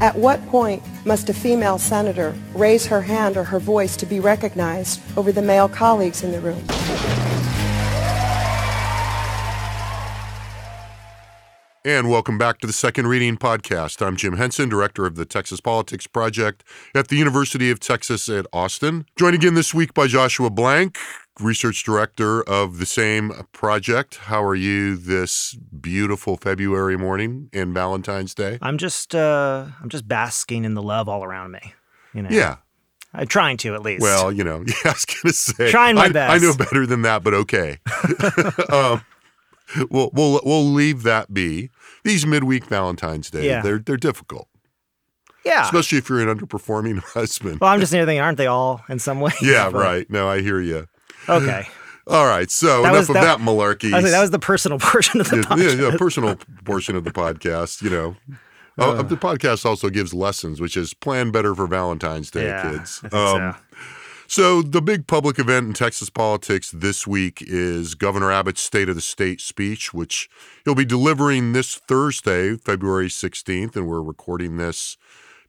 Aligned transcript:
At 0.00 0.16
what 0.16 0.44
point 0.46 0.82
must 1.06 1.28
a 1.28 1.34
female 1.34 1.78
senator 1.78 2.34
raise 2.52 2.86
her 2.86 3.00
hand 3.00 3.36
or 3.36 3.44
her 3.44 3.60
voice 3.60 3.96
to 3.98 4.06
be 4.06 4.18
recognized 4.18 5.00
over 5.16 5.30
the 5.30 5.42
male 5.42 5.68
colleagues 5.68 6.24
in 6.24 6.32
the 6.32 6.40
room? 6.40 6.62
And 11.86 12.08
welcome 12.08 12.38
back 12.38 12.60
to 12.60 12.66
the 12.66 12.72
Second 12.72 13.08
Reading 13.08 13.36
Podcast. 13.36 14.04
I'm 14.04 14.16
Jim 14.16 14.38
Henson, 14.38 14.70
Director 14.70 15.04
of 15.04 15.16
the 15.16 15.26
Texas 15.26 15.60
Politics 15.60 16.06
Project 16.06 16.64
at 16.94 17.08
the 17.08 17.16
University 17.16 17.70
of 17.70 17.78
Texas 17.78 18.26
at 18.30 18.46
Austin. 18.54 19.04
Joined 19.16 19.34
again 19.34 19.52
this 19.52 19.74
week 19.74 19.92
by 19.92 20.06
Joshua 20.06 20.48
Blank, 20.48 20.96
Research 21.40 21.82
Director 21.82 22.42
of 22.42 22.78
the 22.78 22.86
same 22.86 23.32
project. 23.52 24.16
How 24.16 24.42
are 24.44 24.54
you 24.54 24.96
this 24.96 25.54
beautiful 25.54 26.36
February 26.36 26.96
morning 26.96 27.50
and 27.52 27.74
Valentine's 27.74 28.34
Day? 28.34 28.58
I'm 28.62 28.78
just 28.78 29.14
uh, 29.14 29.66
I'm 29.82 29.88
just 29.88 30.06
basking 30.06 30.64
in 30.64 30.74
the 30.74 30.82
love 30.82 31.08
all 31.08 31.24
around 31.24 31.50
me. 31.50 31.74
You 32.12 32.22
know. 32.22 32.28
Yeah. 32.30 32.56
I'm 33.12 33.26
trying 33.28 33.56
to 33.58 33.74
at 33.74 33.82
least. 33.82 34.02
Well, 34.02 34.32
you 34.32 34.42
know, 34.42 34.64
yeah, 34.66 34.74
I 34.84 34.88
was 34.92 35.04
going 35.04 35.22
to 35.26 35.32
say. 35.32 35.70
Trying 35.70 35.94
my 35.96 36.04
I, 36.06 36.08
best. 36.08 36.32
I 36.32 36.38
know 36.44 36.54
better 36.56 36.84
than 36.86 37.02
that, 37.02 37.22
but 37.22 37.34
okay. 37.34 37.78
um, 38.72 39.04
we'll, 39.88 40.10
we'll, 40.12 40.40
we'll 40.44 40.64
leave 40.64 41.04
that 41.04 41.32
be. 41.32 41.70
These 42.04 42.26
midweek 42.26 42.64
Valentine's 42.66 43.30
Day, 43.30 43.46
Yeah. 43.46 43.62
they're, 43.62 43.78
they're 43.78 43.96
difficult, 43.96 44.48
yeah. 45.44 45.64
especially 45.64 45.98
if 45.98 46.08
you're 46.08 46.28
an 46.28 46.36
underperforming 46.36 46.98
husband. 46.98 47.60
well, 47.60 47.70
I'm 47.70 47.78
just 47.80 47.92
thinking, 47.92 48.18
aren't 48.20 48.36
they 48.36 48.46
all 48.48 48.82
in 48.88 48.98
some 48.98 49.20
way? 49.20 49.32
yeah, 49.40 49.70
But- 49.70 49.80
right. 49.80 50.10
No, 50.10 50.28
I 50.28 50.40
hear 50.42 50.60
you. 50.60 50.88
Okay. 51.28 51.66
All 52.06 52.26
right. 52.26 52.50
So 52.50 52.82
That 52.82 52.88
enough 52.90 52.92
was- 53.00 53.08
of 53.10 53.14
that- 53.14 53.38
that, 53.38 53.38
malarkey. 53.38 53.90
Like, 53.90 54.04
that 54.04 54.20
was 54.20 54.30
the 54.30 54.38
personal 54.38 54.78
portion 54.80 55.20
of 55.20 55.30
the 55.30 55.36
yeah, 55.36 55.42
podcast. 55.42 55.78
yeah, 55.78 55.90
yeah, 55.90 55.96
personal 55.96 56.36
portion 56.64 56.96
of 56.96 57.04
the 57.04 57.10
podcast, 57.12 57.82
you 57.82 57.90
know. 57.90 58.16
Uh, 58.76 59.02
the 59.02 59.16
podcast 59.16 59.64
also 59.64 59.88
gives 59.88 60.12
lessons, 60.12 60.60
which 60.60 60.76
is 60.76 60.94
plan 60.94 61.30
better 61.30 61.54
for 61.54 61.68
Valentine's 61.68 62.28
Day, 62.28 62.46
Yeah, 62.46 62.72
kids. 62.72 63.00
Um, 63.04 63.10
so. 63.12 63.54
So, 64.26 64.62
the 64.62 64.82
big 64.82 65.06
public 65.06 65.38
event 65.38 65.68
in 65.68 65.74
Texas 65.74 66.10
politics 66.10 66.72
this 66.72 67.06
week 67.06 67.38
is 67.40 67.94
Governor 67.94 68.32
Abbott's 68.32 68.62
State 68.62 68.88
of 68.88 68.96
the 68.96 69.00
State 69.00 69.40
speech, 69.40 69.94
which 69.94 70.28
he'll 70.64 70.74
be 70.74 70.84
delivering 70.84 71.52
this 71.52 71.76
Thursday, 71.76 72.56
February 72.56 73.06
16th, 73.06 73.76
and 73.76 73.86
we're 73.86 74.02
recording 74.02 74.56
this 74.56 74.96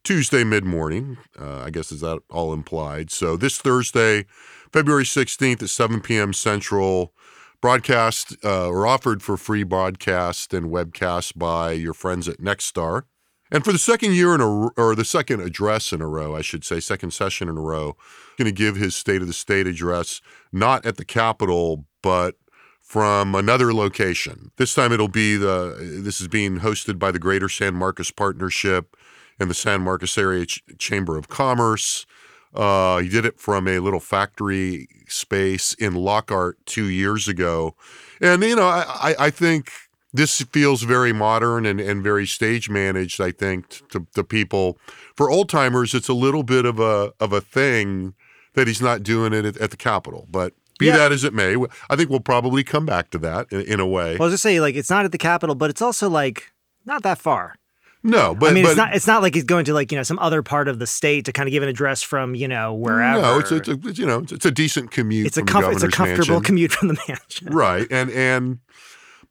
Tuesday 0.06 0.44
mid 0.44 0.64
morning. 0.64 1.17
Uh, 1.38 1.64
I 1.64 1.72
guess 1.72 1.92
is 1.92 2.02
that 2.02 2.20
all 2.30 2.53
implied? 2.53 3.09
So, 3.09 3.36
this 3.36 3.58
Thursday, 3.58 4.25
February 4.72 5.03
16th 5.03 5.64
at 5.64 5.70
7 5.70 6.00
p.m. 6.00 6.31
Central, 6.31 7.11
broadcast 7.59 8.36
uh, 8.45 8.67
or 8.67 8.86
offered 8.86 9.23
for 9.23 9.36
free 9.36 9.64
broadcast 9.64 10.53
and 10.53 10.67
webcast 10.67 11.38
by 11.38 11.72
your 11.72 11.95
friends 11.95 12.30
at 12.30 12.38
Nexstar. 12.38 13.03
And 13.52 13.66
for 13.66 13.72
the 13.72 13.80
second 13.80 14.14
year 14.14 14.36
in 14.36 14.42
a 14.42 14.67
or 14.78 14.94
the 14.94 15.06
second 15.06 15.42
address 15.42 15.92
in 15.92 16.02
a 16.02 16.08
row, 16.08 16.36
I 16.36 16.42
should 16.42 16.64
say, 16.64 16.80
second 16.80 17.11
session 17.11 17.50
in 17.50 17.58
a 17.58 17.61
row, 17.61 17.98
going 18.38 18.45
to 18.45 18.52
give 18.52 18.76
his 18.76 18.95
State 18.95 19.22
of 19.22 19.28
the 19.28 19.33
State 19.33 19.66
address 19.66 20.22
not 20.52 20.86
at 20.86 20.98
the 20.98 21.06
Capitol, 21.06 21.86
but 22.03 22.36
from 22.80 23.33
another 23.33 23.73
location. 23.73 24.52
This 24.58 24.76
time 24.76 24.92
it'll 24.92 25.08
be 25.08 25.36
the 25.36 25.76
this 26.03 26.22
is 26.22 26.28
being 26.28 26.59
hosted 26.59 27.00
by 27.00 27.09
the 27.09 27.17
Greater 27.17 27.50
San 27.50 27.73
Marcos 27.73 28.11
Partnership 28.11 28.95
and 29.40 29.50
the 29.50 29.54
San 29.54 29.82
Marcos 29.82 30.18
Area 30.18 30.46
Ch- 30.46 30.64
Chamber 30.78 31.18
of 31.18 31.28
Commerce. 31.28 32.06
Uh, 32.54 33.00
he 33.00 33.10
did 33.10 33.26
it 33.26 33.38
from 33.40 33.68
a 33.68 33.80
little 33.80 34.00
factory 34.00 34.88
space 35.08 35.73
in 35.73 35.94
Lockhart 35.94 36.58
two 36.66 36.86
years 36.86 37.28
ago, 37.28 37.76
and 38.22 38.42
you 38.44 38.56
know 38.56 38.68
I, 38.68 38.86
I, 38.88 39.16
I 39.26 39.30
think 39.30 39.72
this 40.14 40.42
feels 40.42 40.84
very 40.84 41.12
modern 41.12 41.66
and, 41.66 41.82
and 41.82 42.02
very 42.02 42.26
stage 42.26 42.70
managed. 42.70 43.20
I 43.20 43.32
think 43.32 43.82
to, 43.90 44.08
to 44.16 44.23
people 44.23 44.78
for 45.18 45.30
old 45.30 45.50
timers, 45.50 45.94
it's 45.94 46.08
a 46.08 46.14
little 46.14 46.44
bit 46.44 46.64
of 46.66 46.80
a 46.80 47.12
of 47.20 47.34
a 47.34 47.42
thing 47.42 48.14
that 48.54 48.67
he's 48.67 48.82
not 48.82 49.04
doing 49.04 49.34
it 49.34 49.44
at, 49.44 49.58
at 49.58 49.72
the 49.72 49.78
Capitol. 49.78 50.26
But 50.32 50.54
be 50.80 50.86
Yeah. 50.86 50.96
that 50.96 51.12
as 51.12 51.26
it 51.26 51.34
may, 51.34 51.58
I 51.90 51.98
think 51.98 52.10
we'll 52.10 52.22
probably 52.22 52.64
come 52.64 52.86
back 52.86 53.10
to 53.10 53.17
that 53.17 53.52
in, 53.52 53.62
in 53.64 53.80
a 53.82 53.86
way. 53.86 54.14
Well, 54.14 54.23
I 54.23 54.26
was 54.28 54.34
just 54.36 54.44
saying, 54.44 54.62
like, 54.62 54.76
it's 54.76 54.90
not 54.90 55.04
at 55.04 55.12
the 55.12 55.17
Capitol, 55.17 55.56
but 55.56 55.70
it's 55.70 55.82
also 55.82 56.10
like 56.10 56.54
not 56.86 57.04
that 57.04 57.17
far. 57.17 57.56
No, 58.05 58.36
but 58.36 58.52
I 58.52 58.54
mean, 58.54 58.64
but, 58.64 58.70
it's 58.70 58.77
not. 58.77 58.95
It's 58.95 59.08
not 59.08 59.21
like 59.23 59.33
he's 59.33 59.43
going 59.43 59.66
to 59.66 59.73
like 59.73 59.92
you 59.92 59.98
know 59.98 60.04
some 60.04 60.20
other 60.20 60.43
part 60.43 60.67
of 60.67 60.77
the 60.77 60.86
state 60.86 61.26
to 61.26 61.32
kind 61.32 61.48
of 61.48 61.52
give 61.52 61.64
an 61.64 61.70
address 61.70 62.04
from 62.04 62.36
you 62.36 62.48
know 62.48 62.73
wherever. 62.73 63.20
No, 63.20 63.39
it's 63.39 63.52
a, 63.52 63.55
it's 63.55 63.67
a 63.67 63.93
you 63.93 64.05
know 64.05 64.20
it's, 64.20 64.32
it's 64.32 64.45
a 64.45 64.52
decent 64.52 64.92
commute. 64.92 65.26
it's 65.26 65.38
a 65.38 65.39
from 65.39 65.48
the 65.48 65.54
comf- 65.54 65.73
it's 65.73 65.83
a 65.83 65.88
comfortable 65.88 66.36
mansion. 66.36 66.43
commute 66.43 66.71
from 66.71 66.88
the 66.89 66.98
mansion. 67.08 67.48
right? 67.48 67.88
And 67.89 68.11
and 68.11 68.60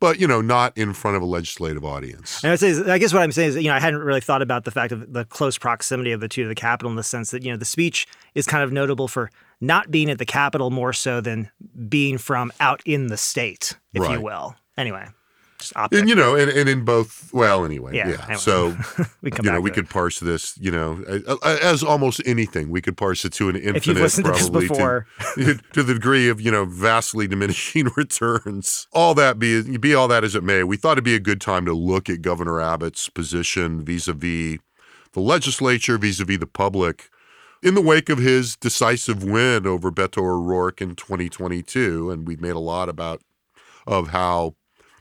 but 0.00 0.18
you 0.18 0.26
know 0.26 0.40
not 0.40 0.76
in 0.76 0.92
front 0.92 1.16
of 1.16 1.22
a 1.22 1.26
legislative 1.26 1.84
audience. 1.84 2.42
And 2.42 2.52
I, 2.52 2.56
say, 2.56 2.90
I 2.90 2.98
guess 2.98 3.14
what 3.14 3.22
I'm 3.22 3.30
saying 3.30 3.50
is, 3.50 3.56
you 3.56 3.68
know, 3.68 3.74
I 3.74 3.80
hadn't 3.80 4.00
really 4.00 4.20
thought 4.20 4.42
about 4.42 4.64
the 4.64 4.72
fact 4.72 4.92
of 4.92 5.12
the 5.12 5.24
close 5.24 5.56
proximity 5.56 6.10
of 6.10 6.20
the 6.20 6.28
two 6.28 6.42
to 6.42 6.48
the 6.48 6.54
Capitol 6.56 6.90
in 6.90 6.96
the 6.96 7.04
sense 7.04 7.30
that, 7.30 7.44
you 7.44 7.52
know, 7.52 7.56
the 7.56 7.64
speech 7.64 8.06
is 8.34 8.46
kind 8.46 8.64
of 8.64 8.72
notable 8.72 9.06
for 9.06 9.30
not 9.60 9.90
being 9.90 10.10
at 10.10 10.18
the 10.18 10.26
Capitol 10.26 10.70
more 10.70 10.92
so 10.92 11.20
than 11.20 11.48
being 11.88 12.18
from 12.18 12.52
out 12.58 12.82
in 12.84 13.06
the 13.06 13.16
state, 13.16 13.76
if 13.92 14.08
you 14.10 14.20
will. 14.20 14.56
Anyway, 14.76 15.06
just 15.64 15.76
optics. 15.76 16.00
And 16.00 16.08
you 16.08 16.14
know, 16.14 16.34
and, 16.36 16.50
and 16.50 16.68
in 16.68 16.84
both. 16.84 17.32
Well, 17.32 17.64
anyway, 17.64 17.96
Yeah, 17.96 18.08
yeah. 18.08 18.22
anyway. 18.22 18.36
So 18.36 18.76
we 19.22 19.30
come 19.30 19.46
you 19.46 19.52
know, 19.52 19.60
we 19.60 19.70
to 19.70 19.74
could 19.74 19.84
it. 19.84 19.90
parse 19.90 20.20
this. 20.20 20.56
You 20.58 20.70
know, 20.70 21.02
as 21.44 21.82
almost 21.82 22.22
anything, 22.24 22.70
we 22.70 22.80
could 22.80 22.96
parse 22.96 23.24
it 23.24 23.32
to 23.34 23.48
an 23.48 23.56
infinite. 23.56 23.76
If 23.76 23.86
you've 23.86 23.98
listened 24.00 24.26
to 24.26 24.32
this 24.32 24.48
probably, 24.48 24.68
before. 24.68 25.06
to, 25.34 25.54
to 25.72 25.82
the 25.82 25.94
degree 25.94 26.28
of 26.28 26.40
you 26.40 26.50
know 26.50 26.64
vastly 26.64 27.26
diminishing 27.26 27.88
returns. 27.96 28.86
All 28.92 29.14
that 29.14 29.38
be 29.38 29.78
be 29.78 29.94
all 29.94 30.08
that 30.08 30.24
as 30.24 30.34
it 30.34 30.44
may, 30.44 30.62
we 30.64 30.76
thought 30.76 30.92
it'd 30.92 31.04
be 31.04 31.14
a 31.14 31.20
good 31.20 31.40
time 31.40 31.64
to 31.66 31.72
look 31.74 32.08
at 32.08 32.22
Governor 32.22 32.60
Abbott's 32.60 33.08
position 33.08 33.84
vis-a-vis 33.84 34.58
the 35.12 35.20
legislature, 35.20 35.96
vis-a-vis 35.96 36.38
the 36.38 36.46
public. 36.46 37.08
In 37.62 37.74
the 37.74 37.80
wake 37.80 38.10
of 38.10 38.18
his 38.18 38.56
decisive 38.56 39.24
win 39.24 39.66
over 39.66 39.90
Beto 39.90 40.18
O'Rourke 40.18 40.82
in 40.82 40.94
2022, 40.96 42.10
and 42.10 42.26
we've 42.26 42.40
made 42.40 42.56
a 42.56 42.58
lot 42.58 42.90
about 42.90 43.22
of 43.86 44.08
how 44.08 44.54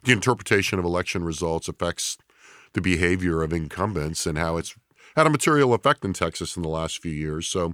the 0.03 0.12
interpretation 0.12 0.80
of 0.80 0.86
election 0.86 1.24
results 1.24 1.68
affects 1.68 2.18
the 2.74 2.81
behavior 2.81 3.41
of 3.41 3.53
incumbents 3.53 4.25
and 4.25 4.38
how 4.38 4.58
it's 4.58 4.75
had 5.16 5.28
a 5.28 5.30
material 5.30 5.74
effect 5.74 6.03
in 6.03 6.14
Texas 6.14 6.56
in 6.56 6.64
the 6.64 6.69
last 6.69 7.00
few 7.00 7.12
years. 7.12 7.47
So, 7.47 7.74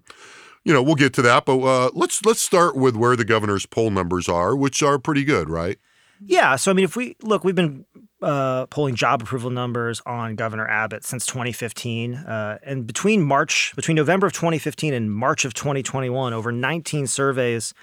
you 0.65 0.73
know, 0.73 0.83
we'll 0.83 0.95
get 0.95 1.13
to 1.13 1.21
that, 1.21 1.45
but 1.45 1.59
uh, 1.61 1.89
let's 1.93 2.23
let's 2.25 2.41
start 2.41 2.75
with 2.75 2.95
where 2.95 3.15
the 3.15 3.25
governor's 3.25 3.65
poll 3.65 3.91
numbers 3.91 4.27
are, 4.27 4.55
which 4.55 4.83
are 4.83 4.99
pretty 4.99 5.23
good, 5.23 5.49
right? 5.49 5.77
Yeah. 6.21 6.57
So, 6.57 6.69
I 6.71 6.73
mean, 6.73 6.83
if 6.83 6.97
we 6.97 7.15
look, 7.21 7.45
we've 7.45 7.55
been 7.55 7.85
uh, 8.21 8.65
polling 8.67 8.95
job 8.95 9.21
approval 9.21 9.49
numbers 9.49 10.01
on 10.05 10.35
Governor 10.35 10.67
Abbott 10.67 11.05
since 11.05 11.25
2015. 11.25 12.15
Uh, 12.15 12.57
and 12.63 12.85
between 12.85 13.23
March, 13.23 13.73
between 13.75 13.95
November 13.95 14.27
of 14.27 14.33
2015 14.33 14.93
and 14.93 15.13
March 15.13 15.45
of 15.45 15.53
2021, 15.53 16.33
over 16.33 16.51
19 16.51 17.07
surveys, 17.07 17.73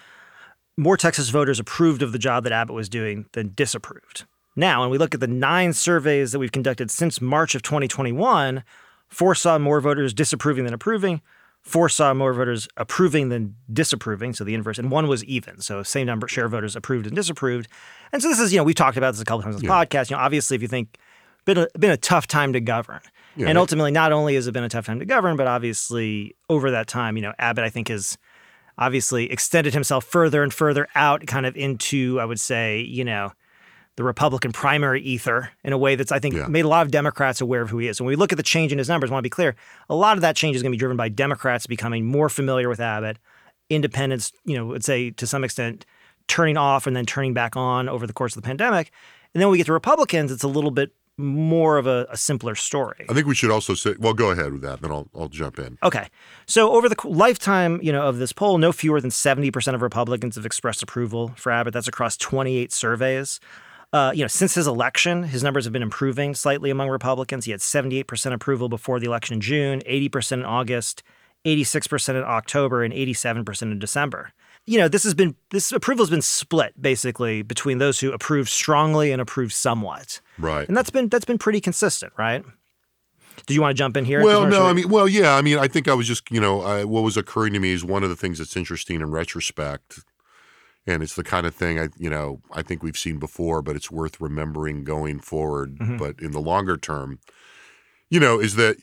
more 0.76 0.98
Texas 0.98 1.30
voters 1.30 1.58
approved 1.58 2.02
of 2.02 2.12
the 2.12 2.18
job 2.18 2.44
that 2.44 2.52
Abbott 2.52 2.74
was 2.74 2.90
doing 2.90 3.26
than 3.32 3.52
disapproved. 3.54 4.26
Now, 4.56 4.80
when 4.80 4.90
we 4.90 4.98
look 4.98 5.14
at 5.14 5.20
the 5.20 5.26
nine 5.26 5.72
surveys 5.74 6.32
that 6.32 6.38
we've 6.38 6.52
conducted 6.52 6.90
since 6.90 7.20
March 7.20 7.54
of 7.54 7.62
2021, 7.62 8.64
four 9.08 9.34
saw 9.34 9.58
more 9.58 9.80
voters 9.80 10.14
disapproving 10.14 10.64
than 10.64 10.72
approving. 10.74 11.20
Four 11.62 11.88
saw 11.88 12.14
more 12.14 12.32
voters 12.32 12.68
approving 12.76 13.28
than 13.28 13.56
disapproving, 13.72 14.32
so 14.32 14.44
the 14.44 14.54
inverse, 14.54 14.78
and 14.78 14.88
one 14.90 15.08
was 15.08 15.24
even. 15.24 15.60
So 15.60 15.82
same 15.82 16.06
number 16.06 16.28
share 16.28 16.44
of 16.44 16.52
voters 16.52 16.76
approved 16.76 17.06
and 17.06 17.14
disapproved. 17.16 17.66
And 18.12 18.22
so 18.22 18.28
this 18.28 18.38
is, 18.38 18.52
you 18.52 18.58
know, 18.58 18.64
we've 18.64 18.76
talked 18.76 18.96
about 18.96 19.12
this 19.14 19.20
a 19.20 19.24
couple 19.24 19.42
times 19.42 19.56
on 19.56 19.62
this 19.62 19.70
podcast. 19.70 20.08
You 20.10 20.16
know, 20.16 20.22
obviously, 20.22 20.54
if 20.54 20.62
you 20.62 20.68
think 20.68 20.96
been 21.44 21.58
a, 21.58 21.66
been 21.78 21.90
a 21.90 21.96
tough 21.96 22.28
time 22.28 22.52
to 22.52 22.60
govern, 22.60 23.00
Yeah. 23.36 23.48
and 23.48 23.58
ultimately, 23.58 23.90
not 23.90 24.12
only 24.12 24.36
has 24.36 24.46
it 24.46 24.52
been 24.52 24.62
a 24.64 24.68
tough 24.68 24.86
time 24.86 25.00
to 25.00 25.04
govern, 25.04 25.36
but 25.36 25.48
obviously 25.48 26.36
over 26.48 26.70
that 26.70 26.86
time, 26.86 27.16
you 27.16 27.22
know, 27.22 27.32
Abbott, 27.38 27.64
I 27.64 27.68
think, 27.68 27.88
has 27.88 28.16
obviously 28.78 29.30
extended 29.30 29.74
himself 29.74 30.04
further 30.04 30.44
and 30.44 30.54
further 30.54 30.86
out, 30.94 31.26
kind 31.26 31.46
of 31.46 31.56
into, 31.56 32.20
I 32.20 32.24
would 32.26 32.38
say, 32.40 32.80
you 32.80 33.04
know, 33.04 33.32
the 33.96 34.04
Republican 34.04 34.52
primary 34.52 35.00
ether 35.00 35.50
in 35.64 35.72
a 35.72 35.78
way 35.78 35.94
that's, 35.96 36.12
I 36.12 36.18
think, 36.18 36.34
Yeah. 36.34 36.46
made 36.48 36.64
a 36.64 36.68
lot 36.68 36.84
of 36.84 36.90
Democrats 36.92 37.40
aware 37.40 37.62
of 37.62 37.70
who 37.70 37.78
he 37.78 37.88
is. 37.88 38.00
When 38.00 38.06
we 38.08 38.16
look 38.16 38.30
at 38.32 38.36
the 38.36 38.42
change 38.42 38.70
in 38.72 38.78
his 38.78 38.88
numbers, 38.88 39.10
I 39.10 39.14
want 39.14 39.22
to 39.22 39.26
be 39.26 39.30
clear, 39.30 39.56
a 39.88 39.94
lot 39.94 40.16
of 40.16 40.20
that 40.20 40.36
change 40.36 40.54
is 40.54 40.62
going 40.62 40.70
to 40.70 40.76
be 40.76 40.78
driven 40.78 40.96
by 40.96 41.08
Democrats 41.08 41.66
becoming 41.66 42.04
more 42.04 42.28
familiar 42.28 42.68
with 42.68 42.78
Abbott, 42.80 43.18
independents, 43.70 44.32
you 44.44 44.56
know, 44.56 44.66
would 44.66 44.84
say 44.84 45.10
to 45.10 45.26
some 45.26 45.44
extent, 45.44 45.86
turning 46.28 46.56
off 46.56 46.86
and 46.86 46.96
then 46.96 47.06
turning 47.06 47.32
back 47.34 47.56
on 47.56 47.88
over 47.88 48.06
the 48.06 48.12
course 48.12 48.36
of 48.36 48.42
the 48.42 48.46
pandemic. 48.46 48.90
And 49.34 49.40
then 49.40 49.48
when 49.48 49.52
we 49.52 49.58
get 49.58 49.66
to 49.66 49.72
Republicans, 49.72 50.30
it's 50.32 50.42
a 50.44 50.48
little 50.48 50.70
bit 50.70 50.92
more 51.18 51.78
of 51.78 51.86
a, 51.86 52.06
a 52.10 52.16
simpler 52.16 52.54
story. 52.54 53.06
I 53.08 53.14
think 53.14 53.26
we 53.26 53.34
should 53.34 53.50
also 53.50 53.72
say, 53.74 53.94
well, 53.98 54.12
go 54.12 54.30
ahead 54.30 54.52
with 54.52 54.60
that, 54.62 54.82
then 54.82 54.90
I'll, 54.90 55.08
I'll 55.14 55.28
jump 55.28 55.58
in. 55.58 55.78
Okay. 55.82 56.08
So 56.46 56.72
over 56.72 56.88
the 56.90 56.96
lifetime, 57.04 57.80
you 57.82 57.90
know, 57.92 58.02
of 58.06 58.18
this 58.18 58.32
poll, 58.32 58.58
no 58.58 58.70
fewer 58.70 59.00
than 59.00 59.10
70% 59.10 59.74
of 59.74 59.80
Republicans 59.80 60.34
have 60.36 60.44
expressed 60.44 60.82
approval 60.82 61.32
for 61.36 61.50
Abbott. 61.50 61.72
That's 61.72 61.88
across 61.88 62.18
28 62.18 62.70
surveys. 62.70 63.40
Uh, 63.92 64.12
you 64.14 64.22
know, 64.22 64.28
since 64.28 64.54
his 64.54 64.66
election, 64.66 65.22
his 65.22 65.42
numbers 65.42 65.64
have 65.64 65.72
been 65.72 65.82
improving 65.82 66.34
slightly 66.34 66.70
among 66.70 66.88
Republicans. 66.88 67.44
He 67.44 67.50
had 67.50 67.60
78% 67.60 68.32
approval 68.32 68.68
before 68.68 68.98
the 68.98 69.06
election 69.06 69.34
in 69.34 69.40
June, 69.40 69.80
80% 69.86 70.32
in 70.32 70.44
August, 70.44 71.02
86% 71.44 72.10
in 72.10 72.24
October, 72.24 72.82
and 72.82 72.92
87% 72.92 73.62
in 73.62 73.78
December. 73.78 74.32
You 74.66 74.78
know, 74.78 74.88
this 74.88 75.04
has 75.04 75.14
been 75.14 75.36
this 75.50 75.70
approval 75.70 76.04
has 76.04 76.10
been 76.10 76.22
split 76.22 76.74
basically 76.80 77.42
between 77.42 77.78
those 77.78 78.00
who 78.00 78.12
approve 78.12 78.48
strongly 78.48 79.12
and 79.12 79.22
approve 79.22 79.52
somewhat. 79.52 80.20
Right. 80.38 80.66
And 80.66 80.76
that's 80.76 80.90
been 80.90 81.08
that's 81.08 81.24
been 81.24 81.38
pretty 81.38 81.60
consistent, 81.60 82.12
right? 82.18 82.44
Did 83.46 83.54
you 83.54 83.60
want 83.60 83.76
to 83.76 83.78
jump 83.78 83.96
in 83.96 84.04
here? 84.04 84.24
Well, 84.24 84.46
no, 84.46 84.66
I 84.66 84.72
mean, 84.72 84.88
well, 84.88 85.06
yeah, 85.06 85.36
I 85.36 85.42
mean, 85.42 85.58
I 85.58 85.68
think 85.68 85.88
I 85.88 85.94
was 85.94 86.06
just, 86.08 86.30
you 86.30 86.40
know, 86.40 86.62
I, 86.62 86.84
what 86.84 87.02
was 87.02 87.16
occurring 87.16 87.52
to 87.52 87.60
me 87.60 87.70
is 87.70 87.84
one 87.84 88.02
of 88.02 88.08
the 88.08 88.16
things 88.16 88.38
that's 88.38 88.56
interesting 88.56 88.96
in 88.96 89.10
retrospect, 89.10 90.00
and 90.86 91.02
it's 91.02 91.16
the 91.16 91.24
kind 91.24 91.46
of 91.46 91.54
thing 91.54 91.78
I, 91.78 91.88
you 91.98 92.08
know, 92.08 92.40
I 92.52 92.62
think 92.62 92.82
we've 92.82 92.96
seen 92.96 93.18
before, 93.18 93.62
but 93.62 93.76
it's 93.76 93.90
worth 93.90 94.20
remembering 94.20 94.84
going 94.84 95.18
forward. 95.20 95.78
Mm-hmm. 95.78 95.96
But 95.96 96.20
in 96.20 96.32
the 96.32 96.40
longer 96.40 96.76
term, 96.76 97.18
you 98.08 98.20
know, 98.20 98.40
is 98.40 98.56
that 98.56 98.76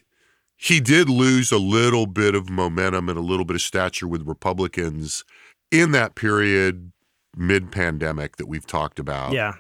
he 0.56 0.80
did 0.80 1.10
lose 1.10 1.52
a 1.52 1.58
little 1.58 2.06
bit 2.06 2.36
of 2.36 2.50
momentum 2.50 3.10
and 3.10 3.18
a 3.18 3.22
little 3.22 3.46
bit 3.46 3.56
of 3.56 3.62
stature 3.62 4.08
with 4.08 4.28
Republicans 4.28 5.24
in 5.72 5.92
that 5.92 6.16
period 6.16 6.92
mid 7.36 7.72
pandemic 7.72 8.36
that 8.38 8.48
we've 8.48 8.68
talked 8.68 9.00
about. 9.00 9.34
Yeah. 9.34 9.56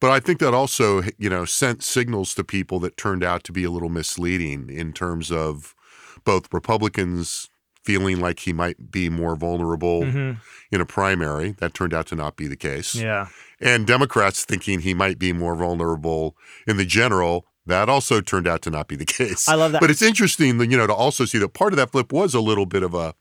But 0.00 0.10
I 0.10 0.20
think 0.20 0.38
that 0.40 0.52
also, 0.52 1.02
you 1.18 1.30
know, 1.30 1.44
sent 1.44 1.82
signals 1.82 2.34
to 2.34 2.44
people 2.44 2.78
that 2.80 2.96
turned 2.96 3.24
out 3.24 3.42
to 3.44 3.52
be 3.52 3.64
a 3.64 3.70
little 3.70 3.88
misleading 3.88 4.68
in 4.68 4.92
terms 4.92 5.32
of 5.32 5.74
both 6.24 6.52
Republicans 6.52 7.48
feeling 7.84 8.20
like 8.20 8.40
he 8.40 8.52
might 8.52 8.90
be 8.90 9.08
more 9.08 9.36
vulnerable 9.36 10.02
mm-hmm. 10.02 10.32
in 10.72 10.80
a 10.80 10.86
primary. 10.86 11.52
That 11.52 11.74
turned 11.74 11.94
out 11.94 12.06
to 12.06 12.16
not 12.16 12.36
be 12.36 12.48
the 12.48 12.56
case. 12.56 12.94
Yeah. 12.94 13.28
And 13.60 13.86
Democrats 13.86 14.44
thinking 14.44 14.80
he 14.80 14.94
might 14.94 15.18
be 15.18 15.32
more 15.32 15.54
vulnerable 15.54 16.36
in 16.66 16.76
the 16.76 16.84
general. 16.86 17.46
That 17.66 17.88
also 17.88 18.20
turned 18.20 18.46
out 18.46 18.62
to 18.62 18.70
not 18.70 18.88
be 18.88 18.96
the 18.96 19.04
case. 19.06 19.48
I 19.48 19.54
love 19.54 19.72
that. 19.72 19.80
But 19.80 19.90
it's 19.90 20.02
interesting, 20.02 20.58
you 20.60 20.76
know, 20.76 20.86
to 20.86 20.94
also 20.94 21.24
see 21.24 21.38
that 21.38 21.50
part 21.50 21.72
of 21.72 21.76
that 21.76 21.92
flip 21.92 22.12
was 22.12 22.34
a 22.34 22.40
little 22.40 22.66
bit 22.66 22.82
of 22.82 22.94
a, 22.94 23.14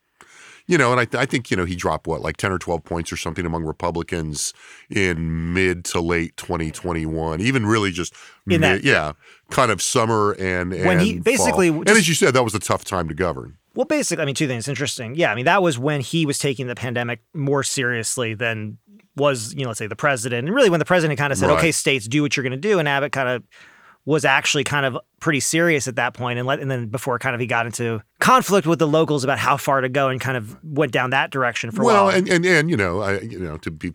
you 0.65 0.77
know, 0.77 0.91
and 0.91 0.99
I, 0.99 1.05
th- 1.05 1.21
I 1.21 1.25
think, 1.25 1.51
you 1.51 1.57
know, 1.57 1.65
he 1.65 1.75
dropped 1.75 2.07
what, 2.07 2.21
like 2.21 2.37
10 2.37 2.51
or 2.53 2.57
12 2.57 2.85
points 2.85 3.11
or 3.11 3.17
something 3.17 3.45
among 3.45 3.65
Republicans 3.65 4.53
in 4.89 5.53
mid 5.53 5.83
to 5.85 5.99
late 5.99 6.37
2021, 6.37 7.41
even 7.41 7.65
really 7.65 7.91
just, 7.91 8.13
In 8.49 8.61
that- 8.61 8.83
yeah, 8.83 9.13
kind 9.49 9.71
of 9.71 9.81
summer 9.81 10.31
and, 10.39 10.71
When 10.71 10.99
he 10.99 11.15
and 11.15 11.23
basically 11.23 11.69
fall. 11.69 11.81
and 11.81 11.89
as 11.89 12.07
you 12.07 12.13
said, 12.13 12.33
that 12.33 12.43
was 12.43 12.55
a 12.55 12.59
tough 12.59 12.85
time 12.85 13.09
to 13.09 13.13
govern. 13.13 13.57
Well, 13.75 13.85
basically, 13.85 14.21
I 14.21 14.25
mean, 14.25 14.35
two 14.35 14.47
things. 14.47 14.67
Interesting. 14.67 15.15
Yeah, 15.15 15.31
I 15.31 15.35
mean, 15.35 15.45
that 15.45 15.63
was 15.63 15.79
when 15.79 16.01
he 16.01 16.25
was 16.25 16.37
taking 16.37 16.67
the 16.67 16.75
pandemic 16.75 17.21
more 17.33 17.63
seriously 17.63 18.33
than 18.35 18.77
was, 19.15 19.53
you 19.53 19.63
know, 19.63 19.69
let's 19.69 19.79
say 19.79 19.87
the 19.87 19.95
president. 19.95 20.47
And 20.47 20.55
really, 20.55 20.69
when 20.69 20.79
the 20.79 20.85
president 20.85 21.17
kind 21.17 21.31
of 21.31 21.39
said, 21.39 21.49
Right. 21.49 21.57
okay, 21.57 21.71
states, 21.71 22.07
do 22.07 22.21
what 22.21 22.37
you're 22.37 22.43
going 22.43 22.51
to 22.51 22.57
do. 22.57 22.79
And 22.79 22.87
Abbott 22.87 23.11
kind 23.11 23.29
of 23.29 23.43
was 24.05 24.25
actually 24.25 24.63
kind 24.63 24.85
of 24.85 24.97
pretty 25.19 25.39
serious 25.39 25.87
at 25.87 25.95
that 25.95 26.13
point 26.13 26.37
and 26.37 26.45
let 26.45 26.59
and 26.59 26.69
then 26.69 26.87
before 26.87 27.17
kind 27.17 27.33
of 27.33 27.39
he 27.39 27.47
got 27.47 27.65
into 27.65 28.01
conflict 28.19 28.67
with 28.67 28.77
the 28.77 28.87
locals 28.87 29.23
about 29.23 29.39
how 29.39 29.55
far 29.55 29.79
to 29.79 29.87
go 29.87 30.09
and 30.09 30.19
kind 30.19 30.35
of 30.35 30.61
went 30.61 30.91
down 30.91 31.11
that 31.11 31.31
direction 31.31 31.71
for 31.71 31.83
a 31.83 31.85
well, 31.85 32.05
while. 32.05 32.15
and, 32.15 32.27
and 32.27 32.45
and 32.45 32.69
you 32.69 32.75
know, 32.75 32.99
I 33.01 33.21
you 33.21 33.39
know 33.39 33.57
to 33.59 33.71
be 33.71 33.93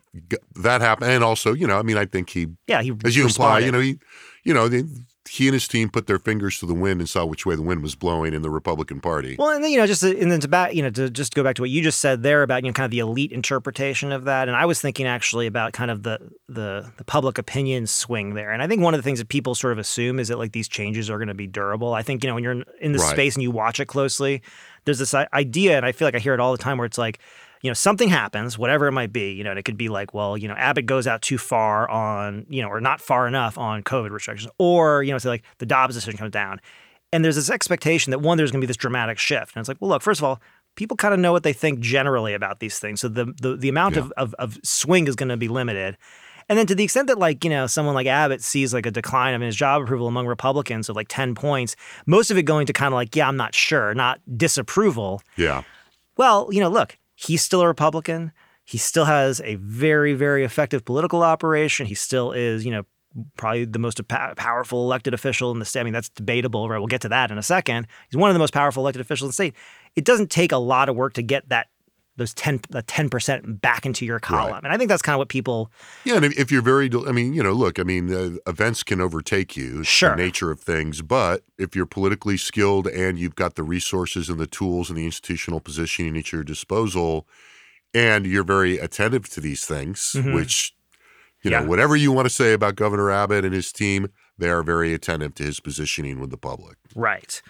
that 0.57 0.81
happened, 0.81 1.11
and 1.11 1.23
also 1.23 1.53
you 1.53 1.67
know, 1.67 1.79
I 1.79 1.83
mean, 1.83 1.99
I 1.99 2.07
think 2.07 2.31
he, 2.31 2.47
yeah, 2.67 2.81
he 2.81 2.93
as 3.05 3.17
you 3.17 3.25
imply, 3.25 3.59
you 3.59 3.71
know, 3.71 3.81
he, 3.81 3.99
you 4.45 4.55
know, 4.55 4.69
the, 4.69 4.89
he 5.29 5.47
and 5.49 5.55
his 5.55 5.69
team 5.69 5.89
put 5.89 6.07
their 6.07 6.19
fingers 6.19 6.59
to 6.61 6.67
the 6.67 6.75
wind 6.75 7.01
and 7.01 7.09
saw 7.09 7.25
which 7.25 7.47
way 7.47 7.55
the 7.55 7.63
wind 7.63 7.83
was 7.83 7.95
blowing 7.95 8.35
in 8.35 8.43
the 8.43 8.51
Republican 8.51 9.01
Party. 9.01 9.37
Well, 9.39 9.51
and 9.51 9.63
then 9.63 9.71
you 9.71 9.79
know, 9.79 9.87
just 9.87 10.01
to, 10.03 10.19
and 10.19 10.31
then 10.33 10.41
to 10.41 10.49
back, 10.49 10.75
you 10.75 10.83
know, 10.83 10.91
to 10.91 11.11
just 11.11 11.35
go 11.35 11.43
back 11.45 11.57
to 11.57 11.63
what 11.63 11.71
you 11.71 11.83
just 11.83 12.01
said 12.01 12.23
there 12.23 12.43
about 12.43 12.63
you 12.65 12.71
know, 12.71 12.73
kind 12.73 12.85
of 12.85 12.91
the 12.91 12.99
elite 12.99 13.33
interpretation 13.33 14.11
of 14.13 14.25
that, 14.25 14.49
and 14.49 14.57
I 14.57 14.65
was 14.67 14.81
thinking 14.81 15.07
actually 15.07 15.47
about 15.47 15.73
kind 15.73 15.91
of 15.91 16.03
the 16.03 16.19
the 16.49 16.91
the 16.97 17.05
public 17.05 17.39
opinion 17.39 17.87
swing 17.87 18.35
there, 18.35 18.51
and 18.51 18.63
I 18.63 18.67
think 18.67 18.83
one 18.83 18.95
of 18.95 18.99
the 18.99 19.03
things 19.05 19.19
that 19.19 19.29
people 19.29 19.55
sort 19.55 19.73
of 19.73 19.79
assume 19.79 20.19
is 20.19 20.29
that 20.29 20.39
like 20.39 20.53
these 20.53 20.69
changes 20.69 21.09
are 21.11 21.19
going 21.19 21.29
to 21.29 21.35
be 21.35 21.47
durable. 21.47 21.95
I 21.95 22.03
think 22.03 22.25
you 22.25 22.29
know 22.29 22.35
when 22.35 22.43
you're 22.45 22.53
in, 22.53 22.65
in 22.81 22.93
the 22.93 22.99
Right. 22.99 23.11
space 23.11 23.35
and 23.37 23.43
you 23.43 23.51
watch 23.51 23.81
it 23.81 23.87
closely, 23.87 24.43
there's 24.85 24.99
this 24.99 25.15
idea, 25.15 25.77
and 25.77 25.87
I 25.87 25.93
feel 25.93 26.07
like 26.07 26.15
I 26.15 26.19
hear 26.19 26.35
it 26.35 26.41
all 26.41 26.53
the 26.53 26.59
time, 26.59 26.79
where 26.79 26.87
it's 26.87 26.99
like. 26.99 27.19
You 27.63 27.71
know, 27.71 27.75
something 27.75 28.09
happens, 28.09 28.57
whatever 28.57 28.87
it 28.87 28.93
might 28.93 29.13
be, 29.13 29.33
you 29.33 29.43
know, 29.43 29.51
and 29.51 29.59
it 29.59 29.65
could 29.65 29.77
be 29.77 29.89
like, 29.89 30.15
well, 30.15 30.39
you 30.39 30.47
know, 30.47 30.55
Abbott 30.55 30.87
goes 30.87 31.07
out 31.07 31.23
too 31.23 31.39
far 31.39 31.89
on, 31.91 32.47
you 32.49 32.63
know, 32.63 32.69
or 32.69 32.81
not 32.81 33.01
far 33.01 33.27
enough 33.27 33.59
on 33.59 33.83
COVID 33.83 34.11
restrictions, 34.11 34.51
or, 34.59 35.03
you 35.03 35.13
know, 35.13 35.19
say 35.19 35.29
like 35.29 35.45
the 35.59 35.67
Dobbs 35.67 35.95
decision 35.95 36.17
comes 36.17 36.31
down. 36.31 36.61
And 37.13 37.25
there's 37.25 37.37
this 37.37 37.51
expectation 37.51 38.11
that 38.11 38.21
one, 38.21 38.37
there's 38.37 38.53
going 38.53 38.61
to 38.61 38.67
be 38.67 38.69
this 38.69 38.77
dramatic 38.77 39.19
shift. 39.19 39.57
And 39.57 39.61
it's 39.61 39.69
like, 39.69 39.79
well, 39.81 39.89
look, 39.91 40.03
first 40.03 40.21
of 40.21 40.25
all, 40.25 40.41
people 40.77 40.97
kind 40.97 41.13
of 41.13 41.21
know 41.21 41.33
what 41.33 41.43
they 41.43 41.53
think 41.53 41.81
generally 41.81 42.35
about 42.35 42.61
these 42.61 42.79
things. 42.79 43.01
So 43.01 43.09
the 43.09 43.35
the, 43.41 43.57
the 43.57 43.69
amount 43.69 43.97
of, 43.97 44.13
of, 44.17 44.35
of 44.35 44.59
swing 44.63 45.09
is 45.09 45.17
going 45.17 45.31
to 45.31 45.37
be 45.37 45.49
limited. 45.49 45.97
And 46.49 46.59
then 46.59 46.67
to 46.67 46.75
the 46.75 46.85
extent 46.85 47.09
that 47.09 47.19
like, 47.19 47.45
you 47.45 47.51
know, 47.51 47.67
someone 47.67 47.95
like 47.95 48.07
Abbott 48.07 48.43
sees 48.43 48.73
like 48.73 48.87
a 48.87 48.91
decline 48.91 49.35
of 49.35 49.43
his 49.43 49.55
job 49.55 49.83
approval 49.83 50.07
among 50.07 50.27
Republicans 50.27 50.89
of 50.89 50.97
like 50.97 51.09
10 51.09 51.35
points, 51.35 51.77
most 52.07 52.31
of 52.31 52.39
it 52.39 52.45
going 52.45 52.67
to 52.67 52.73
kind 52.73 52.89
of 52.89 52.95
like, 52.95 53.15
yeah, 53.15 53.29
I'm 53.29 53.37
not 53.37 53.55
sure, 53.55 53.93
not 53.95 54.21
disapproval. 54.35 55.21
yeah, 55.37 55.63
Well, 56.17 56.49
you 56.51 56.61
know, 56.61 56.71
look, 56.71 56.97
he's 57.19 57.43
still 57.43 57.63
a 57.63 57.67
Republican. 57.67 58.33
He 58.65 58.79
still 58.79 59.07
has 59.07 59.41
a 59.45 59.57
very, 59.57 60.15
very 60.15 60.45
effective 60.45 60.85
political 60.85 61.23
operation. 61.23 61.87
He 61.87 61.95
still 61.95 62.33
is, 62.33 62.65
you 62.65 62.71
know, 62.71 62.85
probably 63.37 63.65
the 63.65 63.79
most 63.79 64.01
powerful 64.07 64.85
elected 64.85 65.15
official 65.15 65.51
in 65.51 65.59
the 65.59 65.65
state. 65.65 65.81
I 65.81 65.85
mean, 65.85 65.93
that's 65.93 66.11
debatable, 66.11 66.69
right? 66.69 66.79
We'll 66.79 66.87
get 66.87 67.01
to 67.01 67.09
that 67.09 67.31
in 67.31 67.39
a 67.39 67.43
second. 67.43 67.89
He's 68.09 68.17
one 68.17 68.31
of 68.31 68.35
the 68.35 68.39
most 68.39 68.53
powerful 68.53 68.85
elected 68.85 69.01
officials 69.01 69.27
in 69.27 69.31
the 69.31 69.33
state. 69.33 69.55
It 69.97 70.05
doesn't 70.05 70.31
take 70.31 70.53
a 70.53 70.59
lot 70.59 70.89
of 70.89 70.95
work 70.95 71.15
to 71.15 71.23
get 71.23 71.49
that 71.49 71.69
those 72.19 72.35
10 72.35 72.61
the 72.69 72.83
10% 72.83 73.61
back 73.63 73.87
into 73.87 74.05
your 74.05 74.19
column. 74.21 74.63
And 74.65 74.73
I 74.73 74.77
think 74.77 74.89
that's 74.91 75.01
kind 75.03 75.15
of 75.15 75.19
what 75.19 75.29
people 75.29 75.73
yeah. 76.05 76.17
And 76.17 76.25
if, 76.27 76.53
you're 76.53 76.61
very, 76.63 76.91
I 77.07 77.13
mean, 77.13 77.33
you 77.33 77.43
know, 77.43 77.53
look, 77.53 77.79
I 77.79 77.83
mean, 77.85 78.13
uh, 78.13 78.37
events 78.47 78.83
can 78.83 79.01
overtake 79.01 79.57
you. 79.57 79.81
It's 79.81 79.89
Sure. 79.89 80.11
the 80.11 80.17
nature 80.17 80.51
of 80.51 80.61
things. 80.61 81.01
But 81.01 81.45
if 81.57 81.75
you're 81.75 81.87
politically 81.87 82.37
skilled 82.37 82.87
and 82.89 83.19
you've 83.19 83.35
got 83.37 83.55
the 83.55 83.63
resources 83.63 84.29
and 84.29 84.39
the 84.39 84.47
tools 84.47 84.91
and 84.91 84.99
the 84.99 85.07
institutional 85.07 85.61
positioning 85.61 86.17
at 86.19 86.31
your 86.33 86.45
disposal, 86.45 87.27
and 87.95 88.27
you're 88.27 88.45
very 88.45 88.77
attentive 88.79 89.29
to 89.31 89.41
these 89.41 89.65
things, 89.65 90.15
which, 90.15 90.75
you 91.43 91.51
know, 91.51 91.59
Mm-hmm. 91.59 91.65
Yeah. 91.65 91.69
whatever 91.69 91.97
you 91.97 92.11
want 92.13 92.27
to 92.27 92.35
say 92.35 92.53
about 92.53 92.75
Governor 92.75 93.11
Abbott 93.11 93.45
and 93.45 93.55
his 93.55 93.73
team, 93.73 94.09
they 94.37 94.51
are 94.51 94.63
very 94.63 94.93
attentive 94.93 95.35
to 95.37 95.45
his 95.45 95.61
positioning 95.61 96.21
with 96.21 96.31
the 96.31 96.37
public. 96.37 96.77
Right. 96.95 97.41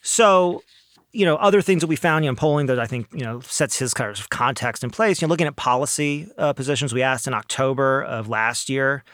So, 0.00 0.62
you 1.12 1.24
know, 1.26 1.36
other 1.36 1.60
things 1.60 1.80
that 1.82 1.88
we 1.88 1.96
found 1.96 2.24
you 2.24 2.28
know, 2.28 2.30
in 2.30 2.36
polling 2.36 2.66
that 2.66 2.78
I 2.80 2.86
think, 2.86 3.06
you 3.12 3.24
know, 3.24 3.40
sets 3.40 3.78
his 3.78 3.92
kind 3.92 4.10
of 4.10 4.30
context 4.30 4.82
in 4.82 4.90
place, 4.90 5.20
you 5.20 5.26
know, 5.28 5.30
looking 5.30 5.46
at 5.46 5.56
policy 5.56 6.28
uh, 6.38 6.52
positions, 6.52 6.94
we 6.94 7.02
asked 7.02 7.26
in 7.26 7.34
October 7.34 8.02
of 8.02 8.28
last 8.28 8.68
year 8.70 9.04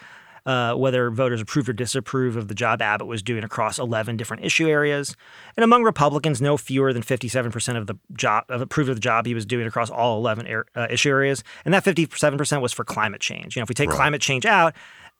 uh, 0.46 0.74
whether 0.74 1.10
voters 1.10 1.40
approved 1.42 1.68
or 1.68 1.72
disapproved 1.72 2.36
of 2.38 2.48
the 2.48 2.54
job 2.54 2.80
Abbott 2.80 3.06
was 3.06 3.22
doing 3.22 3.44
across 3.44 3.78
11 3.78 4.16
different 4.16 4.44
issue 4.44 4.68
areas. 4.68 5.16
And 5.56 5.64
among 5.64 5.82
Republicans, 5.82 6.40
no 6.40 6.56
fewer 6.56 6.92
than 6.92 7.02
57% 7.02 7.76
of 7.76 7.86
the 7.86 7.98
job 8.14 8.44
of 8.48 8.62
approved 8.62 8.88
of 8.88 8.96
the 8.96 9.00
job 9.00 9.26
he 9.26 9.34
was 9.34 9.44
doing 9.44 9.66
across 9.66 9.90
all 9.90 10.16
11 10.18 10.46
ar- 10.46 10.66
uh, 10.74 10.86
issue 10.88 11.10
areas. 11.10 11.42
And 11.64 11.74
that 11.74 11.84
57% 11.84 12.62
was 12.62 12.72
for 12.72 12.84
climate 12.84 13.20
change. 13.20 13.56
You 13.56 13.60
know, 13.60 13.64
if 13.64 13.68
we 13.68 13.74
take 13.74 13.90
Right. 13.90 13.96
climate 13.96 14.22
change 14.22 14.46
out, 14.46 14.74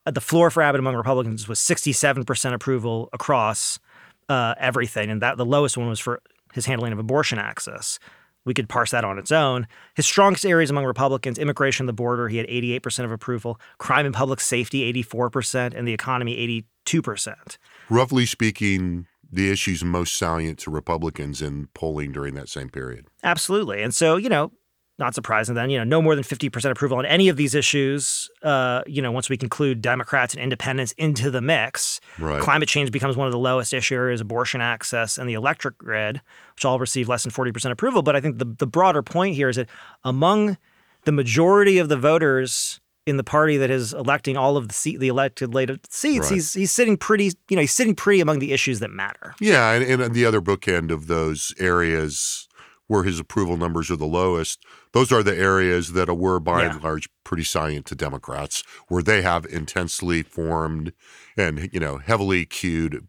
uh, 0.07 0.13
the 0.13 0.21
floor 0.21 0.51
for 0.51 0.63
Abbott 0.63 0.79
among 0.79 0.95
Republicans 0.95 1.49
was 1.49 1.59
67% 1.59 2.55
approval 2.55 3.11
across 3.13 3.79
uh, 4.31 4.55
everything, 4.59 5.11
and 5.11 5.23
that 5.23 5.37
the 5.37 5.45
lowest 5.45 5.77
one 5.77 5.89
was 5.89 5.99
for 6.01 6.21
his 6.53 6.67
handling 6.67 6.93
of 6.93 6.99
abortion 6.99 7.39
access. 7.39 7.99
We 8.45 8.55
could 8.55 8.69
parse 8.69 8.93
that 8.93 9.05
on 9.05 9.19
its 9.19 9.31
own. 9.31 9.67
His 9.95 10.07
strongest 10.07 10.47
areas 10.47 10.71
among 10.71 10.85
Republicans: 10.85 11.39
immigration, 11.39 11.87
the 11.87 11.93
border. 11.93 12.29
He 12.29 12.39
had 12.39 12.47
88% 12.47 13.05
of 13.05 13.13
approval. 13.13 13.61
Crime 13.79 14.07
and 14.07 14.15
public 14.15 14.41
safety, 14.41 14.91
84%, 14.93 15.75
and 15.75 15.87
the 15.87 15.93
economy, 15.93 16.65
82%. 16.87 17.59
Roughly 17.91 18.25
speaking, 18.25 19.07
the 19.31 19.51
issues 19.51 19.85
most 19.85 20.17
salient 20.17 20.59
to 20.61 20.71
Republicans 20.71 21.43
in 21.43 21.69
polling 21.75 22.13
during 22.13 22.35
that 22.35 22.49
same 22.49 22.71
period. 22.71 23.07
Absolutely. 23.23 23.83
And 23.83 23.95
so, 23.95 24.17
you 24.17 24.31
know, 24.31 24.53
not 24.99 25.15
surprising 25.15 25.55
then, 25.55 25.71
you 25.71 25.79
know, 25.79 25.85
no 25.85 26.03
more 26.03 26.15
than 26.15 26.25
50% 26.25 26.71
approval 26.71 26.99
on 26.99 27.07
any 27.07 27.29
of 27.29 27.37
these 27.37 27.55
issues, 27.55 28.29
uh, 28.43 28.83
you 28.87 29.01
know, 29.01 29.13
once 29.13 29.29
we 29.31 29.37
conclude 29.37 29.81
Democrats 29.81 30.35
and 30.35 30.43
independents 30.43 30.93
into 30.99 31.31
the 31.31 31.41
mix. 31.41 32.01
Right. 32.19 32.41
Climate 32.41 32.69
change 32.69 32.91
becomes 32.91 33.17
one 33.17 33.27
of 33.27 33.33
the 33.33 33.39
lowest 33.39 33.73
issue 33.73 33.95
areas, 33.95 34.21
abortion 34.21 34.61
access 34.61 35.17
and 35.17 35.29
the 35.29 35.35
electric 35.35 35.79
grid, 35.79 36.21
which 36.57 36.65
all 36.65 36.79
receive 36.81 37.09
less 37.09 37.23
than 37.23 37.31
40% 37.33 37.71
approval. 37.71 38.03
But 38.03 38.17
I 38.17 38.21
think 38.21 38.39
the, 38.39 38.45
the 38.45 38.67
broader 38.67 39.03
point 39.03 39.37
here 39.37 39.49
is 39.49 39.57
that 39.57 39.69
among 40.05 40.57
the 41.05 41.13
majority 41.13 41.79
of 41.79 41.89
the 41.89 41.97
voters 41.97 42.81
in 43.07 43.17
the 43.17 43.25
party 43.25 43.57
that 43.57 43.71
is 43.71 43.95
electing 43.95 44.37
all 44.37 44.57
of 44.57 44.69
the 44.69 44.75
seat, 44.75 44.99
the 45.01 45.09
elected 45.09 45.55
later 45.55 45.79
seats, 45.89 46.27
Right. 46.27 46.35
he's 46.35 46.53
he's 46.55 46.73
sitting 46.73 46.97
pretty, 46.97 47.33
you 47.49 47.57
know, 47.57 47.61
he's 47.61 47.73
sitting 47.73 47.95
pretty 47.95 48.21
among 48.21 48.41
the 48.41 48.53
issues 48.53 48.81
that 48.81 48.91
matter. 48.91 49.35
Yeah, 49.41 49.73
and, 49.73 50.03
and 50.03 50.13
the 50.13 50.27
other 50.27 50.41
bookend 50.43 50.91
of 50.91 51.07
those 51.07 51.55
areas 51.59 52.48
where 52.89 53.05
his 53.05 53.21
approval 53.21 53.57
numbers 53.57 53.91
are 53.91 53.97
the 53.97 54.05
lowest, 54.07 54.63
those 54.93 55.13
are 55.13 55.23
the 55.23 55.37
areas 55.37 55.93
that 55.93 56.13
were 56.15 56.41
by 56.41 56.63
Yeah. 56.65 56.73
and 56.73 56.83
large 56.83 57.09
pretty 57.25 57.45
salient 57.45 57.87
to 57.87 57.95
Democrats, 57.95 58.65
where 58.89 59.03
they 59.03 59.23
have 59.23 59.47
intensely 59.47 60.23
formed 60.25 60.93
and 61.37 61.71
you 61.73 61.79
know 61.81 61.99
heavily 61.99 62.45
cued 62.45 63.07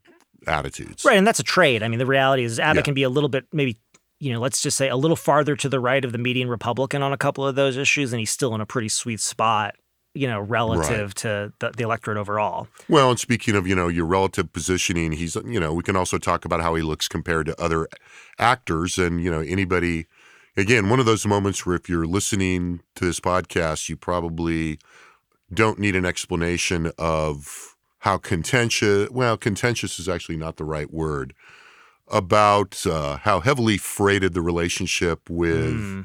attitudes. 0.47 1.03
Right, 1.05 1.17
and 1.17 1.25
that's 1.27 1.39
a 1.39 1.43
trade. 1.43 1.83
I 1.83 1.87
mean, 1.87 1.99
the 1.99 2.05
reality 2.05 2.43
is 2.43 2.59
Abbott 2.59 2.77
Yeah. 2.77 2.83
can 2.83 2.93
be 2.93 3.03
a 3.03 3.09
little 3.09 3.29
bit 3.29 3.45
maybe 3.51 3.79
you 4.21 4.33
know, 4.33 4.41
let's 4.41 4.61
just 4.61 4.75
say 4.75 4.89
a 4.89 4.97
little 4.97 5.15
farther 5.15 5.55
to 5.55 5.69
the 5.69 5.79
right 5.79 6.03
of 6.03 6.11
the 6.11 6.17
median 6.17 6.49
Republican 6.49 7.01
on 7.01 7.13
a 7.13 7.17
couple 7.17 7.47
of 7.47 7.55
those 7.55 7.77
issues, 7.77 8.11
and 8.11 8.19
he's 8.19 8.29
still 8.29 8.53
in 8.53 8.59
a 8.59 8.65
pretty 8.65 8.89
sweet 8.89 9.21
spot, 9.21 9.75
you 10.19 10.27
know, 10.27 10.39
relative 10.41 11.13
to 11.15 11.53
the, 11.59 11.71
the 11.77 11.83
electorate 11.83 12.17
overall. 12.17 12.67
Well, 12.89 13.09
and 13.11 13.19
speaking 13.19 13.55
of, 13.55 13.65
you 13.65 13.75
know, 13.75 13.87
your 13.87 14.05
relative 14.05 14.51
positioning, 14.51 15.13
he's, 15.13 15.35
you 15.35 15.59
know, 15.59 15.73
we 15.73 15.83
can 15.83 15.95
also 15.95 16.17
talk 16.17 16.45
about 16.45 16.61
how 16.61 16.75
he 16.75 16.81
looks 16.81 17.07
compared 17.07 17.45
to 17.45 17.61
other 17.61 17.87
actors 18.37 18.97
and, 18.97 19.23
you 19.23 19.31
know, 19.31 19.39
anybody. 19.39 20.07
Again, 20.57 20.89
one 20.89 20.99
of 20.99 21.05
those 21.05 21.25
moments 21.25 21.65
where 21.65 21.77
if 21.77 21.87
you're 21.87 22.05
listening 22.05 22.81
to 22.95 23.05
this 23.05 23.21
podcast, 23.21 23.87
you 23.87 23.95
probably 23.95 24.77
don't 25.53 25.79
need 25.79 25.95
an 25.95 26.05
explanation 26.05 26.91
of 26.97 27.75
how 27.99 28.17
contentious, 28.17 29.09
well, 29.09 29.37
contentious 29.37 29.99
is 29.99 30.09
actually 30.09 30.37
not 30.37 30.57
the 30.57 30.65
right 30.65 30.91
word, 30.91 31.33
about 32.09 32.85
uh, 32.85 33.17
how 33.17 33.39
heavily 33.39 33.77
freighted 33.77 34.33
the 34.33 34.41
relationship 34.41 35.29
with 35.29 35.79
Hmm. 35.79 36.01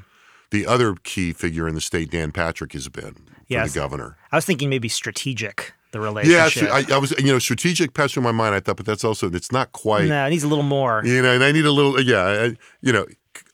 the 0.50 0.66
other 0.66 0.94
key 1.02 1.32
figure 1.32 1.66
in 1.66 1.74
the 1.74 1.80
state, 1.80 2.10
Dan 2.10 2.30
Patrick, 2.30 2.72
has 2.74 2.88
been 2.88 3.16
Yes. 3.48 3.72
the 3.72 3.80
governor. 3.80 4.16
I 4.32 4.36
was 4.36 4.44
thinking 4.44 4.68
maybe 4.70 4.88
strategic, 4.88 5.74
the 5.92 5.98
Yeah, 6.00 6.04
relationship. 6.04 6.70
I, 6.70 6.84
I 6.94 6.98
was, 6.98 7.12
you 7.18 7.32
know, 7.32 7.38
strategic 7.38 7.94
passed 7.94 8.14
through 8.14 8.22
my 8.24 8.32
mind. 8.32 8.54
I 8.54 8.60
thought, 8.60 8.76
but 8.76 8.86
that's 8.86 9.04
also, 9.04 9.30
it's 9.30 9.52
not 9.52 9.72
quite, 9.72 10.06
no, 10.08 10.26
it 10.26 10.30
needs 10.30 10.44
a 10.44 10.48
little 10.48 10.64
more. 10.64 11.02
you 11.04 11.22
know, 11.22 11.32
and 11.32 11.44
I 11.44 11.52
need 11.52 11.66
a 11.66 11.72
little, 11.72 12.00
yeah, 12.00 12.24
I, 12.24 12.56
you 12.80 12.92
know, 12.92 13.06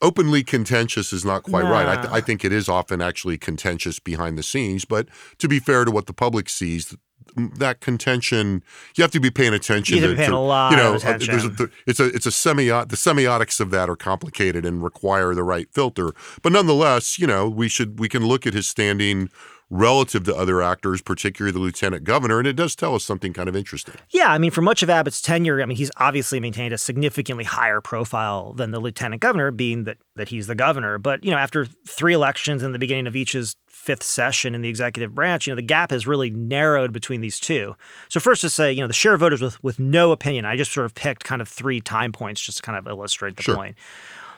openly 0.02 0.42
contentious 0.42 1.12
is 1.12 1.24
not 1.24 1.42
quite 1.42 1.62
right. 1.64 1.88
I, 1.88 1.96
th- 2.02 2.12
I 2.12 2.20
think 2.20 2.44
it 2.44 2.52
is 2.52 2.68
often 2.68 3.00
actually 3.02 3.38
contentious 3.38 3.98
behind 3.98 4.36
the 4.38 4.42
scenes, 4.42 4.84
but 4.84 5.08
to 5.38 5.48
be 5.48 5.58
fair 5.58 5.84
to 5.84 5.90
what 5.90 6.06
the 6.06 6.12
public 6.12 6.48
sees, 6.48 6.94
that 7.36 7.80
contention, 7.80 8.62
you 8.96 9.02
have 9.02 9.10
to 9.12 9.20
be 9.20 9.30
paying 9.30 9.54
attention 9.54 9.96
You 9.96 10.02
have 10.02 10.10
to 10.12 10.16
paying 10.16 10.30
to- 10.30 10.36
a 10.36 10.38
lot 10.38 10.70
you 10.72 10.76
know, 10.76 10.94
of 10.94 11.04
uh, 11.04 11.16
there's 11.18 11.44
a, 11.44 11.68
it's 11.86 12.00
a, 12.00 12.06
it's 12.06 12.26
a 12.26 12.30
semiot, 12.30 12.88
the 12.88 12.96
semiotics 12.96 13.60
of 13.60 13.70
that 13.70 13.88
are 13.88 13.96
complicated 13.96 14.64
and 14.66 14.82
require 14.82 15.34
the 15.34 15.44
right 15.44 15.68
filter. 15.72 16.12
But 16.42 16.52
nonetheless, 16.52 17.18
you 17.18 17.26
know, 17.26 17.48
we 17.48 17.68
should, 17.68 17.98
we 18.00 18.08
can 18.08 18.26
look 18.26 18.46
at 18.46 18.54
his 18.54 18.66
standing 18.68 19.28
relative 19.70 20.24
to 20.24 20.34
other 20.36 20.60
actors, 20.60 21.00
particularly 21.00 21.52
the 21.52 21.60
lieutenant 21.60 22.02
governor, 22.04 22.38
and 22.38 22.46
it 22.48 22.54
does 22.54 22.74
tell 22.74 22.94
us 22.96 23.04
something 23.04 23.32
kind 23.32 23.48
of 23.48 23.54
interesting. 23.54 23.94
Yeah, 24.10 24.26
I 24.32 24.38
mean, 24.38 24.50
for 24.50 24.62
much 24.62 24.82
of 24.82 24.90
Abbott's 24.90 25.22
tenure, 25.22 25.62
I 25.62 25.66
mean, 25.66 25.76
he's 25.76 25.92
obviously 25.96 26.40
maintained 26.40 26.74
a 26.74 26.78
significantly 26.78 27.44
higher 27.44 27.80
profile 27.80 28.52
than 28.52 28.72
the 28.72 28.80
lieutenant 28.80 29.22
governor, 29.22 29.50
being 29.52 29.84
that 29.84 29.98
that 30.16 30.28
he's 30.28 30.48
the 30.48 30.54
governor. 30.56 30.98
But 30.98 31.24
you 31.24 31.30
know, 31.30 31.38
after 31.38 31.66
three 31.86 32.12
elections 32.14 32.62
in 32.62 32.72
the 32.72 32.78
beginning 32.78 33.06
of 33.06 33.14
each's 33.14 33.56
fifth 33.68 34.02
session 34.02 34.54
in 34.54 34.60
the 34.60 34.68
executive 34.68 35.14
branch, 35.14 35.46
you 35.46 35.52
know, 35.52 35.56
the 35.56 35.62
gap 35.62 35.90
has 35.90 36.06
really 36.06 36.30
narrowed 36.30 36.92
between 36.92 37.20
these 37.22 37.38
two. 37.40 37.74
So 38.08 38.20
first 38.20 38.40
to 38.42 38.50
say, 38.50 38.72
you 38.72 38.80
know, 38.80 38.86
the 38.86 38.92
share 38.92 39.14
of 39.14 39.20
voters 39.20 39.40
with 39.40 39.62
with 39.62 39.78
no 39.78 40.10
opinion. 40.12 40.44
I 40.44 40.56
just 40.56 40.72
sort 40.72 40.84
of 40.84 40.94
picked 40.94 41.24
kind 41.24 41.40
of 41.40 41.48
three 41.48 41.80
time 41.80 42.12
points 42.12 42.40
just 42.40 42.58
to 42.58 42.62
kind 42.62 42.76
of 42.76 42.86
illustrate 42.88 43.36
the 43.36 43.42
Sure. 43.42 43.54
point. 43.54 43.76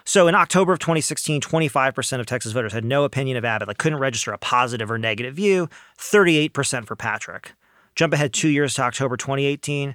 So 0.05 0.29
in 0.29 0.35
October 0.35 0.73
of 0.73 0.79
2016, 0.79 1.41
25% 1.41 2.21
of 2.21 2.27
Texas 2.27 2.53
voters 2.53 2.73
had 2.73 2.85
no 2.85 3.05
opinion 3.05 3.37
of 3.37 3.45
Abbott, 3.45 3.69
like 3.69 3.79
couldn't 3.79 3.99
register 3.99 4.33
a 4.33 4.39
positive 4.39 4.91
or 4.91 4.99
negative 4.99 5.35
view, 5.35 5.69
38% 5.99 6.87
for 6.87 6.97
Patrick. 6.97 7.53
Jump 7.95 8.13
ahead 8.15 8.33
two 8.33 8.49
years 8.49 8.75
to 8.75 8.83
October 8.83 9.17
2018, 9.17 9.95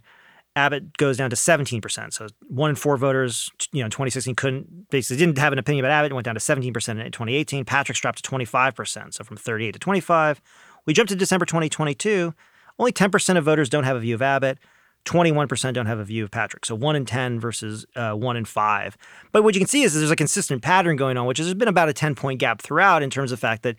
Abbott 0.58 0.98
goes 0.98 1.18
down 1.18 1.30
to 1.30 1.36
17%. 1.36 2.14
So 2.14 2.28
one 2.48 2.72
in 2.72 2.76
four 2.76 2.98
voters, 2.98 3.52
you 3.72 3.80
know, 3.82 3.86
in 3.86 3.92
2016 3.92 4.34
couldn't 4.34 4.90
basically 4.90 5.18
didn't 5.18 5.38
have 5.38 5.54
an 5.54 5.60
opinion 5.60 5.86
about 5.86 5.94
Abbott 5.94 6.12
and 6.12 6.16
went 6.16 6.26
down 6.26 6.34
to 6.34 6.42
17% 6.42 6.66
in 6.66 6.74
2018. 6.74 7.64
Patrick's 7.64 8.00
dropped 8.00 8.24
to 8.24 8.30
25%. 8.30 9.14
So 9.14 9.24
from 9.24 9.38
38 9.38 9.74
to 9.74 9.80
25. 9.80 10.42
We 10.88 10.94
jump 10.94 11.10
to 11.10 11.16
December 11.16 11.46
2022. 11.46 12.34
Only 12.80 12.92
10% 12.92 13.38
of 13.38 13.44
voters 13.44 13.70
don't 13.70 13.84
have 13.84 13.98
a 13.98 14.00
view 14.00 14.16
of 14.16 14.22
Abbott. 14.24 14.58
21% 15.08 15.74
don't 15.74 15.86
have 15.86 16.00
a 16.00 16.04
view 16.04 16.24
of 16.24 16.32
Patrick. 16.32 16.66
So 16.66 16.76
one 16.76 16.96
in 16.96 17.06
10 17.06 17.40
versus 17.40 17.86
uh, 17.96 18.14
one 18.14 18.38
in 18.38 18.46
five. 18.46 18.98
But 19.32 19.44
what 19.44 19.56
you 19.56 19.62
can 19.62 19.68
see 19.68 19.84
is 19.84 19.94
there's 19.94 20.12
a 20.12 20.16
consistent 20.16 20.62
pattern 20.62 20.96
going 20.96 21.18
on, 21.18 21.26
which 21.26 21.40
is 21.40 21.48
there's 21.48 21.56
been 21.56 21.68
about 21.68 21.90
a 21.90 21.94
10 21.94 22.16
point 22.16 22.40
gap 22.40 22.62
throughout 22.62 23.02
in 23.02 23.10
terms 23.10 23.32
of 23.32 23.40
the 23.40 23.42
fact 23.42 23.64
that 23.64 23.76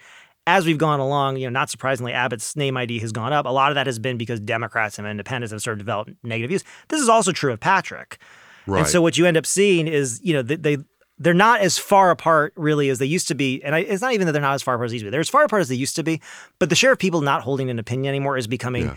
as 0.47 0.65
we've 0.65 0.79
gone 0.79 0.99
along, 0.99 1.37
you 1.37 1.47
know, 1.47 1.51
not 1.51 1.69
surprisingly, 1.69 2.13
Abbott's 2.13 2.57
name 2.57 2.77
ID 2.79 2.99
has 3.01 3.13
gone 3.13 3.35
up. 3.35 3.45
A 3.45 3.51
lot 3.51 3.71
of 3.71 3.75
that 3.75 3.87
has 3.87 3.99
been 3.99 4.17
because 4.17 4.41
Democrats 4.41 4.99
and 4.99 5.07
independents 5.07 5.53
have 5.53 5.61
started 5.61 5.79
to 5.81 5.85
develop 5.85 6.09
negative 6.23 6.49
views. 6.49 6.65
This 6.89 7.03
is 7.03 7.09
also 7.09 7.33
true 7.33 7.53
of 7.53 7.61
Patrick. 7.61 8.19
Right. 8.67 8.81
And 8.81 8.89
so 8.89 9.03
what 9.03 9.19
you 9.19 9.27
end 9.27 9.37
up 9.37 9.45
seeing 9.45 9.87
is, 9.87 10.21
you 10.23 10.33
know, 10.33 10.43
they, 10.43 10.57
they 10.57 10.79
they're 11.19 11.35
not 11.35 11.61
as 11.61 11.77
far 11.77 12.11
apart 12.11 12.53
really 12.57 12.89
as 12.89 12.99
they 12.99 13.07
used 13.07 13.29
to 13.29 13.35
be. 13.35 13.63
And 13.63 13.75
I, 13.75 13.81
it's 13.81 14.01
not 14.01 14.15
even 14.15 14.27
that 14.27 14.33
they're 14.33 14.41
not 14.41 14.55
as 14.55 14.63
far 14.63 14.75
apart 14.75 14.87
as 14.87 14.93
they 14.93 14.97
used 14.97 15.05
to 15.05 15.09
be. 15.09 15.11
They're 15.11 15.21
as 15.21 15.29
far 15.29 15.45
apart 15.45 15.61
as 15.61 15.69
they 15.69 15.75
used 15.75 15.97
to 15.97 16.03
be. 16.03 16.21
But 16.59 16.71
the 16.71 16.77
share 16.77 16.93
of 16.93 16.99
people 16.99 17.21
not 17.21 17.43
holding 17.43 17.69
an 17.71 17.79
opinion 17.79 18.09
anymore 18.09 18.39
is 18.39 18.47
becoming, 18.47 18.87
Yeah. 18.87 18.97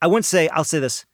I 0.00 0.06
wouldn't 0.06 0.24
say, 0.24 0.48
I'll 0.48 0.64
say 0.64 0.78
this, 0.78 1.04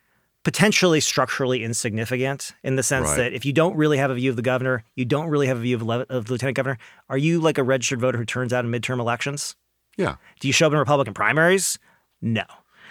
potentially 0.44 1.00
structurally 1.00 1.62
insignificant 1.62 2.52
in 2.64 2.76
the 2.76 2.82
sense 2.82 3.08
Right. 3.10 3.16
that 3.18 3.32
if 3.32 3.44
you 3.44 3.52
don't 3.52 3.76
really 3.76 3.98
have 3.98 4.10
a 4.10 4.14
view 4.14 4.30
of 4.30 4.36
the 4.36 4.42
governor, 4.42 4.82
you 4.96 5.04
don't 5.04 5.28
really 5.28 5.46
have 5.46 5.56
a 5.58 5.60
view 5.60 5.76
of, 5.76 5.82
le- 5.82 6.06
of 6.08 6.24
the 6.26 6.32
lieutenant 6.32 6.56
governor, 6.56 6.78
are 7.08 7.18
you 7.18 7.40
like 7.40 7.58
a 7.58 7.62
registered 7.62 8.00
voter 8.00 8.18
who 8.18 8.24
turns 8.24 8.52
out 8.52 8.64
in 8.64 8.70
midterm 8.70 8.98
elections? 8.98 9.54
yeah. 9.96 10.16
Do 10.40 10.48
you 10.48 10.52
show 10.52 10.66
up 10.66 10.72
in 10.72 10.78
Republican 10.78 11.14
primaries? 11.14 11.78
No. 12.22 12.44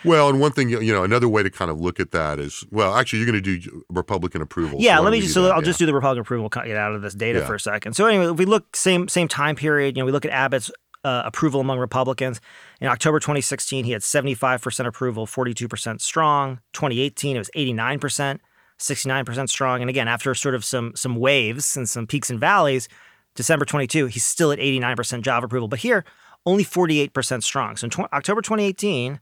Well, 0.05 0.29
and 0.29 0.39
one 0.39 0.51
thing, 0.51 0.70
you 0.70 0.93
know, 0.93 1.03
another 1.03 1.27
way 1.27 1.43
to 1.43 1.50
kind 1.50 1.70
of 1.70 1.79
look 1.79 2.00
at 2.00 2.12
that 2.12 2.39
is, 2.39 2.63
well, 2.72 2.96
actually, 2.96 3.20
you're 3.20 3.31
going 3.31 3.43
to 3.43 3.60
do 3.60 3.84
Republican 3.89 4.41
approval. 4.41 4.79
Yeah, 4.79 4.98
why 5.00 5.05
let 5.05 5.12
me 5.12 5.22
just 5.22 5.34
so 5.34 5.43
that? 5.43 5.51
I'll 5.51 5.60
Yeah. 5.62 5.65
just 5.65 5.79
do 5.79 5.86
the 5.86 5.93
Republican 5.93 6.22
approval, 6.22 6.50
cut 6.50 6.67
it 6.67 6.75
out 6.77 6.93
of 6.93 7.01
this 7.03 7.13
data 7.13 7.39
Yeah. 7.39 7.46
for 7.48 7.55
a 7.55 7.60
second. 7.60 7.93
So 7.93 8.08
anyway, 8.08 8.31
if 8.31 8.38
we 8.38 8.46
look 8.46 8.75
same 8.75 9.08
same 9.08 9.27
time 9.27 9.55
period, 9.55 9.96
you 9.96 10.01
know, 10.01 10.05
we 10.08 10.12
look 10.12 10.25
at 10.25 10.31
Abbott's 10.31 10.72
uh, 11.03 11.24
approval 11.25 11.62
among 11.62 11.79
Republicans. 11.79 12.39
In 12.79 12.88
October 12.88 13.20
2016, 13.20 13.86
he 13.86 13.91
had 13.91 14.01
75% 14.01 14.86
approval, 14.86 15.25
42% 15.25 16.01
strong. 16.01 16.60
2018, 16.74 17.36
it 17.36 17.39
was 17.39 17.50
89%, 17.55 18.39
69% 18.79 19.50
strong. 19.50 19.81
And 19.81 19.89
again, 19.89 20.08
after 20.08 20.34
sort 20.36 20.55
of 20.55 20.63
some 20.63 20.93
some 20.96 21.15
waves 21.15 21.75
and 21.75 21.88
some 21.88 22.08
peaks 22.08 22.29
and 22.29 22.39
valleys, 22.39 22.88
December 23.36 23.65
22, 23.65 24.08
he's 24.08 24.24
still 24.24 24.51
at 24.51 24.60
89% 24.60 25.22
job 25.22 25.43
approval. 25.43 25.67
But 25.67 25.79
here, 25.79 26.03
only 26.46 26.63
48% 26.63 27.43
strong. 27.43 27.77
So 27.77 27.86
in 27.86 27.91
tw- 27.91 28.13
October 28.13 28.41
2018, 28.41 29.20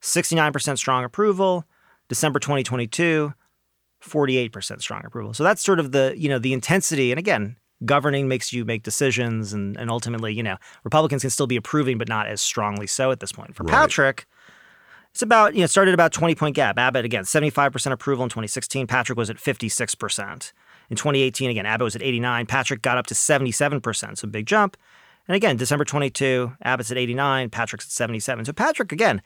69% 0.00 0.78
strong 0.78 1.04
approval. 1.04 1.64
December 2.08 2.38
2022, 2.38 3.32
48% 4.02 4.80
strong 4.80 5.04
approval. 5.04 5.32
So 5.32 5.44
that's 5.44 5.62
sort 5.62 5.80
of 5.80 5.92
the, 5.92 6.14
you 6.16 6.28
know, 6.28 6.38
the 6.38 6.52
intensity. 6.52 7.10
And 7.10 7.18
again, 7.18 7.56
governing 7.84 8.28
makes 8.28 8.52
you 8.52 8.64
make 8.64 8.82
decisions 8.82 9.52
and, 9.52 9.76
and 9.76 9.90
ultimately, 9.90 10.32
you 10.32 10.42
know, 10.42 10.56
Republicans 10.84 11.22
can 11.22 11.30
still 11.30 11.46
be 11.46 11.56
approving, 11.56 11.98
but 11.98 12.08
not 12.08 12.26
as 12.26 12.40
strongly 12.40 12.86
so 12.86 13.10
at 13.10 13.20
this 13.20 13.32
point. 13.32 13.54
For 13.54 13.64
Right. 13.64 13.72
Patrick, 13.72 14.26
it's 15.12 15.22
about, 15.22 15.54
you 15.54 15.60
know, 15.60 15.66
started 15.66 15.94
about 15.94 16.12
20 16.12 16.34
point 16.34 16.56
gap. 16.56 16.78
Abbott, 16.78 17.04
again, 17.04 17.24
75% 17.24 17.92
approval 17.92 18.24
in 18.24 18.30
2016. 18.30 18.86
Patrick 18.86 19.18
was 19.18 19.30
at 19.30 19.36
56%. 19.36 20.52
In 20.90 20.96
2018, 20.96 21.50
again, 21.50 21.66
Abbott 21.66 21.84
was 21.84 21.96
at 21.96 22.02
89. 22.02 22.46
Patrick 22.46 22.82
got 22.82 22.98
up 22.98 23.06
to 23.06 23.14
77%. 23.14 24.18
So 24.18 24.28
big 24.28 24.46
jump. 24.46 24.76
And 25.28 25.36
again, 25.36 25.56
December 25.56 25.84
22, 25.84 26.52
Abbott's 26.64 26.90
at 26.90 26.98
89, 26.98 27.50
Patrick's 27.50 27.86
at 27.86 27.90
77. 27.92 28.46
So 28.46 28.52
Patrick, 28.52 28.90
again, 28.90 29.22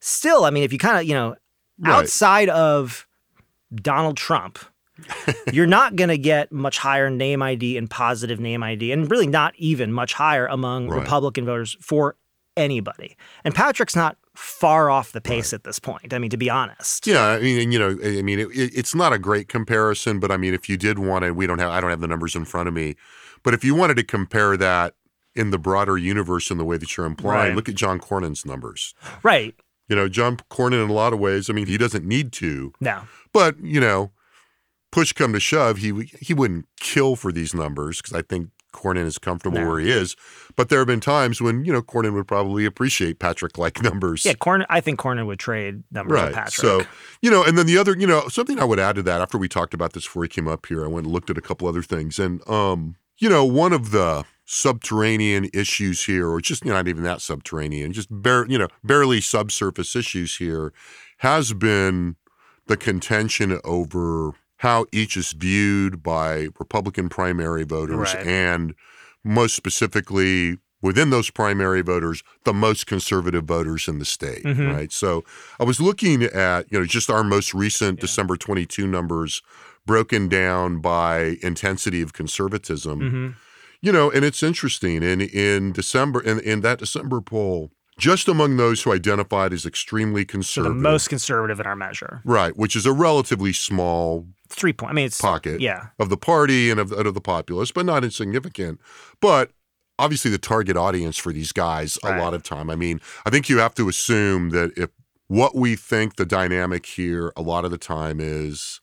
still, 0.00 0.44
I 0.44 0.50
mean, 0.50 0.62
if 0.62 0.72
you 0.72 0.78
kind 0.78 0.96
of, 0.98 1.04
you 1.04 1.14
know, 1.14 1.34
Right. 1.80 1.92
outside 1.92 2.48
of 2.50 3.04
Donald 3.74 4.16
Trump, 4.16 4.60
you're 5.52 5.66
not 5.66 5.96
going 5.96 6.08
to 6.08 6.18
get 6.18 6.52
much 6.52 6.78
higher 6.78 7.10
name 7.10 7.42
ID 7.42 7.76
and 7.76 7.90
positive 7.90 8.38
name 8.40 8.62
ID, 8.62 8.92
and 8.92 9.10
really 9.10 9.26
not 9.26 9.54
even 9.56 9.92
much 9.92 10.12
higher 10.14 10.46
among 10.46 10.88
Right. 10.88 11.00
Republican 11.00 11.44
voters 11.44 11.76
for 11.80 12.16
anybody. 12.56 13.16
And 13.44 13.54
Patrick's 13.54 13.96
not 13.96 14.16
far 14.34 14.90
off 14.90 15.12
the 15.12 15.20
pace 15.20 15.52
at 15.52 15.64
this 15.64 15.78
point. 15.78 16.12
I 16.12 16.18
mean, 16.18 16.30
to 16.30 16.36
be 16.36 16.50
honest. 16.50 17.06
Yeah, 17.06 17.24
I 17.26 17.40
mean, 17.40 17.70
you 17.72 17.78
know, 17.78 17.96
I 18.04 18.22
mean, 18.22 18.38
it, 18.40 18.48
it- 18.48 18.72
it's 18.74 18.94
not 18.94 19.12
a 19.12 19.18
great 19.18 19.48
comparison, 19.48 20.18
but 20.20 20.30
I 20.30 20.36
mean, 20.36 20.54
if 20.54 20.68
you 20.68 20.76
did 20.76 20.98
want 20.98 21.24
to, 21.24 21.32
we 21.32 21.46
don't 21.46 21.58
have, 21.58 21.70
I 21.70 21.80
don't 21.80 21.90
have 21.90 22.00
the 22.00 22.08
numbers 22.08 22.34
in 22.36 22.44
front 22.44 22.68
of 22.68 22.74
me, 22.74 22.94
but 23.42 23.54
if 23.54 23.64
you 23.64 23.74
wanted 23.74 23.96
to 23.96 24.04
compare 24.04 24.56
that 24.56 24.94
in 25.34 25.50
the 25.50 25.58
broader 25.58 25.98
universe 25.98 26.50
in 26.50 26.58
the 26.58 26.64
way 26.64 26.76
that 26.76 26.96
you're 26.96 27.06
implying, 27.06 27.48
Right. 27.48 27.56
look 27.56 27.68
at 27.68 27.74
John 27.74 27.98
Cornyn's 27.98 28.44
numbers. 28.46 28.94
Right. 29.24 29.54
You 29.88 29.96
know, 29.96 30.08
John 30.08 30.36
Cornyn, 30.50 30.82
in 30.84 30.88
a 30.90 30.92
lot 30.92 31.12
of 31.12 31.18
ways, 31.18 31.50
I 31.50 31.52
mean, 31.52 31.66
he 31.66 31.76
doesn't 31.76 32.04
need 32.06 32.32
to, 32.34 32.72
No. 32.80 33.02
but 33.32 33.58
you 33.60 33.80
know, 33.80 34.12
push 34.94 35.12
come 35.12 35.32
to 35.32 35.40
shove, 35.40 35.78
he 35.78 36.08
he 36.20 36.32
wouldn't 36.32 36.66
kill 36.78 37.16
for 37.16 37.32
these 37.32 37.52
numbers 37.52 38.00
because 38.00 38.12
I 38.12 38.22
think 38.22 38.50
Cornyn 38.72 39.04
is 39.06 39.18
comfortable 39.18 39.58
No. 39.60 39.68
where 39.68 39.78
he 39.80 39.90
is. 39.90 40.16
But 40.56 40.68
there 40.68 40.78
have 40.80 40.86
been 40.86 41.00
times 41.00 41.40
when 41.40 41.64
you 41.64 41.72
know 41.72 41.82
Cornyn 41.82 42.12
would 42.14 42.28
probably 42.28 42.64
appreciate 42.64 43.18
Patrick 43.18 43.58
like 43.58 43.82
numbers. 43.82 44.24
Yeah, 44.24 44.34
Corn. 44.34 44.64
I 44.70 44.80
think 44.80 45.00
Cornyn 45.00 45.26
would 45.26 45.38
trade 45.40 45.82
numbers 45.90 46.14
Right. 46.14 46.26
with 46.26 46.34
Patrick. 46.34 46.54
So, 46.54 46.82
you 47.22 47.30
know, 47.30 47.42
and 47.44 47.58
then 47.58 47.66
the 47.66 47.76
other, 47.78 47.96
you 47.98 48.06
know, 48.06 48.28
something 48.28 48.58
I 48.60 48.64
would 48.64 48.78
add 48.80 48.94
to 48.96 49.02
that 49.02 49.20
after 49.20 49.36
we 49.36 49.48
talked 49.48 49.74
about 49.74 49.92
this 49.94 50.04
before 50.04 50.22
he 50.22 50.28
came 50.28 50.46
up 50.48 50.66
here, 50.66 50.84
I 50.84 50.88
went 50.88 51.06
and 51.06 51.12
looked 51.12 51.30
at 51.30 51.38
a 51.38 51.40
couple 51.42 51.66
other 51.68 51.82
things. 51.82 52.18
And, 52.18 52.46
um, 52.48 52.96
you 53.18 53.28
know, 53.28 53.44
one 53.44 53.72
of 53.72 53.90
the 53.90 54.24
subterranean 54.44 55.48
issues 55.54 56.04
here, 56.04 56.28
or 56.28 56.40
just 56.40 56.64
you 56.64 56.70
know, 56.70 56.76
not 56.76 56.88
even 56.88 57.02
that 57.04 57.20
subterranean, 57.20 57.92
just 57.92 58.08
bare, 58.10 58.46
you 58.46 58.58
know, 58.58 58.68
barely 58.82 59.20
subsurface 59.20 59.94
issues 59.96 60.36
here, 60.38 60.72
has 61.18 61.52
been 61.52 62.16
the 62.66 62.76
contention 62.76 63.60
over 63.64 64.32
how 64.58 64.86
each 64.92 65.16
is 65.16 65.32
viewed 65.32 66.02
by 66.02 66.48
Republican 66.58 67.08
primary 67.08 67.64
voters 67.64 68.14
Right. 68.14 68.26
and 68.26 68.74
most 69.24 69.54
specifically 69.54 70.58
within 70.82 71.08
those 71.08 71.30
primary 71.30 71.80
voters, 71.80 72.22
the 72.44 72.52
most 72.52 72.86
conservative 72.86 73.44
voters 73.44 73.88
in 73.88 73.98
the 73.98 74.04
state, 74.04 74.44
Mhm. 74.44 74.70
right? 74.74 74.92
So 74.92 75.24
I 75.58 75.64
was 75.64 75.80
looking 75.80 76.22
at, 76.24 76.70
you 76.70 76.78
know, 76.78 76.84
just 76.84 77.08
our 77.08 77.24
most 77.24 77.54
recent 77.54 78.00
December 78.00 78.36
22 78.36 78.86
numbers 78.86 79.40
broken 79.86 80.28
down 80.28 80.80
by 80.80 81.38
intensity 81.42 82.02
of 82.02 82.12
conservatism. 82.12 83.00
hmm 83.00 83.28
You 83.80 83.92
know, 83.92 84.10
and 84.10 84.24
it's 84.24 84.42
interesting. 84.42 85.02
In 85.02 85.20
in 85.20 85.72
December, 85.72 86.20
in, 86.22 86.40
in 86.40 86.60
that 86.62 86.78
December 86.78 87.20
poll, 87.20 87.70
just 87.98 88.28
among 88.28 88.56
those 88.56 88.82
who 88.82 88.92
identified 88.92 89.52
as 89.52 89.64
extremely 89.66 90.22
So 90.22 90.24
the 90.26 90.32
conservative, 90.32 90.76
most 90.76 91.08
conservative 91.08 91.60
in 91.60 91.66
our 91.66 91.76
measure. 91.76 92.20
right, 92.24 92.56
which 92.56 92.74
is 92.76 92.86
a 92.86 92.92
relatively 92.92 93.52
small 93.52 94.26
three 94.48 94.72
point. 94.72 94.90
I 94.90 94.94
mean, 94.94 95.06
it's 95.06 95.20
pocket 95.20 95.60
Yeah. 95.60 95.88
of 95.98 96.08
the 96.08 96.16
party 96.16 96.70
and 96.70 96.78
of, 96.80 96.92
and 96.92 97.06
of 97.06 97.14
the 97.14 97.20
populace, 97.20 97.70
but 97.72 97.86
not 97.86 98.04
insignificant. 98.04 98.80
But 99.20 99.52
obviously, 99.98 100.30
the 100.30 100.38
target 100.38 100.76
audience 100.76 101.16
for 101.16 101.32
these 101.32 101.52
guys 101.52 101.98
a 102.04 102.18
lot 102.18 102.34
of 102.34 102.42
time. 102.42 102.70
I 102.70 102.76
mean, 102.76 103.00
I 103.24 103.30
think 103.30 103.48
you 103.48 103.58
have 103.58 103.74
to 103.76 103.88
assume 103.88 104.50
that 104.50 104.72
if 104.76 104.90
what 105.28 105.54
we 105.56 105.74
think 105.76 106.16
the 106.16 106.26
dynamic 106.26 106.84
here 106.86 107.32
a 107.36 107.42
lot 107.42 107.64
of 107.64 107.70
the 107.70 107.78
time 107.78 108.18
is 108.20 108.80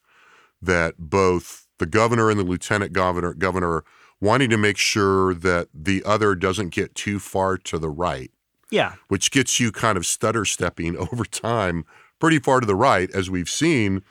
that 0.61 0.95
both 0.97 1.67
the 1.79 1.85
governor 1.85 2.29
and 2.29 2.39
the 2.39 2.43
lieutenant 2.43 2.93
governor 2.93 3.33
governor 3.33 3.83
wanting 4.19 4.49
to 4.51 4.57
make 4.57 4.77
sure 4.77 5.33
that 5.33 5.67
the 5.73 6.03
other 6.05 6.35
doesn't 6.35 6.69
get 6.69 6.93
too 6.95 7.19
far 7.19 7.57
to 7.57 7.77
the 7.79 7.89
right 7.89 8.31
Yeah. 8.71 8.93
which 9.09 9.29
gets 9.31 9.59
you 9.59 9.71
kind 9.71 9.97
of 9.97 10.05
stutter 10.05 10.45
stepping 10.45 10.97
over 11.11 11.23
time 11.25 11.85
pretty 12.19 12.39
far 12.39 12.59
to 12.61 12.65
the 12.65 12.75
right 12.75 13.09
as 13.11 13.29
we've 13.29 13.49
seen. 13.49 14.01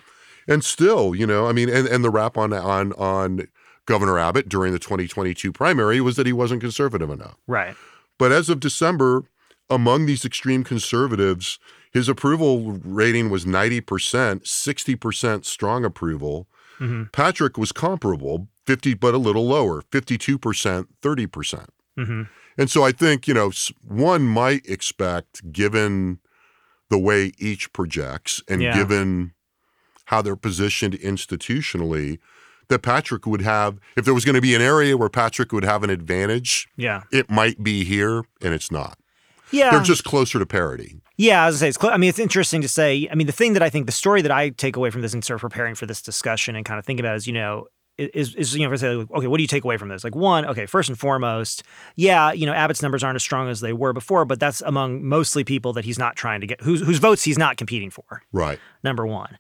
And 0.49 0.65
still 0.65 1.15
you 1.15 1.27
know 1.27 1.47
i 1.47 1.53
mean 1.53 1.69
and, 1.69 1.87
and 1.87 2.03
the 2.05 2.11
rap 2.11 2.37
on 2.37 2.53
on 2.53 2.93
on 2.95 3.47
governor 3.87 4.19
abbott 4.19 4.49
during 4.49 4.73
the 4.73 4.79
2022 4.81 5.53
primary 5.53 6.01
was 6.01 6.17
that 6.17 6.27
he 6.27 6.33
wasn't 6.33 6.61
conservative 6.61 7.09
enough. 7.11 7.37
Right. 7.47 7.77
but 8.19 8.33
as 8.33 8.49
of 8.49 8.59
december 8.59 9.23
among 9.69 10.07
these 10.07 10.25
extreme 10.25 10.65
conservatives 10.65 11.59
his 11.93 12.09
approval 12.09 12.81
rating 12.85 13.31
was 13.31 13.45
90% 13.45 13.83
60% 14.45 15.45
strong 15.45 15.85
approval. 15.85 16.49
Hmm 16.79 17.05
patrick 17.13 17.57
was 17.57 17.71
comparable 17.71 18.49
50 18.67 18.95
but 18.95 19.15
a 19.15 19.19
little 19.19 19.47
lower 19.47 19.83
52% 19.83 20.87
30% 21.03 21.67
hmm 21.97 22.23
and 22.59 22.71
so 22.71 22.85
I 22.85 22.93
think, 22.93 23.27
you 23.29 23.35
know, 23.35 23.51
one 23.87 24.27
might 24.27 24.65
expect, 24.67 25.53
given 25.53 26.19
the 26.89 26.99
way 26.99 27.33
each 27.39 27.73
projects 27.73 28.43
and 28.49 28.61
Yeah. 28.63 28.75
given 28.77 29.33
how 30.07 30.21
they're 30.23 30.37
positioned 30.37 30.95
institutionally, 30.95 32.19
that 32.69 32.81
Patrick 32.81 33.27
would 33.27 33.43
have, 33.43 33.79
if 33.97 34.05
there 34.05 34.15
was 34.15 34.25
going 34.25 34.35
to 34.35 34.41
be 34.41 34.55
an 34.55 34.63
area 34.63 34.97
where 34.97 35.09
Patrick 35.09 35.53
would 35.53 35.65
have 35.65 35.83
an 35.83 35.91
advantage, 35.91 36.69
Yeah. 36.77 37.03
it 37.13 37.31
might 37.31 37.63
be 37.63 37.85
here, 37.85 38.25
and 38.41 38.55
it's 38.55 38.71
not. 38.71 38.99
Yeah. 39.51 39.71
They're 39.73 39.83
just 39.83 40.05
closer 40.05 40.39
to 40.39 40.47
parity. 40.47 41.01
Yeah, 41.17 41.47
as 41.47 41.57
I 41.57 41.59
say, 41.59 41.69
it's 41.71 41.79
cl- 41.81 41.93
I 41.93 41.97
mean, 41.97 42.09
it's 42.09 42.19
interesting 42.21 42.61
to 42.63 42.69
say. 42.69 43.09
I 43.11 43.15
mean, 43.15 43.27
the 43.27 43.33
thing 43.33 43.53
that 43.55 43.63
I 43.63 43.69
think, 43.71 43.87
the 43.87 43.93
story 43.93 44.23
that 44.23 44.31
I 44.31 44.51
take 44.51 44.77
away 44.77 44.91
from 44.91 45.03
this 45.03 45.13
and 45.13 45.25
sort 45.25 45.37
of 45.37 45.41
preparing 45.43 45.75
for 45.75 45.87
this 45.87 46.01
discussion 46.01 46.55
and 46.57 46.65
kind 46.65 46.79
of 46.79 46.87
thinking 46.87 47.05
about 47.05 47.17
is, 47.17 47.27
you 47.27 47.33
know, 47.33 47.67
is, 48.01 48.35
is 48.35 48.57
you 48.57 48.69
know, 48.69 48.75
say, 48.77 48.95
like, 48.95 49.11
okay, 49.11 49.27
what 49.27 49.37
do 49.37 49.43
you 49.43 49.49
take 49.49 49.65
away 49.65 49.77
from 49.77 49.89
this? 49.89 50.03
Like, 50.05 50.15
one, 50.15 50.45
okay, 50.47 50.67
first 50.67 50.89
and 50.89 50.99
foremost, 50.99 51.63
yeah, 51.97 52.33
you 52.33 52.47
know, 52.47 52.53
Abbott's 52.53 52.83
numbers 52.83 53.05
aren't 53.05 53.17
as 53.17 53.23
strong 53.23 53.49
as 53.49 53.61
they 53.61 53.73
were 53.73 53.93
before, 53.93 54.25
but 54.25 54.41
that's 54.41 54.61
among 54.63 55.05
mostly 55.05 55.45
people 55.45 55.73
that 55.75 55.85
he's 55.85 55.99
not 55.99 56.17
trying 56.17 56.41
to 56.41 56.47
get, 56.47 56.61
whose 56.63 56.81
whose 56.81 56.99
votes 56.99 57.23
he's 57.25 57.39
not 57.39 57.57
competing 57.57 57.91
for. 57.91 58.23
Right. 58.33 58.59
Number 58.83 59.07
one, 59.07 59.37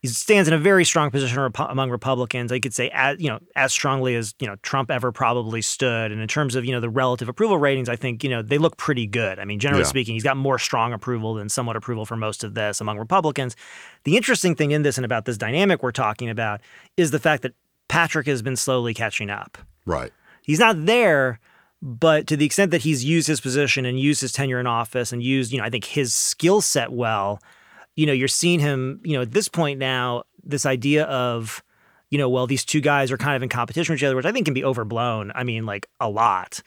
he 0.00 0.06
stands 0.06 0.46
in 0.46 0.54
a 0.54 0.58
very 0.58 0.84
strong 0.84 1.10
position 1.10 1.38
repu- 1.38 1.68
among 1.68 1.90
Republicans. 1.90 2.52
I 2.52 2.60
could 2.60 2.72
say, 2.72 2.88
as 2.90 3.20
you 3.20 3.28
know, 3.28 3.40
as 3.56 3.72
strongly 3.72 4.14
as 4.14 4.32
you 4.38 4.46
know 4.46 4.54
Trump 4.62 4.92
ever 4.92 5.10
probably 5.10 5.60
stood. 5.60 6.12
And 6.12 6.20
in 6.20 6.28
terms 6.28 6.54
of 6.54 6.64
you 6.64 6.70
know 6.70 6.78
the 6.80 6.88
relative 6.90 7.28
approval 7.28 7.58
ratings, 7.58 7.88
I 7.88 7.96
think 7.96 8.22
you 8.22 8.30
know 8.30 8.40
they 8.40 8.58
look 8.58 8.76
pretty 8.76 9.08
good. 9.08 9.40
I 9.40 9.44
mean, 9.44 9.58
generally 9.58 9.82
Yeah. 9.82 9.88
speaking, 9.88 10.14
he's 10.14 10.22
got 10.22 10.36
more 10.36 10.58
strong 10.58 10.92
approval 10.92 11.34
than 11.34 11.48
somewhat 11.48 11.74
approval 11.74 12.06
for 12.06 12.16
most 12.16 12.44
of 12.44 12.54
this 12.54 12.80
among 12.80 12.96
Republicans. 12.98 13.56
The 14.04 14.16
interesting 14.16 14.54
thing 14.54 14.70
in 14.70 14.82
this 14.82 14.98
and 14.98 15.04
about 15.04 15.24
this 15.24 15.36
dynamic 15.36 15.82
we're 15.82 15.90
talking 15.90 16.30
about 16.30 16.60
is 16.96 17.10
the 17.10 17.18
fact 17.18 17.42
that 17.42 17.54
Patrick 17.88 18.26
has 18.26 18.42
been 18.42 18.56
slowly 18.56 18.94
catching 18.94 19.30
up. 19.30 19.58
Right. 19.86 20.12
He's 20.42 20.58
not 20.58 20.86
there, 20.86 21.40
but 21.82 22.26
to 22.26 22.36
the 22.36 22.44
extent 22.46 22.70
that 22.70 22.82
he's 22.82 23.04
used 23.04 23.28
his 23.28 23.40
position 23.40 23.84
and 23.84 23.98
used 23.98 24.20
his 24.20 24.32
tenure 24.32 24.60
in 24.60 24.66
office 24.66 25.12
and 25.12 25.22
used, 25.22 25.52
you 25.52 25.58
know, 25.58 25.64
I 25.64 25.70
think 25.70 25.84
his 25.84 26.12
skill 26.14 26.60
set 26.60 26.92
well, 26.92 27.40
you 27.96 28.06
know, 28.06 28.12
you're 28.12 28.28
seeing 28.28 28.60
him, 28.60 29.00
you 29.04 29.14
know, 29.14 29.22
at 29.22 29.32
this 29.32 29.48
point 29.48 29.78
now, 29.78 30.24
this 30.44 30.64
idea 30.66 31.04
of, 31.04 31.62
you 32.10 32.18
know, 32.18 32.28
well, 32.28 32.46
these 32.46 32.64
two 32.64 32.80
guys 32.80 33.10
are 33.12 33.18
kind 33.18 33.36
of 33.36 33.42
in 33.42 33.48
competition 33.48 33.92
with 33.92 34.00
each 34.00 34.04
other, 34.04 34.16
which 34.16 34.24
I 34.24 34.32
think 34.32 34.44
can 34.46 34.54
be 34.54 34.64
overblown. 34.64 35.32
I 35.34 35.44
mean, 35.44 35.66
like 35.66 35.88
a 36.00 36.08
lot. 36.08 36.62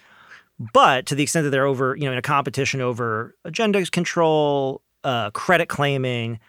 But 0.74 1.08
to 1.08 1.15
the 1.15 1.24
extent 1.24 1.45
that 1.45 1.50
they're 1.50 1.65
over, 1.65 1.95
you 1.95 2.06
know, 2.06 2.12
in 2.12 2.17
a 2.17 2.22
competition 2.22 2.82
over 2.82 3.36
agenda 3.45 3.84
control, 3.88 4.82
uh, 5.04 5.32
credit 5.32 5.67
claiming, 5.69 6.39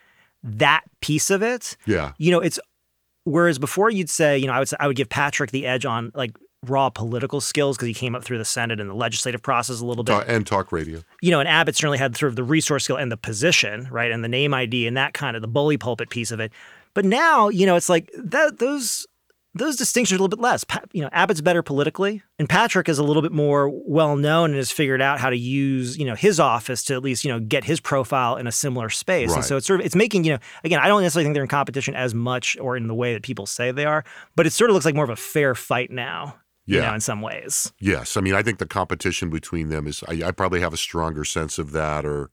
that 0.42 0.82
piece 1.00 1.30
of 1.30 1.42
it, 1.42 1.76
Yeah. 1.86 2.12
you 2.18 2.30
know, 2.30 2.40
it's 2.40 2.58
whereas 3.24 3.58
before 3.58 3.90
you'd 3.90 4.10
say, 4.10 4.38
you 4.38 4.46
know, 4.46 4.52
I 4.52 4.58
would 4.58 4.68
say 4.68 4.76
I 4.80 4.86
would 4.86 4.96
give 4.96 5.08
Patrick 5.08 5.50
the 5.50 5.66
edge 5.66 5.84
on 5.84 6.12
like 6.14 6.36
raw 6.66 6.90
political 6.90 7.40
skills 7.40 7.76
because 7.76 7.88
he 7.88 7.94
came 7.94 8.14
up 8.14 8.22
through 8.22 8.38
the 8.38 8.44
Senate 8.44 8.80
and 8.80 8.88
the 8.88 8.94
legislative 8.94 9.42
process 9.42 9.80
a 9.80 9.86
little 9.86 10.04
bit. 10.04 10.24
And 10.28 10.46
talk 10.46 10.70
radio. 10.70 11.02
You 11.20 11.30
know, 11.32 11.40
and 11.40 11.48
Abbott 11.48 11.76
certainly 11.76 11.98
had 11.98 12.16
sort 12.16 12.30
of 12.30 12.36
the 12.36 12.44
resource 12.44 12.84
skill 12.84 12.96
and 12.96 13.10
the 13.10 13.16
position, 13.16 13.88
right, 13.90 14.10
and 14.10 14.22
the 14.22 14.28
name 14.28 14.54
ID 14.54 14.86
and 14.86 14.96
that 14.96 15.14
kind 15.14 15.36
of 15.36 15.42
the 15.42 15.48
bully 15.48 15.76
pulpit 15.76 16.10
piece 16.10 16.30
of 16.30 16.40
it. 16.40 16.52
But 16.94 17.04
now, 17.04 17.48
you 17.48 17.66
know, 17.66 17.76
it's 17.76 17.88
like 17.88 18.10
that 18.16 18.58
those 18.58 19.06
those 19.54 19.76
distinctions 19.76 20.18
are 20.18 20.20
a 20.20 20.22
little 20.22 20.36
bit 20.36 20.40
less. 20.40 20.64
You 20.92 21.02
know, 21.02 21.10
Abbott's 21.12 21.40
better 21.40 21.62
politically, 21.62 22.22
and 22.38 22.48
Patrick 22.48 22.88
is 22.88 22.98
a 22.98 23.02
little 23.02 23.22
bit 23.22 23.32
more 23.32 23.68
well 23.68 24.16
known 24.16 24.50
and 24.50 24.56
has 24.56 24.70
figured 24.70 25.02
out 25.02 25.20
how 25.20 25.30
to 25.30 25.36
use 25.36 25.98
you 25.98 26.04
know 26.04 26.14
his 26.14 26.40
office 26.40 26.82
to 26.84 26.94
at 26.94 27.02
least 27.02 27.24
you 27.24 27.30
know 27.30 27.40
get 27.40 27.64
his 27.64 27.80
profile 27.80 28.36
in 28.36 28.46
a 28.46 28.52
similar 28.52 28.88
space. 28.88 29.34
And 29.34 29.44
so 29.44 29.56
it's 29.56 29.66
sort 29.66 29.80
of 29.80 29.86
it's 29.86 29.94
making 29.94 30.24
you 30.24 30.32
know 30.32 30.38
again 30.64 30.78
I 30.80 30.88
don't 30.88 31.02
necessarily 31.02 31.26
think 31.26 31.34
they're 31.34 31.42
in 31.42 31.48
competition 31.48 31.94
as 31.94 32.14
much 32.14 32.56
or 32.60 32.76
in 32.76 32.86
the 32.86 32.94
way 32.94 33.12
that 33.12 33.22
people 33.22 33.46
say 33.46 33.72
they 33.72 33.84
are, 33.84 34.04
but 34.36 34.46
it 34.46 34.52
sort 34.52 34.70
of 34.70 34.74
looks 34.74 34.86
like 34.86 34.94
more 34.94 35.04
of 35.04 35.10
a 35.10 35.16
fair 35.16 35.54
fight 35.54 35.90
now. 35.90 36.36
You 36.64 36.80
know, 36.80 36.94
in 36.94 37.00
some 37.00 37.20
ways. 37.20 37.72
Yes, 37.80 38.16
I 38.16 38.20
mean, 38.20 38.34
I 38.34 38.42
think 38.42 38.58
the 38.58 38.66
competition 38.66 39.30
between 39.30 39.68
them 39.68 39.88
is. 39.88 40.04
I, 40.08 40.28
I 40.28 40.30
probably 40.30 40.60
have 40.60 40.72
a 40.72 40.76
stronger 40.76 41.24
sense 41.24 41.58
of 41.58 41.72
that, 41.72 42.06
or 42.06 42.30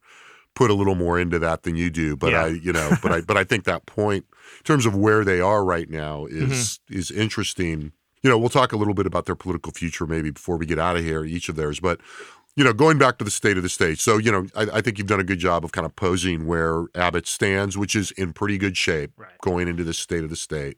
put 0.59 0.69
a 0.69 0.73
little 0.73 0.95
more 0.95 1.17
into 1.17 1.39
that 1.39 1.63
than 1.63 1.75
you 1.77 1.89
do. 1.89 2.17
But 2.17 2.31
Yeah. 2.33 2.43
I, 2.43 2.47
you 2.49 2.73
know, 2.73 2.89
but 3.01 3.11
I, 3.13 3.21
but 3.21 3.37
I 3.37 3.45
think 3.45 3.63
that 3.63 3.85
point 3.85 4.25
in 4.57 4.63
terms 4.65 4.85
of 4.85 4.93
where 4.93 5.23
they 5.23 5.39
are 5.39 5.63
right 5.63 5.89
now 5.89 6.25
is 6.25 6.79
Mm-hmm. 6.89 6.99
is 6.99 7.11
interesting. 7.11 7.93
You 8.23 8.29
know, 8.29 8.37
we'll 8.37 8.49
talk 8.49 8.73
a 8.73 8.77
little 8.77 8.93
bit 8.93 9.05
about 9.05 9.25
their 9.25 9.35
political 9.35 9.71
future 9.71 10.05
maybe 10.05 10.31
before 10.31 10.57
we 10.57 10.65
get 10.65 10.77
out 10.77 10.97
of 10.97 11.03
here, 11.05 11.23
each 11.23 11.47
of 11.47 11.55
theirs. 11.55 11.79
But 11.79 12.01
you 12.57 12.65
know, 12.65 12.73
going 12.73 12.97
back 12.97 13.17
to 13.19 13.23
the 13.23 13.31
state 13.31 13.55
of 13.55 13.63
the 13.63 13.69
state. 13.69 13.99
So 13.99 14.17
you 14.17 14.31
know, 14.33 14.47
I, 14.53 14.63
I 14.77 14.81
think 14.81 14.97
you've 14.97 15.07
done 15.07 15.21
a 15.21 15.29
good 15.31 15.39
job 15.39 15.63
of 15.63 15.71
kind 15.71 15.85
of 15.85 15.95
posing 15.95 16.45
where 16.45 16.87
Abbott 16.93 17.25
stands, 17.27 17.77
which 17.77 17.95
is 17.95 18.11
in 18.11 18.33
pretty 18.33 18.57
good 18.57 18.75
shape 18.75 19.11
Right. 19.15 19.37
going 19.41 19.69
into 19.69 19.85
the 19.85 19.93
state 19.93 20.23
of 20.25 20.29
the 20.29 20.35
state. 20.35 20.77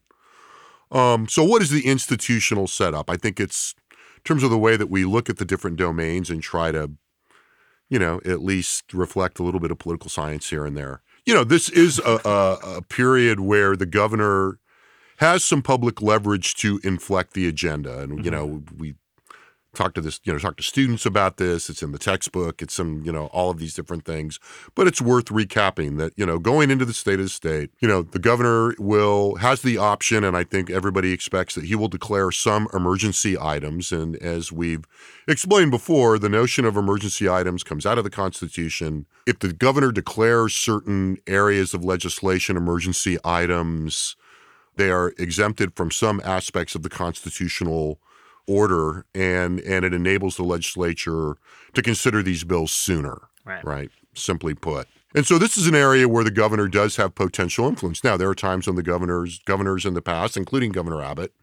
Um, 0.92 1.28
so 1.28 1.44
what 1.44 1.62
is 1.64 1.70
the 1.72 1.88
institutional 1.88 2.68
setup? 2.68 3.10
I 3.10 3.18
think 3.18 3.40
it's 3.40 3.74
in 4.18 4.24
terms 4.26 4.44
of 4.44 4.52
the 4.52 4.60
way 4.60 4.76
that 4.78 4.90
we 4.92 5.06
look 5.06 5.28
at 5.30 5.38
the 5.38 5.46
different 5.46 5.78
domains 5.78 6.30
and 6.30 6.44
try 6.44 6.72
to, 6.72 6.92
you 7.92 8.00
know, 8.00 8.22
at 8.26 8.42
least 8.42 8.94
reflect 8.94 9.38
a 9.38 9.44
little 9.44 9.60
bit 9.60 9.70
of 9.70 9.78
political 9.78 10.10
science 10.10 10.50
here 10.50 10.66
and 10.66 10.76
there. 10.78 11.02
You 11.26 11.36
know, 11.36 11.44
this 11.44 11.70
is 11.70 12.00
a, 12.00 12.20
a, 12.26 12.78
a 12.78 12.82
period 12.82 13.42
where 13.42 13.76
the 13.76 13.86
governor 13.86 14.60
has 15.18 15.44
some 15.44 15.62
public 15.62 16.02
leverage 16.02 16.56
to 16.56 16.80
inflect 16.84 17.34
the 17.34 17.48
agenda, 17.48 18.00
and 18.00 18.26
you 18.26 18.32
mm-hmm. 18.32 18.34
know, 18.34 18.64
we 18.76 18.96
talk 19.74 19.94
to 19.94 20.02
this, 20.02 20.20
you 20.24 20.34
know, 20.34 20.40
talk 20.40 20.58
to 20.58 20.64
students 20.64 21.06
about 21.06 21.38
this. 21.38 21.70
It's 21.70 21.82
in 21.82 21.92
the 21.92 21.98
textbook. 21.98 22.62
It's 22.62 22.74
some, 22.74 23.04
you 23.06 23.12
know, 23.12 23.28
all 23.28 23.50
of 23.50 23.58
these 23.58 23.74
different 23.74 24.06
things. 24.06 24.40
But 24.76 24.88
it's 24.88 25.02
worth 25.02 25.26
recapping 25.26 25.98
that, 25.98 26.14
you 26.18 26.26
know, 26.26 26.40
going 26.40 26.72
into 26.72 26.86
the 26.86 26.94
state 26.94 27.20
of 27.20 27.26
the 27.26 27.30
state, 27.30 27.72
you 27.80 27.88
know, 27.88 28.02
the 28.02 28.20
governor 28.20 28.76
will 28.80 29.36
has 29.36 29.62
the 29.62 29.78
option, 29.78 30.24
and 30.24 30.36
I 30.36 30.44
think 30.44 30.70
everybody 30.70 31.14
expects 31.14 31.56
that 31.56 31.66
he 31.66 31.76
will 31.76 31.88
declare 31.88 32.32
some 32.32 32.68
emergency 32.74 33.38
items. 33.40 33.92
And 33.92 34.16
as 34.18 34.52
we've 34.52 34.84
explained 35.28 35.72
before, 35.72 36.20
the 36.20 36.30
notion 36.30 36.66
of 36.66 36.76
emergency 36.76 37.30
items 37.30 37.64
comes 37.64 37.86
out 37.86 37.98
of 37.98 38.04
the 38.04 38.10
Constitution. 38.10 39.06
If 39.26 39.40
the 39.40 39.54
governor 39.54 39.92
declares 39.92 40.54
certain 40.54 41.18
areas 41.28 41.74
of 41.74 41.86
legislation 41.86 42.58
emergency 42.58 43.18
items, 43.24 44.16
they 44.76 44.90
are 44.90 45.14
exempted 45.18 45.76
from 45.76 45.92
some 45.92 46.22
aspects 46.24 46.76
of 46.76 46.84
the 46.84 46.90
constitutional 46.90 48.00
order 48.48 49.06
and 49.14 49.60
and 49.62 49.86
it 49.86 49.94
enables 49.94 50.38
the 50.38 50.44
legislature 50.44 51.36
to 51.74 51.82
consider 51.82 52.22
these 52.24 52.44
bills 52.44 52.72
sooner 52.72 53.22
Right. 53.44 53.66
right? 53.66 53.90
Simply 54.14 54.54
put. 54.54 54.88
And 55.16 55.26
so 55.26 55.38
this 55.38 55.58
is 55.58 55.68
an 55.68 55.76
area 55.76 56.08
where 56.08 56.24
the 56.24 56.32
governor 56.32 56.68
does 56.68 56.96
have 56.98 57.16
potential 57.16 57.68
influence. 57.68 58.04
Now 58.04 58.18
there 58.18 58.30
are 58.30 58.36
times 58.36 58.68
when 58.68 58.76
the 58.76 58.84
governors 58.84 59.40
governors 59.46 59.86
in 59.86 59.94
the 59.94 60.02
past 60.02 60.38
including 60.38 60.72
governor 60.72 61.02
abbott 61.02 61.34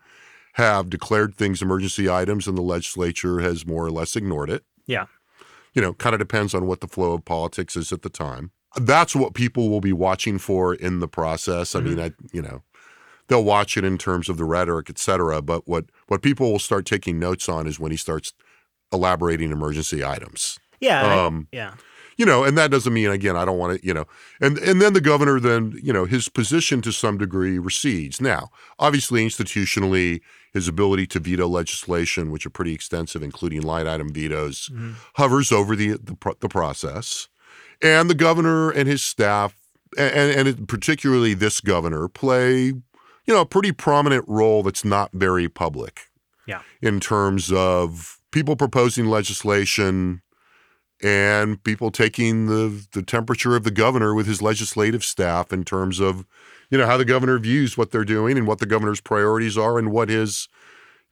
have 0.54 0.90
declared 0.90 1.34
things 1.34 1.62
emergency 1.62 2.08
items 2.08 2.46
and 2.46 2.56
the 2.56 2.62
legislature 2.62 3.40
has 3.40 3.66
more 3.66 3.84
or 3.84 3.90
less 3.90 4.16
ignored 4.16 4.50
it. 4.50 4.64
Yeah. 4.86 5.06
you 5.74 5.82
know 5.82 5.92
kind 5.92 6.14
of 6.14 6.18
depends 6.18 6.54
on 6.54 6.66
what 6.66 6.80
the 6.80 6.88
flow 6.88 7.12
of 7.14 7.24
politics 7.24 7.76
is 7.76 7.92
at 7.92 8.02
the 8.02 8.10
time. 8.10 8.52
That's 8.76 9.16
what 9.16 9.34
people 9.34 9.70
will 9.70 9.80
be 9.80 9.92
watching 9.92 10.38
for 10.38 10.74
in 10.74 11.00
the 11.00 11.08
process. 11.08 11.74
I 11.74 11.80
mm-hmm. 11.80 11.88
mean 11.88 12.00
i 12.00 12.12
you 12.32 12.42
know 12.42 12.62
they'll 13.28 13.44
watch 13.44 13.76
it 13.76 13.84
in 13.84 13.96
terms 13.98 14.28
of 14.28 14.36
the 14.36 14.44
rhetoric, 14.44 14.90
et 14.90 14.98
cetera. 14.98 15.40
But 15.42 15.66
what 15.68 15.86
what 16.08 16.22
people 16.22 16.50
will 16.52 16.58
start 16.58 16.84
taking 16.86 17.18
notes 17.18 17.48
on 17.48 17.66
is 17.66 17.78
when 17.80 17.90
he 17.90 17.96
starts 17.96 18.32
elaborating 18.92 19.50
emergency 19.52 20.04
items. 20.04 20.58
Yeah. 20.80 21.04
I- 21.06 21.24
Um, 21.26 21.48
yeah. 21.52 21.74
you 22.16 22.24
know, 22.26 22.42
and 22.44 22.56
that 22.58 22.70
doesn't 22.70 22.92
mean 22.92 23.10
again 23.10 23.36
I 23.36 23.44
don't 23.44 23.58
want 23.58 23.80
to, 23.80 23.86
you 23.86 23.94
know, 23.94 24.06
and 24.40 24.58
and 24.58 24.80
then 24.82 24.92
the 24.92 25.00
governor 25.00 25.38
then 25.40 25.78
you 25.82 25.92
know 25.92 26.04
his 26.04 26.28
position 26.28 26.80
to 26.82 26.92
some 26.92 27.18
degree 27.18 27.58
recedes. 27.58 28.20
Now, 28.20 28.48
obviously, 28.78 29.24
institutionally, 29.26 30.20
his 30.52 30.66
ability 30.68 31.06
to 31.08 31.20
veto 31.20 31.46
legislation, 31.46 32.30
which 32.30 32.44
are 32.46 32.50
pretty 32.50 32.72
extensive, 32.74 33.22
including 33.22 33.62
line 33.62 33.86
item 33.86 34.12
vetoes, 34.12 34.70
hovers 35.14 35.52
over 35.52 35.76
the 35.76 35.92
the, 35.92 36.16
the 36.40 36.48
process, 36.48 37.28
and 37.82 38.08
the 38.10 38.14
governor 38.16 38.70
and 38.70 38.88
his 38.88 39.02
staff, 39.02 39.54
and 39.96 40.48
and 40.48 40.66
particularly 40.68 41.34
this 41.34 41.60
governor, 41.60 42.08
play 42.08 42.72
you 43.28 43.34
know 43.34 43.42
a 43.42 43.46
pretty 43.46 43.70
prominent 43.70 44.24
role 44.26 44.62
that's 44.64 44.84
not 44.84 45.10
very 45.12 45.48
public 45.48 46.08
Yeah. 46.46 46.62
in 46.82 46.98
terms 46.98 47.52
of 47.52 48.18
people 48.32 48.56
proposing 48.56 49.06
legislation 49.06 50.22
and 51.02 51.62
people 51.62 51.90
taking 51.92 52.46
the 52.46 52.84
the 52.92 53.02
temperature 53.02 53.54
of 53.54 53.62
the 53.62 53.70
governor 53.70 54.14
with 54.14 54.26
his 54.26 54.42
legislative 54.42 55.04
staff 55.04 55.52
in 55.52 55.62
terms 55.62 56.00
of 56.00 56.26
you 56.70 56.78
know 56.78 56.86
how 56.86 56.96
the 56.96 57.04
governor 57.04 57.38
views 57.38 57.78
what 57.78 57.90
they're 57.92 58.04
doing 58.04 58.36
and 58.36 58.46
what 58.48 58.58
the 58.58 58.66
governor's 58.66 59.00
priorities 59.00 59.56
are 59.56 59.78
and 59.78 59.92
what 59.92 60.08
his 60.08 60.48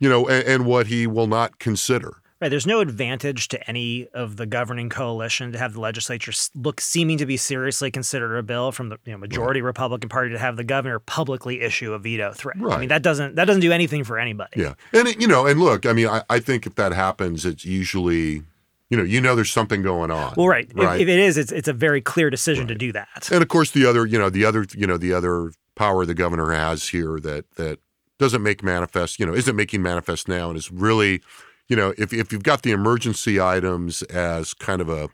you 0.00 0.08
know 0.08 0.26
and, 0.28 0.44
and 0.48 0.66
what 0.66 0.86
he 0.88 1.06
will 1.06 1.28
not 1.28 1.58
consider 1.60 2.14
Right. 2.40 2.48
There's 2.50 2.66
no 2.66 2.80
advantage 2.80 3.48
to 3.48 3.68
any 3.70 4.08
of 4.08 4.36
the 4.36 4.44
governing 4.44 4.90
coalition 4.90 5.52
to 5.52 5.58
have 5.58 5.72
the 5.72 5.80
legislature 5.80 6.32
look 6.54 6.80
seeming 6.82 7.16
to 7.18 7.26
be 7.26 7.36
seriously 7.38 7.90
consider 7.90 8.36
a 8.36 8.42
bill 8.42 8.72
from 8.72 8.90
the 8.90 8.98
you 9.06 9.12
know, 9.12 9.18
majority 9.18 9.62
Republican 9.62 10.08
Party 10.10 10.32
to 10.32 10.38
have 10.38 10.56
the 10.56 10.64
governor 10.64 10.98
publicly 10.98 11.62
issue 11.62 11.94
a 11.94 11.98
veto 11.98 12.32
threat. 12.32 12.56
Right. 12.60 12.76
I 12.76 12.80
mean 12.80 12.88
that 12.90 13.02
doesn't 13.02 13.36
that 13.36 13.46
doesn't 13.46 13.62
do 13.62 13.72
anything 13.72 14.04
for 14.04 14.18
anybody. 14.18 14.60
yeah 14.60 14.74
and 14.92 15.08
it, 15.08 15.20
you 15.20 15.26
know 15.26 15.46
and 15.46 15.58
look 15.60 15.86
i 15.86 15.92
mean 15.92 16.08
I, 16.08 16.22
I 16.28 16.38
think 16.40 16.66
if 16.66 16.74
that 16.74 16.92
happens 16.92 17.46
it's 17.46 17.64
usually 17.64 18.42
you 18.90 18.96
know 18.96 19.02
you 19.02 19.20
know 19.20 19.34
there's 19.34 19.50
something 19.50 19.82
going 19.82 20.10
on 20.10 20.34
Well, 20.36 20.48
right. 20.48 20.68
If- 20.70 20.76
right 20.76 21.00
If, 21.00 21.08
it 21.08 21.18
is, 21.18 21.38
it's 21.38 21.52
it's 21.52 21.68
a 21.68 21.72
very 21.72 22.00
clear 22.02 22.28
decision 22.30 22.66
to 22.68 22.74
do 22.74 22.92
that. 22.92 23.30
And 23.32 23.40
of 23.42 23.48
course, 23.48 23.70
the 23.70 23.86
other, 23.86 24.04
you 24.06 24.18
know, 24.18 24.28
the 24.30 24.44
other, 24.44 24.66
you 24.76 24.86
know, 24.86 24.96
the 24.98 25.12
other 25.14 25.52
power 25.74 26.04
the 26.06 26.14
governor 26.14 26.52
has 26.52 26.88
here 26.88 27.18
that 27.20 27.50
that 27.56 27.78
doesn't 28.18 28.42
make 28.42 28.62
manifest, 28.62 29.18
you 29.18 29.26
know, 29.26 29.34
isn't 29.34 29.56
making 29.56 29.82
manifest 29.82 30.28
now, 30.28 30.48
and 30.48 30.56
is 30.56 30.70
really, 30.70 31.20
you 31.68 31.76
know, 31.76 31.94
if 31.98 32.12
if 32.12 32.32
you've 32.32 32.42
got 32.42 32.62
the 32.62 32.72
emergency 32.72 33.40
items 33.40 34.02
as 34.02 34.54
kind 34.54 34.80
of 34.80 34.88
a 34.88 35.08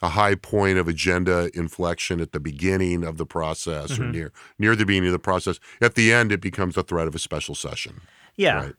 a 0.00 0.08
high 0.08 0.34
point 0.34 0.78
of 0.78 0.88
agenda 0.88 1.50
inflection 1.54 2.20
at 2.20 2.32
the 2.32 2.40
beginning 2.40 3.04
of 3.04 3.18
the 3.18 3.26
process 3.26 3.98
or 3.98 4.04
near 4.04 4.32
near 4.58 4.74
the 4.74 4.84
beginning 4.84 5.08
of 5.08 5.12
the 5.12 5.18
process, 5.18 5.60
at 5.80 5.94
the 5.94 6.12
end 6.12 6.32
it 6.32 6.40
becomes 6.40 6.76
a 6.76 6.82
threat 6.82 7.06
of 7.06 7.14
a 7.14 7.18
special 7.18 7.54
session. 7.54 8.00
Yeah. 8.36 8.54
Right. 8.54 8.74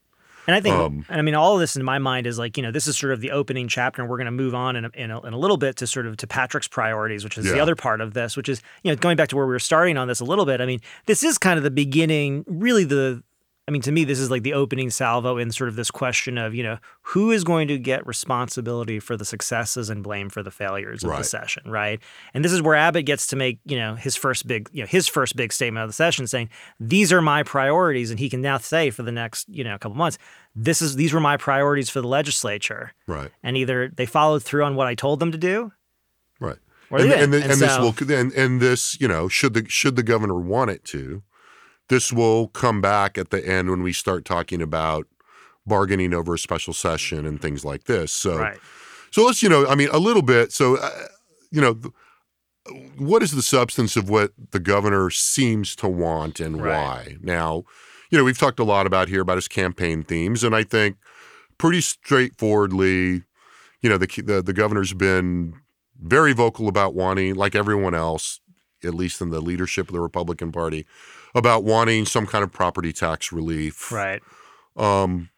And 0.45 0.55
I 0.57 0.59
think, 0.59 0.75
Um, 0.75 1.05
and 1.07 1.19
I 1.19 1.21
mean, 1.21 1.35
all 1.35 1.53
of 1.53 1.61
this 1.61 1.77
in 1.77 1.83
my 1.85 1.99
mind 1.99 2.27
is 2.27 2.37
like, 2.37 2.57
you 2.57 2.63
know, 2.63 2.71
this 2.71 2.85
is 2.85 2.97
sort 2.97 3.13
of 3.13 3.21
the 3.21 3.31
opening 3.31 3.69
chapter, 3.69 4.01
and 4.01 4.11
we're 4.11 4.17
going 4.17 4.25
to 4.25 4.31
move 4.31 4.53
on 4.53 4.75
in 4.75 4.83
a, 4.83 4.89
in, 4.93 5.09
a, 5.09 5.21
in 5.21 5.31
a 5.31 5.37
little 5.37 5.55
bit 5.55 5.77
to 5.77 5.87
sort 5.87 6.05
of 6.05 6.17
to 6.17 6.27
Patrick's 6.27 6.67
priorities, 6.67 7.23
which 7.23 7.37
is 7.37 7.45
the 7.45 7.61
other 7.61 7.77
part 7.77 8.01
of 8.01 8.13
this, 8.13 8.35
which 8.35 8.49
is, 8.49 8.61
you 8.83 8.91
know, 8.91 8.97
going 8.97 9.15
back 9.15 9.29
to 9.29 9.37
where 9.37 9.45
we 9.45 9.53
were 9.53 9.59
starting 9.59 9.97
on 9.97 10.09
this 10.09 10.19
a 10.19 10.25
little 10.25 10.45
bit. 10.45 10.59
I 10.59 10.65
mean, 10.65 10.81
this 11.05 11.23
is 11.23 11.37
kind 11.37 11.57
of 11.57 11.63
the 11.63 11.71
beginning, 11.71 12.43
really 12.45 12.83
the, 12.83 13.23
I 13.65 13.71
mean, 13.71 13.81
to 13.83 13.93
me, 13.93 14.03
this 14.03 14.19
is 14.19 14.29
like 14.29 14.43
the 14.43 14.53
opening 14.53 14.89
salvo 14.89 15.37
in 15.37 15.49
sort 15.53 15.69
of 15.69 15.77
this 15.77 15.89
question 15.89 16.37
of, 16.37 16.53
you 16.53 16.63
know, 16.63 16.79
who 17.01 17.31
is 17.31 17.45
going 17.45 17.69
to 17.69 17.77
get 17.77 18.05
responsibility 18.05 18.99
for 18.99 19.15
the 19.15 19.23
successes 19.23 19.89
and 19.89 20.03
blame 20.03 20.29
for 20.29 20.43
the 20.43 20.51
failures 20.51 21.01
of 21.01 21.11
the 21.11 21.23
session, 21.23 21.63
right? 21.71 22.01
And 22.33 22.43
this 22.43 22.51
is 22.51 22.61
where 22.61 22.75
Abbott 22.75 23.05
gets 23.05 23.25
to 23.27 23.37
make, 23.37 23.59
you 23.63 23.77
know, 23.77 23.95
his 23.95 24.17
first 24.17 24.47
big, 24.47 24.69
you 24.73 24.81
know, 24.83 24.87
his 24.87 25.07
first 25.07 25.37
big 25.37 25.53
statement 25.53 25.81
of 25.81 25.87
the 25.89 25.93
session 25.93 26.27
saying, 26.27 26.49
these 26.77 27.13
are 27.13 27.21
my 27.21 27.41
priorities. 27.41 28.11
And 28.11 28.19
he 28.19 28.29
can 28.29 28.41
now 28.41 28.57
say 28.57 28.89
for 28.89 29.03
the 29.03 29.13
next, 29.13 29.47
you 29.47 29.63
know, 29.63 29.77
couple 29.77 29.95
months, 29.95 30.17
this 30.53 30.81
is, 30.81 30.97
these 30.97 31.13
were 31.13 31.21
my 31.21 31.37
priorities 31.37 31.89
for 31.89 32.01
the 32.01 32.07
legislature. 32.09 32.91
Right. 33.07 33.31
And 33.43 33.55
either 33.55 33.87
they 33.95 34.05
followed 34.05 34.43
through 34.43 34.65
on 34.65 34.75
what 34.75 34.87
I 34.87 34.95
told 34.95 35.21
them 35.21 35.31
to 35.31 35.37
do, 35.37 35.71
Right. 36.39 36.57
Or 36.89 36.99
and 36.99 37.09
they 37.09 37.15
didn't. 37.17 37.33
and 37.35 37.43
And 37.53 37.61
this 37.61 37.75
so- 37.75 37.81
will 37.81 38.11
and, 38.13 38.33
and 38.33 38.59
this, 38.59 38.99
you 38.99 39.07
know, 39.07 39.29
should 39.29 39.53
the 39.53 39.65
should 39.69 39.95
the 39.95 40.03
governor 40.03 40.35
want 40.35 40.69
it 40.69 40.83
to, 40.85 41.23
this 41.89 42.11
will 42.11 42.47
come 42.47 42.81
back 42.81 43.17
at 43.17 43.29
the 43.29 43.45
end 43.45 43.69
when 43.69 43.83
we 43.83 43.93
start 43.93 44.25
talking 44.25 44.61
about 44.61 45.07
bargaining 45.65 46.13
over 46.13 46.33
a 46.33 46.39
special 46.39 46.73
session 46.73 47.25
and 47.25 47.41
things 47.41 47.63
like 47.63 47.85
this. 47.85 48.11
So 48.11 48.37
right? 48.37 48.59
so 49.11 49.25
let's, 49.25 49.43
you 49.43 49.49
know, 49.49 49.67
I 49.67 49.75
mean, 49.75 49.89
a 49.91 49.99
little 49.99 50.21
bit. 50.21 50.51
So, 50.51 50.77
uh, 50.77 50.89
you 51.51 51.61
know, 51.61 51.73
th- 51.75 51.93
what 52.97 53.21
is 53.21 53.31
the 53.31 53.41
substance 53.41 53.95
of 53.95 54.09
what 54.09 54.31
the 54.51 54.59
governor 54.59 55.09
seems 55.09 55.75
to 55.77 55.87
want 55.87 56.39
and 56.39 56.61
Right. 56.61 56.71
why? 56.71 57.17
Now, 57.21 57.63
you 58.09 58.17
know, 58.17 58.23
we've 58.23 58.37
talked 58.37 58.59
a 58.59 58.63
lot 58.63 58.87
about 58.87 59.09
here 59.09 59.21
about 59.21 59.37
his 59.37 59.47
campaign 59.47 60.03
themes, 60.03 60.43
and 60.43 60.55
I 60.55 60.63
think 60.63 60.97
pretty 61.57 61.81
straightforwardly, 61.81 63.23
you 63.81 63.89
know, 63.89 63.97
the 63.97 64.07
the, 64.21 64.41
the 64.41 64.53
governor's 64.53 64.93
been 64.93 65.53
very 66.01 66.33
vocal 66.33 66.67
about 66.67 66.93
wanting, 66.93 67.35
like 67.35 67.55
everyone 67.55 67.95
else, 67.95 68.39
at 68.83 68.93
least 68.93 69.21
in 69.21 69.29
the 69.29 69.41
leadership 69.41 69.87
of 69.87 69.93
the 69.93 70.01
Republican 70.01 70.51
Party, 70.51 70.85
about 71.35 71.63
wanting 71.63 72.05
some 72.05 72.25
kind 72.25 72.43
of 72.43 72.51
property 72.51 72.93
tax 72.93 73.31
relief. 73.31 73.91
Right. 73.91 74.21
Um, 74.75 75.29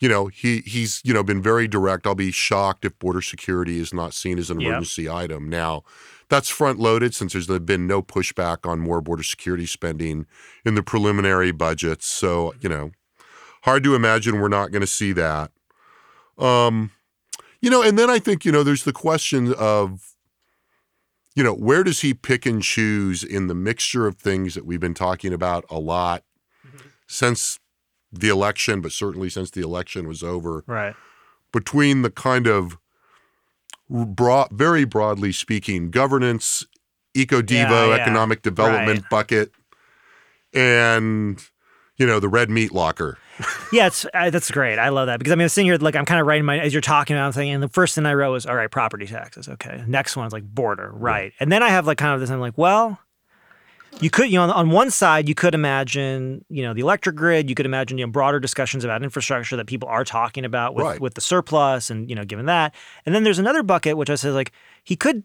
you 0.00 0.08
know, 0.08 0.28
he 0.28 0.60
he's 0.60 1.00
you 1.04 1.12
know 1.12 1.22
been 1.22 1.42
very 1.42 1.68
direct. 1.68 2.06
I'll 2.06 2.14
be 2.14 2.30
shocked 2.30 2.84
if 2.84 2.98
border 2.98 3.20
security 3.20 3.78
is 3.80 3.92
not 3.92 4.14
seen 4.14 4.38
as 4.38 4.50
an 4.50 4.60
Yep. 4.60 4.68
emergency 4.68 5.10
item. 5.10 5.48
Now, 5.48 5.82
that's 6.30 6.48
front 6.48 6.78
loaded 6.78 7.14
since 7.14 7.32
there's 7.34 7.46
been 7.46 7.86
no 7.86 8.00
pushback 8.02 8.66
on 8.68 8.80
more 8.80 9.00
border 9.02 9.22
security 9.22 9.66
spending 9.66 10.26
in 10.64 10.74
the 10.74 10.82
preliminary 10.82 11.52
budgets. 11.52 12.06
So 12.06 12.54
you 12.60 12.68
know, 12.70 12.92
hard 13.62 13.84
to 13.84 13.94
imagine 13.94 14.40
we're 14.40 14.48
not 14.48 14.70
going 14.70 14.80
to 14.80 14.86
see 14.86 15.12
that. 15.12 15.50
Um, 16.38 16.92
you 17.60 17.68
know, 17.68 17.82
and 17.82 17.98
then 17.98 18.08
I 18.08 18.18
think 18.18 18.46
you 18.46 18.52
know 18.52 18.62
there's 18.62 18.84
the 18.84 18.94
question 18.94 19.52
of 19.52 20.09
you 21.34 21.42
know 21.44 21.54
where 21.54 21.84
does 21.84 22.00
he 22.00 22.12
pick 22.14 22.46
and 22.46 22.62
choose 22.62 23.22
in 23.22 23.46
the 23.46 23.54
mixture 23.54 24.06
of 24.06 24.16
things 24.16 24.54
that 24.54 24.64
we've 24.66 24.80
been 24.80 24.94
talking 24.94 25.32
about 25.32 25.64
a 25.70 25.78
lot 25.78 26.24
mm-hmm. 26.66 26.88
since 27.06 27.58
the 28.12 28.28
election, 28.28 28.80
but 28.80 28.92
certainly 28.92 29.30
since 29.30 29.50
the 29.50 29.60
election 29.60 30.08
was 30.08 30.22
over, 30.22 30.64
Right. 30.66 30.94
between 31.52 32.02
the 32.02 32.10
kind 32.10 32.46
of 32.48 32.76
broad, 33.88 34.48
very 34.50 34.84
broadly 34.84 35.32
speaking, 35.32 35.90
governance, 35.90 36.66
eco 37.14 37.40
devo, 37.42 37.70
Yeah, 37.70 37.86
yeah. 37.86 38.02
economic 38.02 38.42
development 38.42 39.02
Right. 39.02 39.10
bucket, 39.10 39.52
and 40.52 41.40
you 41.96 42.06
know 42.06 42.18
the 42.18 42.28
red 42.28 42.50
meat 42.50 42.72
locker. 42.72 43.18
Yeah, 43.72 43.86
it's 43.86 44.06
uh, 44.12 44.30
that's 44.30 44.50
great. 44.50 44.78
I 44.78 44.88
love 44.90 45.06
that 45.06 45.18
because 45.18 45.32
I 45.32 45.34
mean, 45.36 45.44
I'm 45.44 45.48
sitting 45.48 45.66
here 45.66 45.76
like 45.76 45.96
I'm 45.96 46.04
kind 46.04 46.20
of 46.20 46.26
writing 46.26 46.44
my 46.44 46.58
as 46.58 46.72
you're 46.72 46.80
talking 46.80 47.16
about. 47.16 47.26
I'm 47.26 47.32
thinking, 47.32 47.54
and 47.54 47.62
the 47.62 47.68
first 47.68 47.94
thing 47.94 48.06
I 48.06 48.14
wrote 48.14 48.32
was, 48.32 48.46
all 48.46 48.54
right, 48.56 48.70
property 48.70 49.06
taxes. 49.06 49.48
Okay, 49.48 49.84
next 49.86 50.16
one's 50.16 50.32
like 50.32 50.44
border, 50.44 50.90
right? 50.92 51.32
And 51.40 51.50
then 51.52 51.62
I 51.62 51.68
have 51.68 51.86
like 51.86 51.98
kind 51.98 52.14
of 52.14 52.20
this. 52.20 52.30
I'm 52.30 52.40
like, 52.40 52.58
well, 52.58 52.98
you 54.00 54.08
could, 54.10 54.28
you 54.30 54.34
know, 54.38 54.42
on, 54.44 54.50
on 54.50 54.70
one 54.70 54.90
side, 54.90 55.28
you 55.28 55.34
could 55.34 55.54
imagine, 55.54 56.44
you 56.48 56.62
know, 56.62 56.72
the 56.74 56.80
electric 56.80 57.16
grid. 57.16 57.48
You 57.48 57.54
could 57.54 57.66
imagine, 57.66 57.98
you 57.98 58.06
know, 58.06 58.10
broader 58.12 58.38
discussions 58.40 58.84
about 58.84 59.02
infrastructure 59.02 59.56
that 59.56 59.66
people 59.66 59.88
are 59.88 60.04
talking 60.04 60.44
about 60.44 60.74
with 60.74 60.84
Right. 60.86 61.00
with 61.00 61.14
the 61.14 61.20
surplus, 61.20 61.90
and 61.90 62.08
you 62.08 62.16
know, 62.16 62.24
given 62.24 62.46
that. 62.46 62.74
And 63.06 63.14
then 63.14 63.24
there's 63.24 63.38
another 63.38 63.62
bucket 63.62 63.96
which 63.96 64.10
I 64.10 64.14
said 64.16 64.32
like 64.32 64.52
he 64.84 64.96
could 64.96 65.22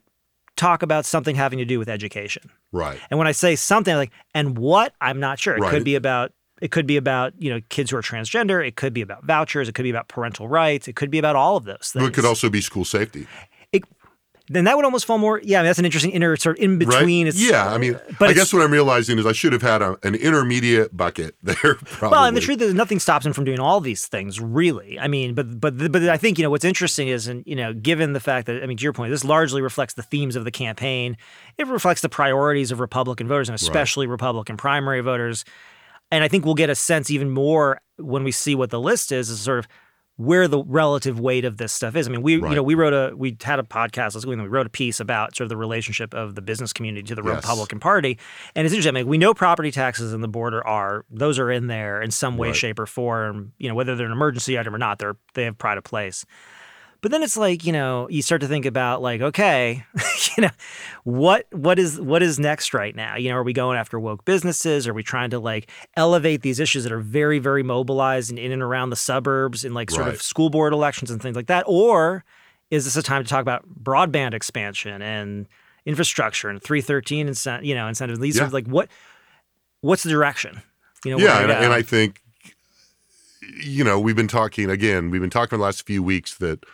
talk 0.56 0.82
about 0.82 1.06
something 1.06 1.36
having 1.36 1.60
to 1.60 1.65
do 1.65 1.78
with 1.80 1.89
education. 1.89 2.49
Right. 2.71 2.99
And 3.10 3.17
when 3.17 3.28
I 3.28 3.34
say 3.34 3.56
something 3.56 3.91
I'm 3.93 3.97
like, 3.99 4.12
and 4.34 4.58
what, 4.58 4.93
I'm 5.01 5.19
not 5.19 5.38
sure. 5.39 5.56
It 5.56 5.60
Right. 5.62 5.69
could 5.71 5.84
be 5.84 5.95
about 5.95 6.32
it 6.62 6.72
could 6.72 6.88
be 6.88 6.98
about, 6.98 7.34
you 7.38 7.50
know, 7.50 7.60
kids 7.70 7.91
who 7.91 7.98
are 7.98 8.02
transgender, 8.02 8.65
it 8.65 8.76
could 8.76 8.94
be 8.94 9.02
about 9.02 9.26
vouchers, 9.26 9.68
it 9.68 9.76
could 9.76 9.84
be 9.84 9.89
about 9.89 10.08
parental 10.08 10.48
rights, 10.48 10.88
it 10.88 10.96
could 10.96 11.12
be 11.12 11.20
about 11.20 11.36
all 11.36 11.58
of 11.58 11.65
those 11.65 11.91
things. 11.94 12.08
It 12.08 12.13
could 12.13 12.26
also 12.26 12.50
be 12.50 12.62
school 12.62 12.86
safety. 12.86 13.28
then 14.48 14.65
that 14.65 14.76
would 14.76 14.86
almost 14.86 15.06
fall 15.06 15.18
more 15.18 15.41
yeah, 15.44 15.60
I 15.60 15.62
mean, 15.63 15.70
that's 15.70 15.80
an 15.80 15.86
interesting 15.86 16.12
inner 16.12 16.36
sort 16.36 16.58
of 16.58 16.63
in 16.63 16.78
Right? 16.78 16.88
between. 16.88 17.28
It's 17.28 17.41
yeah, 17.41 17.68
I 17.68 17.78
mean, 17.78 17.96
uh, 17.96 18.00
but 18.20 18.30
I 18.30 18.34
guess 18.34 18.54
what 18.54 18.62
I'm 18.62 18.72
realizing 18.72 19.18
is 19.18 19.26
I 19.26 19.32
should 19.32 19.54
have 19.54 19.63
had 19.63 19.82
a, 19.82 19.98
an 20.04 20.13
intermediate 20.13 20.96
bucket 20.96 21.36
there. 21.44 21.56
Probably. 21.76 22.15
Well, 22.15 22.26
and 22.26 22.38
the 22.38 22.41
truth 22.41 22.62
is, 22.62 22.74
nothing 22.74 23.00
stops 23.00 23.26
him 23.26 23.34
from 23.34 23.44
doing 23.44 23.60
all 23.60 23.82
these 23.82 24.06
things, 24.06 24.39
really. 24.39 25.00
I 25.00 25.08
mean, 25.08 25.34
but 25.34 25.60
but 25.60 25.91
but 25.91 26.04
I 26.10 26.18
think 26.18 26.38
you 26.38 26.44
know 26.44 26.52
what's 26.52 26.65
interesting 26.65 27.08
is, 27.08 27.28
and 27.28 27.44
you 27.48 27.56
know, 27.56 27.74
given 27.74 28.13
the 28.13 28.20
fact 28.20 28.46
that 28.48 28.62
I 28.62 28.68
mean, 28.68 28.78
to 28.78 28.84
your 28.84 28.94
point, 28.94 29.12
this 29.12 29.24
largely 29.24 29.62
reflects 29.62 29.96
the 29.96 30.04
themes 30.04 30.36
of 30.36 30.44
the 30.44 30.52
campaign. 30.52 31.18
It 31.58 31.68
reflects 31.68 32.02
the 32.02 32.10
priorities 32.10 32.72
of 32.72 32.80
Republican 32.80 33.28
voters, 33.28 33.50
and 33.50 33.56
especially 33.56 34.06
Republican 34.06 34.58
primary 34.58 35.02
voters. 35.02 35.44
And 36.12 36.24
I 36.24 36.28
think 36.28 36.46
we'll 36.46 36.54
get 36.56 36.70
a 36.70 36.76
sense 36.76 37.10
even 37.12 37.30
more 37.32 37.82
when 37.98 38.24
we 38.24 38.32
see 38.32 38.56
what 38.56 38.70
the 38.70 38.80
list 38.80 39.12
is, 39.12 39.30
is 39.30 39.39
sort 39.41 39.60
of 39.60 39.68
where 40.18 40.48
the 40.48 40.63
relative 40.63 41.20
weight 41.20 41.44
of 41.44 41.58
this 41.58 41.74
stuff 41.74 41.94
is. 41.94 42.08
I 42.08 42.12
mean, 42.12 42.22
we 42.22 42.38
Right. 42.38 42.52
you 42.52 42.56
know 42.56 42.63
we 42.63 42.74
wrote 42.74 42.94
a 42.94 43.13
we 43.18 43.36
had 43.44 43.60
a 43.60 43.63
podcast 43.63 44.15
last 44.15 44.26
week 44.26 44.34
and 44.34 44.44
we 44.44 44.48
wrote 44.48 44.65
a 44.65 44.70
piece 44.70 45.02
about 45.02 45.36
sort 45.36 45.44
of 45.46 45.50
the 45.50 45.58
relationship 45.58 46.13
of 46.13 46.36
the 46.36 46.41
business 46.41 46.72
community 46.72 47.04
to 47.08 47.15
the 47.15 47.24
Yes. 47.24 47.36
Republican 47.44 47.82
Party, 47.82 48.18
and 48.56 48.65
it's 48.65 48.74
interesting. 48.74 48.96
I 48.96 49.02
mean, 49.02 49.08
we 49.08 49.18
know 49.18 49.34
property 49.34 49.72
taxes 49.72 50.13
and 50.13 50.24
the 50.24 50.30
border 50.30 50.65
are 50.65 51.04
those 51.10 51.38
are 51.38 51.52
in 51.52 51.68
there 51.68 52.02
in 52.02 52.12
some 52.12 52.38
way, 52.38 52.50
Right. 52.50 52.56
shape, 52.56 52.80
or 52.80 52.86
form. 52.86 53.52
You 53.58 53.68
know, 53.68 53.76
whether 53.76 53.94
they're 53.98 54.06
an 54.06 54.13
emergency 54.13 54.58
item 54.58 54.74
or 54.74 54.78
not, 54.78 55.00
they're 55.00 55.18
they 55.34 55.44
have 55.44 55.58
pride 55.58 55.78
of 55.78 55.84
place. 55.84 56.24
But 57.06 57.12
then 57.12 57.22
it's 57.22 57.38
like, 57.38 57.63
you 57.63 57.72
know, 57.72 58.10
you 58.10 58.24
start 58.24 58.41
to 58.41 58.48
think 58.48 58.65
about 58.65 59.00
like, 59.00 59.22
okay, 59.22 59.86
you 60.36 60.41
know, 60.41 60.50
what 61.04 61.46
what 61.52 61.78
is 61.78 62.02
what 62.02 62.24
is 62.24 62.39
next 62.39 62.74
right 62.74 62.96
now? 62.96 63.15
You 63.15 63.30
know, 63.30 63.36
are 63.36 63.44
we 63.44 63.54
going 63.54 63.78
after 63.78 64.00
woke 64.00 64.26
businesses? 64.26 64.88
Are 64.88 64.94
we 64.96 65.04
trying 65.04 65.30
to 65.30 65.38
like 65.38 65.70
elevate 65.96 66.41
these 66.41 66.60
issues 66.60 66.82
that 66.84 66.91
are 66.91 67.00
very, 67.00 67.38
very 67.38 67.62
mobilized 67.62 68.32
in, 68.32 68.39
in 68.39 68.52
and 68.52 68.63
around 68.63 68.89
the 68.89 68.96
suburbs 68.96 69.63
and 69.63 69.76
like 69.76 69.91
sort 69.91 70.08
Right. 70.08 70.15
of 70.15 70.22
school 70.24 70.50
board 70.50 70.74
elections 70.74 71.12
and 71.12 71.22
things 71.22 71.36
like 71.36 71.46
that? 71.46 71.63
Or 71.68 72.26
is 72.72 72.86
this 72.86 72.96
a 72.96 73.04
time 73.04 73.24
to 73.24 73.30
talk 73.30 73.44
about 73.44 73.70
broadband 73.84 74.34
expansion 74.34 75.04
and 75.04 75.48
infrastructure 75.86 76.50
and 76.50 76.60
313 76.60 77.28
incent, 77.28 77.65
you 77.65 77.76
know, 77.76 77.88
incentives? 77.88 78.18
These 78.18 78.38
Yeah. 78.38 78.48
are 78.48 78.50
like 78.50 78.65
what 78.65 78.89
what's 79.82 80.02
the 80.02 80.10
direction? 80.10 80.63
You 81.04 81.12
know, 81.12 81.18
yeah, 81.20 81.39
and, 81.41 81.52
and 81.52 81.72
I 81.72 81.84
think 81.84 82.24
you 83.63 83.84
know 83.84 84.00
we've 84.00 84.15
been 84.15 84.28
talking 84.28 84.72
again. 84.72 85.12
We've 85.12 85.22
been 85.22 85.30
talking 85.30 85.60
the 85.60 85.63
last 85.63 85.86
few 85.86 86.02
weeks 86.02 86.36
that 86.39 86.65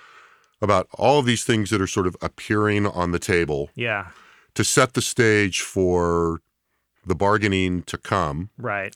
about 0.62 0.88
all 0.94 1.20
of 1.20 1.26
these 1.26 1.44
things 1.44 1.70
that 1.72 1.82
are 1.82 1.88
sort 1.88 2.08
of 2.08 2.16
appearing 2.22 2.86
on 2.86 3.12
the 3.12 3.20
table 3.20 3.70
yeah, 3.76 4.08
to 4.54 4.64
set 4.64 4.94
the 4.94 5.02
stage 5.02 5.62
for 5.62 6.42
the 7.06 7.16
bargaining 7.16 7.84
to 7.84 7.98
come. 7.98 8.50
right. 8.58 8.96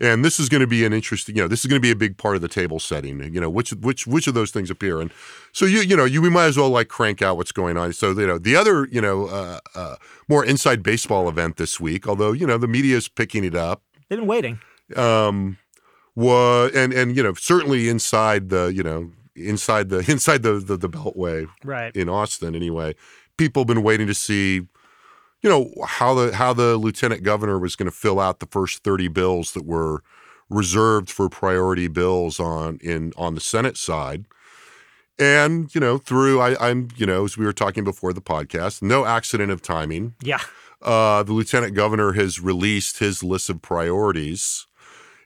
And 0.00 0.24
this 0.24 0.40
is 0.40 0.48
going 0.48 0.60
to 0.60 0.66
be 0.66 0.84
an 0.84 0.92
interesting, 0.92 1.36
you 1.36 1.42
know, 1.42 1.46
this 1.46 1.60
is 1.60 1.66
going 1.66 1.80
to 1.80 1.82
be 1.82 1.92
a 1.92 1.96
big 1.96 2.18
part 2.18 2.34
of 2.34 2.42
the 2.42 2.48
table 2.48 2.80
setting. 2.80 3.22
You 3.32 3.40
know, 3.40 3.48
which 3.48 3.70
which 3.74 4.08
which 4.08 4.26
of 4.26 4.34
those 4.34 4.50
things 4.50 4.68
appear, 4.68 5.00
and 5.00 5.12
so 5.52 5.66
you 5.66 5.82
you 5.82 5.96
know 5.96 6.04
you 6.04 6.20
we 6.20 6.28
might 6.28 6.46
as 6.46 6.56
well 6.56 6.68
like 6.68 6.88
crank 6.88 7.22
out 7.22 7.36
what's 7.36 7.52
going 7.52 7.76
on. 7.76 7.92
So 7.92 8.10
you 8.10 8.26
know 8.26 8.36
the 8.36 8.56
other 8.56 8.88
you 8.90 9.00
know 9.00 9.26
uh, 9.26 9.60
uh, 9.76 9.94
more 10.28 10.44
inside 10.44 10.82
baseball 10.82 11.28
event 11.28 11.58
this 11.58 11.78
week, 11.78 12.08
although 12.08 12.32
you 12.32 12.44
know 12.44 12.58
the 12.58 12.66
media 12.66 12.96
is 12.96 13.06
picking 13.06 13.44
it 13.44 13.54
up. 13.54 13.82
They've 14.08 14.18
been 14.18 14.26
waiting. 14.26 14.58
um 14.96 15.58
was 16.16 16.72
and 16.74 16.92
and 16.92 17.16
you 17.16 17.22
know 17.22 17.34
certainly 17.34 17.88
inside 17.88 18.48
the 18.48 18.72
you 18.74 18.82
know 18.82 19.12
inside 19.36 19.88
the 19.88 19.98
inside 20.08 20.42
the 20.42 20.54
the, 20.54 20.76
the 20.76 20.88
beltway 20.88 21.46
Right. 21.64 21.94
in 21.96 22.08
austin 22.08 22.54
anyway 22.54 22.94
people 23.36 23.62
have 23.62 23.66
been 23.68 23.82
waiting 23.82 24.06
to 24.06 24.14
see 24.14 24.66
you 25.42 25.50
know 25.50 25.70
how 25.86 26.14
the 26.14 26.34
how 26.34 26.52
the 26.52 26.76
lieutenant 26.76 27.22
governor 27.22 27.58
was 27.58 27.76
going 27.76 27.90
to 27.90 27.96
fill 27.96 28.20
out 28.20 28.40
the 28.40 28.46
first 28.46 28.82
30 28.84 29.08
bills 29.08 29.52
that 29.52 29.64
were 29.66 30.02
reserved 30.50 31.10
for 31.10 31.28
priority 31.28 31.88
bills 31.88 32.38
on 32.38 32.78
in 32.82 33.12
on 33.16 33.34
the 33.34 33.40
senate 33.40 33.76
side 33.76 34.24
and 35.18 35.74
you 35.74 35.80
know 35.80 35.98
through 35.98 36.40
I, 36.40 36.56
i'm 36.70 36.88
you 36.96 37.06
know 37.06 37.24
as 37.24 37.36
we 37.36 37.44
were 37.44 37.52
talking 37.52 37.84
before 37.84 38.12
the 38.12 38.20
podcast 38.20 38.82
no 38.82 39.04
accident 39.04 39.50
of 39.52 39.62
timing 39.62 40.14
Yeah. 40.22 40.40
uh, 40.82 41.22
the 41.22 41.32
lieutenant 41.32 41.74
governor 41.74 42.12
has 42.12 42.40
released 42.40 42.98
his 42.98 43.22
list 43.22 43.48
of 43.48 43.62
priorities. 43.62 44.66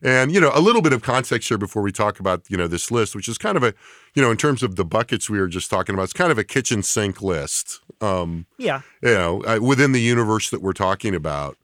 And, 0.03 0.31
you 0.33 0.41
know, 0.41 0.51
a 0.55 0.61
little 0.61 0.83
bit 0.83 0.93
of 0.93 1.03
context 1.03 1.49
here 1.49 1.59
before 1.59 1.83
we 1.83 1.91
talk 1.93 2.21
about, 2.21 2.43
you 2.49 2.57
know, 2.57 2.69
this 2.69 2.91
list, 2.91 3.17
which 3.17 3.29
is 3.29 3.37
kind 3.39 3.57
of 3.57 3.63
a, 3.63 3.75
you 4.15 4.23
know, 4.23 4.31
in 4.31 4.37
terms 4.37 4.63
of 4.63 4.77
the 4.77 4.85
buckets 4.85 5.29
we 5.29 5.41
were 5.41 5.49
just 5.49 5.71
talking 5.71 5.95
about, 5.95 6.05
it's 6.05 6.13
kind 6.13 6.31
of 6.31 6.39
a 6.39 6.45
kitchen 6.45 6.83
sink 6.83 7.21
list, 7.21 7.81
um, 8.01 8.47
Yeah. 8.59 8.83
you 9.03 9.11
know, 9.15 9.43
uh, 9.45 9.59
within 9.61 9.93
the 9.93 10.01
universe 10.01 10.51
that 10.51 10.63
we're 10.63 10.73
talking 10.73 11.15
about. 11.15 11.57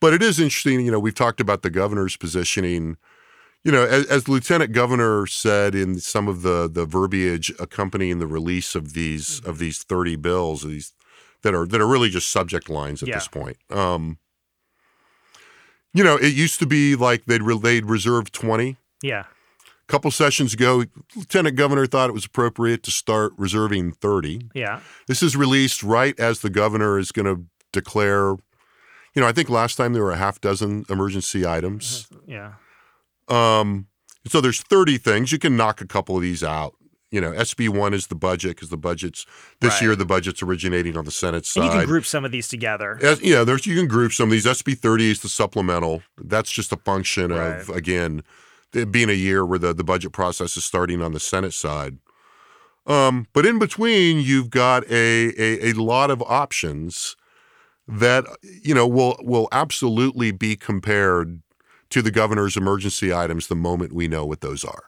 But 0.00 0.14
it 0.14 0.22
is 0.22 0.38
interesting, 0.40 0.80
you 0.84 0.90
know, 0.90 0.98
we've 0.98 1.14
talked 1.14 1.40
about 1.40 1.62
the 1.62 1.70
governor's 1.70 2.16
positioning. 2.16 2.96
You 3.64 3.72
know, 3.72 3.82
as, 3.84 4.06
as 4.06 4.28
lieutenant 4.28 4.70
governor 4.72 5.26
said 5.26 5.74
in 5.74 5.98
some 5.98 6.28
of 6.28 6.42
the 6.42 6.68
the 6.72 6.86
verbiage 6.86 7.52
accompanying 7.58 8.20
the 8.20 8.26
release 8.28 8.76
of 8.76 8.92
these 8.92 9.40
of 9.44 9.58
these 9.58 9.82
thirty 9.82 10.14
bills, 10.14 10.62
these 10.62 10.92
that 11.42 11.52
are 11.52 11.66
that 11.66 11.80
are 11.80 11.86
really 11.88 12.08
just 12.08 12.30
subject 12.30 12.68
lines 12.70 13.02
at 13.02 13.08
Yeah. 13.08 13.16
this 13.16 13.26
point. 13.26 13.56
Um, 13.70 14.18
you 15.96 16.04
know, 16.04 16.16
it 16.16 16.34
used 16.34 16.58
to 16.60 16.66
be 16.66 16.94
like 16.94 17.24
they'd 17.24 17.42
re- 17.42 17.58
they'd 17.58 17.86
reserve 17.86 18.30
twenty. 18.32 18.76
Yeah. 19.02 19.24
A 19.24 19.92
couple 19.92 20.10
sessions 20.10 20.52
ago, 20.52 20.84
lieutenant 21.14 21.56
governor 21.56 21.86
thought 21.86 22.10
it 22.10 22.12
was 22.12 22.24
appropriate 22.24 22.82
to 22.84 22.90
start 22.90 23.32
reserving 23.36 23.92
thirty. 23.92 24.40
Yeah. 24.54 24.80
This 25.06 25.22
is 25.22 25.36
released 25.36 25.82
right 25.82 26.18
as 26.18 26.40
the 26.40 26.50
governor 26.50 26.98
is 26.98 27.12
going 27.12 27.26
to 27.26 27.44
declare. 27.72 28.36
You 29.14 29.22
know, 29.22 29.26
I 29.26 29.32
think 29.32 29.48
last 29.48 29.76
time 29.76 29.94
there 29.94 30.02
were 30.02 30.12
a 30.12 30.16
half 30.16 30.40
dozen 30.40 30.84
emergency 30.90 31.46
items. 31.46 32.06
Yeah. 32.26 32.54
Um, 33.28 33.86
so 34.26 34.40
there's 34.40 34.60
30 34.60 34.98
things. 34.98 35.32
You 35.32 35.38
can 35.38 35.56
knock 35.56 35.80
a 35.80 35.86
couple 35.86 36.16
of 36.16 36.22
these 36.22 36.44
out. 36.44 36.74
You 37.10 37.20
know, 37.20 37.30
SB 37.32 37.68
one 37.68 37.94
is 37.94 38.08
the 38.08 38.16
budget 38.16 38.56
because 38.56 38.68
the 38.68 38.76
budget's 38.76 39.26
this 39.60 39.74
Right. 39.74 39.82
year 39.82 39.96
the 39.96 40.04
budget's 40.04 40.42
originating 40.42 40.96
on 40.96 41.04
the 41.04 41.10
Senate 41.12 41.46
side. 41.46 41.62
And 41.62 41.72
you 41.72 41.78
can 41.80 41.86
group 41.86 42.04
some 42.04 42.24
of 42.24 42.32
these 42.32 42.48
together. 42.48 42.98
As, 43.00 43.20
yeah, 43.22 43.44
there's 43.44 43.64
you 43.66 43.76
can 43.76 43.86
group 43.86 44.12
some 44.12 44.24
of 44.28 44.32
these. 44.32 44.44
SB 44.44 44.76
30 44.76 45.12
is 45.12 45.20
the 45.20 45.28
supplemental. 45.28 46.02
That's 46.18 46.50
just 46.50 46.72
a 46.72 46.76
function 46.76 47.30
of 47.30 47.68
again 47.70 48.22
it 48.74 48.90
being 48.90 49.08
a 49.08 49.14
year 49.14 49.46
where 49.46 49.58
the, 49.58 49.72
the 49.72 49.84
budget 49.84 50.12
process 50.12 50.56
is 50.56 50.64
starting 50.64 51.00
on 51.00 51.12
the 51.12 51.20
Senate 51.20 51.54
side. 51.54 51.98
Um, 52.86 53.26
but 53.32 53.46
in 53.46 53.58
between, 53.58 54.18
you've 54.20 54.50
got 54.50 54.84
a, 54.90 55.32
a 55.40 55.70
a 55.70 55.72
lot 55.74 56.10
of 56.10 56.22
options 56.22 57.16
that 57.88 58.24
you 58.42 58.74
know 58.74 58.86
will 58.86 59.16
will 59.20 59.48
absolutely 59.52 60.32
be 60.32 60.56
compared 60.56 61.40
to 61.90 62.02
the 62.02 62.10
governor's 62.10 62.56
emergency 62.56 63.14
items 63.14 63.46
the 63.46 63.54
moment 63.54 63.92
we 63.92 64.08
know 64.08 64.24
what 64.26 64.40
those 64.40 64.64
are. 64.64 64.84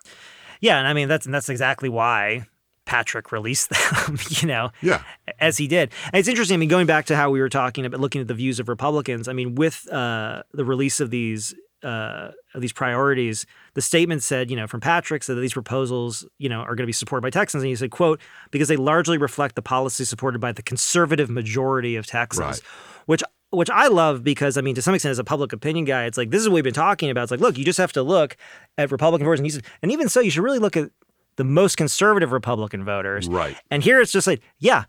Yeah, 0.60 0.78
and 0.78 0.86
I 0.88 0.92
mean 0.92 1.08
that's 1.08 1.26
and 1.26 1.34
that's 1.34 1.48
exactly 1.48 1.88
why 1.88 2.46
Patrick 2.84 3.32
released 3.32 3.68
them, 4.06 4.18
you 4.30 4.48
know, 4.48 4.70
Yeah. 4.80 5.02
as 5.40 5.58
he 5.58 5.68
did. 5.68 5.92
And 6.06 6.14
it's 6.20 6.28
interesting. 6.28 6.54
I 6.54 6.58
mean, 6.58 6.68
going 6.70 6.86
back 6.86 7.04
to 7.06 7.16
how 7.16 7.30
we 7.30 7.40
were 7.40 7.50
talking 7.50 7.84
about 7.84 8.00
looking 8.00 8.20
at 8.22 8.28
the 8.28 8.34
views 8.34 8.58
of 8.60 8.68
Republicans. 8.68 9.28
I 9.28 9.34
mean, 9.34 9.54
with 9.56 9.86
uh, 9.92 10.42
the 10.52 10.64
release 10.64 10.98
of 11.00 11.10
these 11.10 11.54
uh, 11.84 12.30
of 12.54 12.60
these 12.60 12.72
priorities, 12.72 13.46
the 13.74 13.82
statement 13.82 14.22
said, 14.24 14.50
you 14.50 14.56
know, 14.56 14.66
from 14.66 14.80
Patrick 14.80 15.22
said 15.22 15.36
that 15.36 15.40
these 15.42 15.52
proposals, 15.52 16.26
you 16.38 16.48
know, 16.48 16.60
are 16.60 16.74
going 16.74 16.78
to 16.84 16.86
be 16.86 16.92
supported 16.92 17.22
by 17.22 17.30
Texans, 17.30 17.62
and 17.62 17.68
he 17.68 17.76
said, 17.76 17.90
"quote 17.92 18.20
because 18.50 18.66
they 18.66 18.76
largely 18.76 19.16
reflect 19.18 19.54
the 19.54 19.62
policy 19.62 20.04
supported 20.04 20.40
by 20.40 20.50
the 20.50 20.62
conservative 20.62 21.30
majority 21.30 21.94
of 21.94 22.06
Texans," 22.06 22.40
Right. 22.44 22.60
which. 23.06 23.22
Which 23.50 23.70
I 23.70 23.86
love 23.88 24.22
because 24.22 24.58
I 24.58 24.60
mean, 24.60 24.74
to 24.74 24.82
some 24.82 24.94
extent, 24.94 25.10
as 25.12 25.18
a 25.18 25.24
public 25.24 25.52
opinion 25.54 25.84
guy, 25.86 26.04
it's 26.04 26.18
like 26.18 26.30
this 26.30 26.42
is 26.42 26.48
what 26.48 26.56
we've 26.56 26.64
been 26.64 26.74
talking 26.74 27.08
about. 27.08 27.22
It's 27.22 27.30
like, 27.30 27.40
look, 27.40 27.56
you 27.56 27.64
just 27.64 27.78
have 27.78 27.92
to 27.92 28.02
look 28.02 28.36
at 28.76 28.90
Republican 28.90 29.24
voters, 29.26 29.40
and, 29.40 29.62
and 29.82 29.90
even 29.90 30.08
so, 30.10 30.20
you 30.20 30.30
should 30.30 30.42
really 30.44 30.58
look 30.58 30.76
at 30.76 30.90
the 31.36 31.44
most 31.44 31.76
conservative 31.76 32.32
Republican 32.32 32.84
voters. 32.84 33.26
Right. 33.28 33.56
And 33.70 33.82
here 33.82 34.00
it's 34.00 34.12
just 34.12 34.26
like, 34.26 34.42
yeah, 34.58 34.84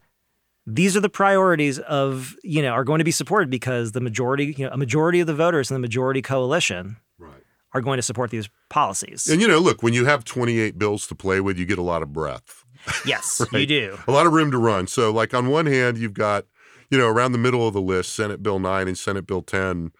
these 0.65 0.97
are 0.97 0.99
the 0.99 1.09
priorities 1.09 1.79
of, 1.79 2.35
you 2.43 2.61
know, 2.61 2.71
are 2.71 2.83
going 2.83 2.99
to 2.99 3.05
be 3.05 3.11
supported 3.11 3.49
because 3.49 3.93
the 3.93 4.01
majority, 4.01 4.53
you 4.57 4.65
know, 4.65 4.71
a 4.73 4.77
majority 4.77 5.19
of 5.19 5.27
the 5.27 5.33
voters 5.35 5.69
in 5.71 5.75
the 5.75 5.79
majority 5.79 6.21
coalition 6.21 6.97
Right. 7.17 7.43
are 7.73 7.81
going 7.81 7.97
to 7.97 8.01
support 8.03 8.29
these 8.31 8.49
policies. 8.69 9.27
And 9.27 9.41
you 9.41 9.47
know, 9.47 9.59
look, 9.59 9.83
when 9.83 9.93
you 9.93 10.05
have 10.05 10.25
28 10.25 10.77
bills 10.77 11.07
to 11.07 11.15
play 11.15 11.39
with, 11.39 11.57
you 11.57 11.65
get 11.65 11.77
a 11.79 11.83
lot 11.83 12.01
of 12.01 12.11
breath. 12.13 12.65
yes, 13.05 13.41
you 13.53 13.65
do. 13.65 13.97
a 14.07 14.11
lot 14.11 14.25
of 14.25 14.33
room 14.33 14.51
to 14.51 14.57
run. 14.57 14.87
So, 14.87 15.11
like 15.11 15.33
on 15.33 15.49
one 15.49 15.65
hand, 15.65 15.97
you've 15.97 16.13
got, 16.13 16.45
you 16.89 16.97
know, 16.97 17.07
around 17.07 17.31
the 17.31 17.37
middle 17.37 17.67
of 17.67 17.73
the 17.73 17.81
list, 17.81 18.13
Senate 18.13 18.41
Bill 18.41 18.59
9 18.59 18.87
and 18.87 18.97
Senate 18.97 19.27
Bill 19.27 19.41
10, 19.41 19.91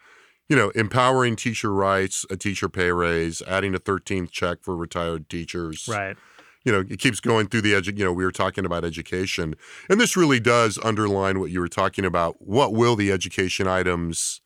you 0.48 0.56
know, 0.56 0.70
empowering 0.70 1.36
teacher 1.36 1.72
rights, 1.72 2.26
a 2.30 2.36
teacher 2.36 2.68
pay 2.68 2.90
raise, 2.90 3.42
adding 3.42 3.74
a 3.74 3.78
13th 3.78 4.30
check 4.30 4.58
for 4.62 4.76
retired 4.76 5.28
teachers. 5.28 5.88
Right. 5.88 6.16
You 6.64 6.72
know, 6.72 6.80
it 6.80 6.98
keeps 6.98 7.20
going 7.20 7.48
through 7.48 7.62
the 7.62 7.72
edu- 7.72 7.96
you 7.96 8.04
know, 8.04 8.12
we 8.12 8.24
were 8.24 8.32
talking 8.32 8.66
about 8.66 8.84
education. 8.84 9.54
And 9.88 10.00
this 10.00 10.16
really 10.16 10.40
does 10.40 10.78
underline 10.82 11.40
what 11.40 11.50
you 11.50 11.60
were 11.60 11.68
talking 11.68 12.04
about. 12.04 12.36
What 12.40 12.74
will 12.74 12.96
the 12.96 13.12
education 13.12 13.66
items 13.66 14.40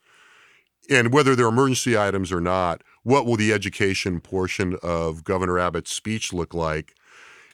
and 0.90 1.12
whether 1.12 1.35
they're 1.35 1.48
emergency 1.48 1.96
items 1.96 2.30
or 2.30 2.40
not, 2.40 2.83
what 3.02 3.26
will 3.26 3.37
the 3.37 3.52
education 3.52 4.20
portion 4.20 4.76
of 4.83 5.24
Governor 5.24 5.59
Abbott's 5.59 5.92
speech 5.92 6.33
look 6.33 6.54
like? 6.54 6.94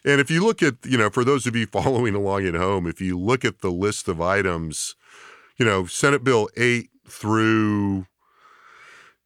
And 0.03 0.19
if 0.19 0.31
you 0.31 0.43
look 0.43 0.63
at, 0.63 0.75
you 0.85 0.97
know, 0.97 1.09
for 1.09 1.23
those 1.23 1.45
of 1.45 1.55
you 1.55 1.65
following 1.71 2.15
along 2.15 2.45
at 2.45 2.55
home, 2.55 2.87
if 2.87 3.01
you 3.01 3.17
look 3.19 3.45
at 3.45 3.59
the 3.59 3.71
list 3.71 4.07
of 4.07 4.21
items, 4.21 4.95
you 5.57 5.65
know, 5.65 5.85
Senate 5.85 6.23
Bill 6.23 6.49
8 6.57 6.89
through, 7.07 8.07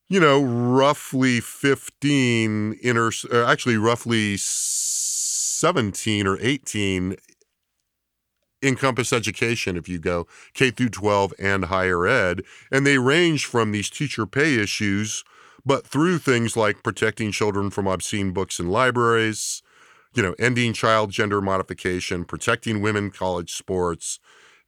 you 0.08 0.20
know, 0.20 0.44
roughly 0.44 1.40
15, 1.40 2.80
inter, 2.82 3.12
uh, 3.32 3.46
actually 3.46 3.78
roughly 3.78 4.36
17 4.38 6.28
or 6.28 6.38
18 6.42 7.16
encompass 8.64 9.14
education 9.14 9.78
if 9.78 9.88
you 9.88 10.00
go 10.00 10.28
K 10.54 10.72
through 10.72 10.90
12 10.90 11.34
and 11.40 11.66
higher 11.66 12.08
ed. 12.08 12.42
And 12.72 12.86
they 12.86 12.98
range 12.98 13.46
from 13.46 13.72
these 13.72 13.90
teacher 13.90 14.26
pay 14.26 14.56
issues, 14.58 15.24
but 15.66 15.86
through 15.86 16.20
things 16.20 16.58
like 16.58 16.84
protecting 16.84 17.32
children 17.32 17.70
from 17.70 17.88
obscene 17.88 18.32
books 18.32 18.60
in 18.60 18.70
libraries, 18.70 19.62
you 20.16 20.24
know, 20.24 20.36
ending 20.40 20.74
child 20.74 21.12
gender 21.12 21.42
modification, 21.42 22.26
protecting 22.26 22.82
women 22.82 23.12
college 23.12 23.54
sports, 23.54 24.20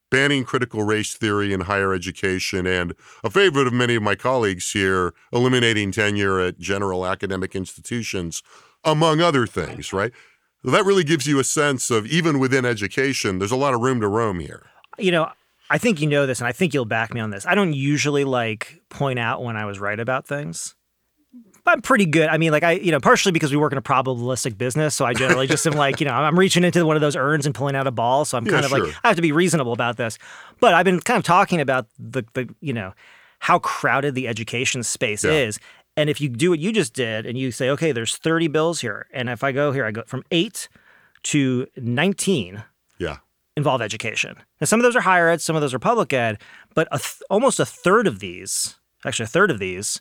banning 0.10 0.44
critical 0.44 0.84
race 0.84 1.14
theory 1.16 1.54
in 1.54 1.62
higher 1.62 1.94
education, 1.94 2.66
and 2.66 2.94
a 3.24 3.30
favorite 3.30 3.68
of 3.68 3.74
many 3.74 3.96
of 3.96 4.04
my 4.04 4.16
colleagues 4.16 4.72
here, 4.72 5.14
eliminating 5.32 5.92
tenure 5.92 6.40
at 6.40 6.60
general 6.60 7.06
academic 7.06 7.56
institutions, 7.56 8.44
among 8.84 9.22
other 9.22 9.46
things, 9.46 9.92
right? 9.94 10.12
That 10.64 10.86
really 10.86 11.04
gives 11.04 11.28
you 11.28 11.40
a 11.40 11.44
sense 11.44 11.92
of 11.92 12.06
even 12.08 12.40
within 12.40 12.66
education, 12.66 13.40
there's 13.40 13.52
a 13.52 13.58
lot 13.58 13.74
of 13.74 13.82
room 13.82 14.02
to 14.02 14.08
roam 14.08 14.40
here. 14.40 14.64
You 14.98 15.12
know, 15.12 15.32
I 15.70 15.78
think 15.78 16.02
you 16.02 16.08
know 16.08 16.26
this, 16.26 16.40
and 16.40 16.48
I 16.48 16.52
think 16.52 16.74
you'll 16.74 16.86
back 16.86 17.14
me 17.14 17.20
on 17.20 17.30
this. 17.30 17.46
I 17.46 17.56
don't 17.56 17.74
usually 17.74 18.24
like 18.24 18.82
point 18.90 19.20
out 19.20 19.44
when 19.44 19.56
I 19.56 19.66
was 19.66 19.80
right 19.80 20.00
about 20.00 20.26
things. 20.26 20.76
I'm 21.68 21.82
pretty 21.82 22.06
good. 22.06 22.30
I 22.30 22.38
mean, 22.38 22.52
like 22.52 22.64
I, 22.64 22.74
you 22.74 22.92
know, 22.92 23.00
partially 23.00 23.32
because 23.32 23.52
we 23.52 23.58
work 23.58 23.72
in 23.72 23.78
a 23.78 23.82
probabilistic 23.82 24.58
business, 24.58 24.96
so 24.96 25.06
I 25.06 25.14
generally 25.14 25.48
just 25.48 25.66
am 25.68 25.74
like, 25.74 26.00
you 26.00 26.06
know, 26.08 26.14
I'm 26.14 26.38
reaching 26.40 26.64
into 26.64 26.86
one 26.86 26.96
of 26.96 27.02
those 27.02 27.16
urns 27.16 27.46
and 27.46 27.54
pulling 27.54 27.76
out 27.76 27.88
a 27.88 27.92
ball, 27.92 28.26
so 28.26 28.38
I'm 28.38 28.46
Yeah, 28.46 28.54
kind 28.54 28.66
of 28.66 28.72
sure. 28.72 28.86
like 28.86 28.96
I 29.04 29.08
have 29.10 29.16
to 29.18 29.22
be 29.22 29.32
reasonable 29.32 29.74
about 29.74 29.98
this. 29.98 30.18
But 30.60 30.74
I've 30.74 30.86
been 30.86 31.00
kind 31.00 31.18
of 31.18 31.24
talking 31.24 31.60
about 31.62 31.88
the 32.00 32.24
the 32.34 32.54
you 32.62 32.74
know 32.74 32.94
how 33.40 33.60
crowded 33.60 34.16
the 34.16 34.28
education 34.28 34.82
space 34.84 35.24
Yeah. 35.24 35.32
is. 35.32 35.60
And 35.96 36.10
if 36.10 36.22
you 36.22 36.30
do 36.30 36.52
what 36.52 36.60
you 36.60 36.72
just 36.72 36.94
did 36.94 37.26
and 37.26 37.38
you 37.38 37.52
say, 37.52 37.70
okay, 37.72 37.92
there's 37.92 38.18
30 38.18 38.48
bills 38.48 38.82
here, 38.82 39.08
and 39.12 39.30
if 39.30 39.44
I 39.44 39.52
go 39.52 39.72
here, 39.72 39.84
I 39.86 39.92
go 39.92 40.04
from 40.08 40.24
eight 40.32 40.70
to 41.24 41.68
19 41.76 42.64
Yeah. 43.00 43.18
involve 43.56 43.82
education. 43.82 44.36
Now, 44.62 44.66
some 44.66 44.80
of 44.80 44.84
those 44.84 44.96
are 44.96 45.02
higher 45.02 45.28
ed, 45.30 45.42
some 45.42 45.56
of 45.56 45.62
those 45.62 45.74
are 45.74 45.80
public 45.80 46.14
ed, 46.14 46.40
but 46.76 46.88
a 46.92 47.00
th- 47.00 47.22
almost 47.30 47.60
a 47.60 47.66
third 47.66 48.06
of 48.08 48.20
these, 48.20 48.76
actually 49.06 49.24
a 49.26 49.28
third 49.28 49.50
of 49.52 49.58
these, 49.60 50.00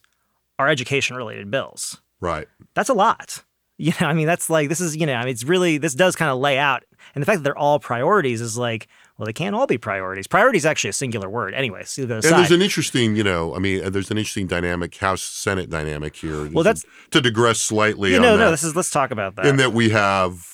are 0.58 0.68
education 0.68 1.16
related 1.16 1.50
bills. 1.50 2.00
Right. 2.20 2.48
That's 2.74 2.88
a 2.88 2.94
lot. 2.94 3.42
You 3.78 3.92
know, 4.00 4.06
I 4.06 4.14
mean, 4.14 4.26
that's 4.26 4.48
like 4.48 4.70
this 4.70 4.80
is 4.80 4.96
you 4.96 5.04
know, 5.04 5.12
I 5.12 5.20
mean, 5.26 5.32
it's 5.32 5.44
really 5.44 5.76
this 5.76 5.94
does 5.94 6.16
kind 6.16 6.30
of 6.30 6.38
lay 6.38 6.56
out, 6.56 6.82
and 7.14 7.20
the 7.20 7.26
fact 7.26 7.40
that 7.40 7.44
they're 7.44 7.58
all 7.58 7.78
priorities 7.78 8.40
is 8.40 8.56
like, 8.56 8.88
well, 9.18 9.26
they 9.26 9.34
can't 9.34 9.54
all 9.54 9.66
be 9.66 9.76
priorities. 9.76 10.26
Priority 10.26 10.56
is 10.56 10.64
actually 10.64 10.88
a 10.88 10.92
singular 10.94 11.28
word, 11.28 11.52
anyway. 11.52 11.82
So 11.84 12.04
And 12.04 12.10
there's 12.22 12.50
an 12.50 12.62
interesting, 12.62 13.16
you 13.16 13.22
know, 13.22 13.54
I 13.54 13.58
mean, 13.58 13.90
there's 13.92 14.10
an 14.10 14.16
interesting 14.16 14.46
dynamic, 14.46 14.96
House 14.96 15.20
Senate 15.20 15.68
dynamic 15.68 16.16
here. 16.16 16.48
Well, 16.50 16.64
that's- 16.64 16.86
to 17.10 17.20
digress 17.20 17.60
slightly. 17.60 18.12
you 18.12 18.16
on 18.16 18.22
know, 18.22 18.36
no, 18.38 18.50
this 18.50 18.64
is 18.64 18.74
let's 18.74 18.88
talk 18.90 19.10
about 19.10 19.36
that. 19.36 19.44
in 19.44 19.58
that 19.58 19.74
we 19.74 19.90
have, 19.90 20.46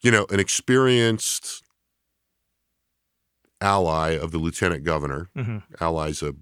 you 0.00 0.10
know, 0.10 0.24
an 0.30 0.40
experienced 0.40 1.62
ally 3.60 4.12
of 4.12 4.30
the 4.30 4.38
lieutenant 4.38 4.84
governor. 4.84 5.28
Mhm. 5.36 5.62
Ally's 5.80 6.22
a 6.22 6.34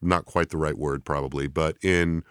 not 0.00 0.24
quite 0.24 0.50
the 0.50 0.56
right 0.56 0.78
word, 0.78 1.04
probably, 1.04 1.46
but 1.46 1.76
in 1.82 2.24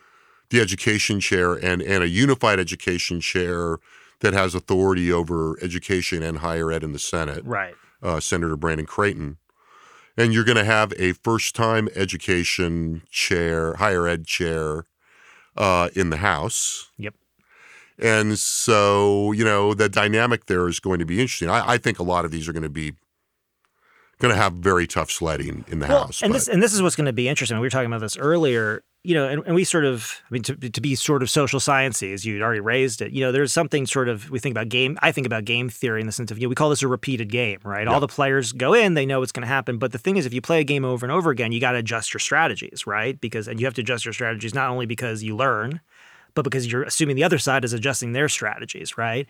the 0.49 0.61
education 0.61 1.19
chair 1.19 1.53
and 1.53 1.81
and 1.81 2.03
a 2.03 2.07
unified 2.07 2.59
education 2.59 3.19
chair 3.19 3.79
that 4.19 4.33
has 4.33 4.55
authority 4.55 5.11
over 5.11 5.57
education 5.61 6.23
and 6.23 6.39
higher 6.39 6.71
ed 6.71 6.83
in 6.83 6.91
the 6.91 6.99
Senate 6.99 7.43
right. 7.45 7.75
uh, 8.01 8.19
Senator 8.19 8.55
Brandon 8.55 8.85
Creighton. 8.85 9.37
And 10.19 10.33
you're 10.33 10.43
going 10.43 10.57
to 10.57 10.63
have 10.63 10.93
a 10.97 11.13
first 11.13 11.55
time 11.55 11.89
education 11.95 13.03
chair, 13.11 13.75
higher 13.75 14.07
ed 14.07 14.25
chair 14.25 14.85
uh, 15.55 15.89
in 15.93 16.09
the 16.09 16.17
House. 16.17 16.89
Yep. 16.97 17.13
And 17.99 18.37
so, 18.39 19.31
you 19.31 19.43
know, 19.43 19.73
the 19.73 19.89
dynamic 19.89 20.45
there 20.45 20.67
is 20.67 20.79
going 20.79 20.99
to 20.99 21.05
be 21.05 21.19
interesting. 21.21 21.49
I, 21.49 21.73
I 21.73 21.77
think 21.77 21.99
a 21.99 22.03
lot 22.03 22.25
of 22.25 22.31
these 22.31 22.47
are 22.47 22.53
going 22.53 22.63
to 22.63 22.69
be 22.69 22.93
going 24.19 24.33
to 24.33 24.39
have 24.41 24.53
very 24.53 24.87
tough 24.87 25.11
sledding 25.11 25.65
in 25.67 25.79
the 25.79 25.87
Well, 25.87 26.05
House. 26.05 26.21
and 26.21 26.31
but- 26.31 26.37
this 26.39 26.47
and 26.47 26.61
this 26.61 26.73
is 26.73 26.81
what's 26.81 26.95
going 26.95 27.05
to 27.05 27.13
be 27.13 27.27
interesting. 27.27 27.57
We 27.57 27.65
were 27.65 27.69
talking 27.69 27.87
about 27.87 28.01
this 28.01 28.17
earlier, 28.17 28.83
you 29.03 29.13
know, 29.13 29.27
and, 29.29 29.43
and 29.45 29.55
we 29.55 29.63
sort 29.63 29.85
of, 29.85 30.11
I 30.29 30.33
mean, 30.33 30.41
to, 30.43 30.55
to 30.55 30.81
be 30.81 30.95
sort 30.95 31.21
of 31.23 31.29
social 31.29 31.59
sciencey, 31.61 32.13
as 32.13 32.25
you'd 32.25 32.41
already 32.41 32.59
raised 32.59 33.01
it, 33.01 33.11
you 33.13 33.21
know, 33.21 33.31
there's 33.31 33.53
something 33.53 33.85
sort 33.85 34.09
of 34.09 34.29
we 34.29 34.39
think 34.39 34.53
about 34.53 34.67
game. 34.69 34.97
I 35.01 35.11
think 35.11 35.25
about 35.27 35.45
game 35.45 35.69
theory 35.69 36.01
in 36.01 36.07
the 36.07 36.11
sense 36.11 36.29
of, 36.31 36.39
you 36.39 36.45
know, 36.47 36.49
we 36.49 36.55
call 36.55 36.69
this 36.69 36.81
a 36.81 36.87
repeated 36.87 37.29
game, 37.29 37.59
right? 37.63 37.87
All 37.87 37.99
the 38.01 38.07
players 38.07 38.51
go 38.51 38.73
in, 38.73 38.95
they 38.95 39.05
know 39.05 39.19
what's 39.19 39.31
going 39.31 39.43
to 39.43 39.47
happen, 39.47 39.77
but 39.77 39.91
the 39.91 39.97
thing 39.97 40.17
is, 40.17 40.25
if 40.25 40.33
you 40.33 40.41
play 40.41 40.59
a 40.59 40.63
game 40.65 40.83
over 40.83 41.05
and 41.05 41.11
over 41.13 41.29
again, 41.29 41.51
you 41.51 41.61
got 41.61 41.71
to 41.73 41.77
adjust 41.77 42.13
your 42.13 42.19
strategies, 42.19 42.85
right? 42.87 43.21
Because 43.21 43.47
and 43.47 43.59
you 43.61 43.65
have 43.67 43.75
to 43.75 43.81
adjust 43.81 44.03
your 44.03 44.13
strategies 44.13 44.53
not 44.53 44.69
only 44.69 44.85
because 44.87 45.23
you 45.23 45.35
learn, 45.37 45.79
but 46.43 46.51
because 46.51 46.71
you're 46.71 46.83
assuming 46.83 47.15
the 47.15 47.23
other 47.23 47.37
side 47.37 47.65
is 47.65 47.73
adjusting 47.73 48.13
their 48.13 48.29
strategies, 48.29 48.97
right? 48.97 49.27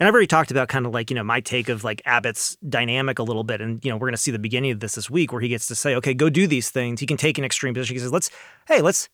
And 0.00 0.06
I've 0.08 0.12
already 0.14 0.26
talked 0.26 0.50
about 0.50 0.68
kind 0.68 0.86
of 0.86 0.92
like, 0.92 1.10
you 1.10 1.16
know, 1.16 1.22
my 1.24 1.40
take 1.40 1.68
of 1.68 1.84
like 1.84 2.00
Abbott's 2.06 2.56
dynamic 2.68 3.18
a 3.18 3.22
little 3.22 3.44
bit. 3.44 3.60
And, 3.60 3.84
you 3.84 3.90
know, 3.90 3.96
we're 3.96 4.06
going 4.08 4.12
to 4.14 4.18
see 4.18 4.30
the 4.30 4.38
beginning 4.38 4.70
of 4.70 4.80
this 4.80 4.94
this 4.94 5.10
week 5.10 5.32
where 5.32 5.40
he 5.40 5.48
gets 5.48 5.66
to 5.68 5.74
say, 5.74 5.94
okay, 5.96 6.14
go 6.14 6.30
do 6.30 6.46
these 6.46 6.70
things. 6.70 7.00
He 7.00 7.06
can 7.06 7.16
take 7.16 7.36
an 7.38 7.44
extreme 7.44 7.74
position. 7.74 7.94
He 7.96 8.00
says, 8.00 8.12
let's, 8.12 8.30
hey, 8.68 8.80
let's, 8.80 9.08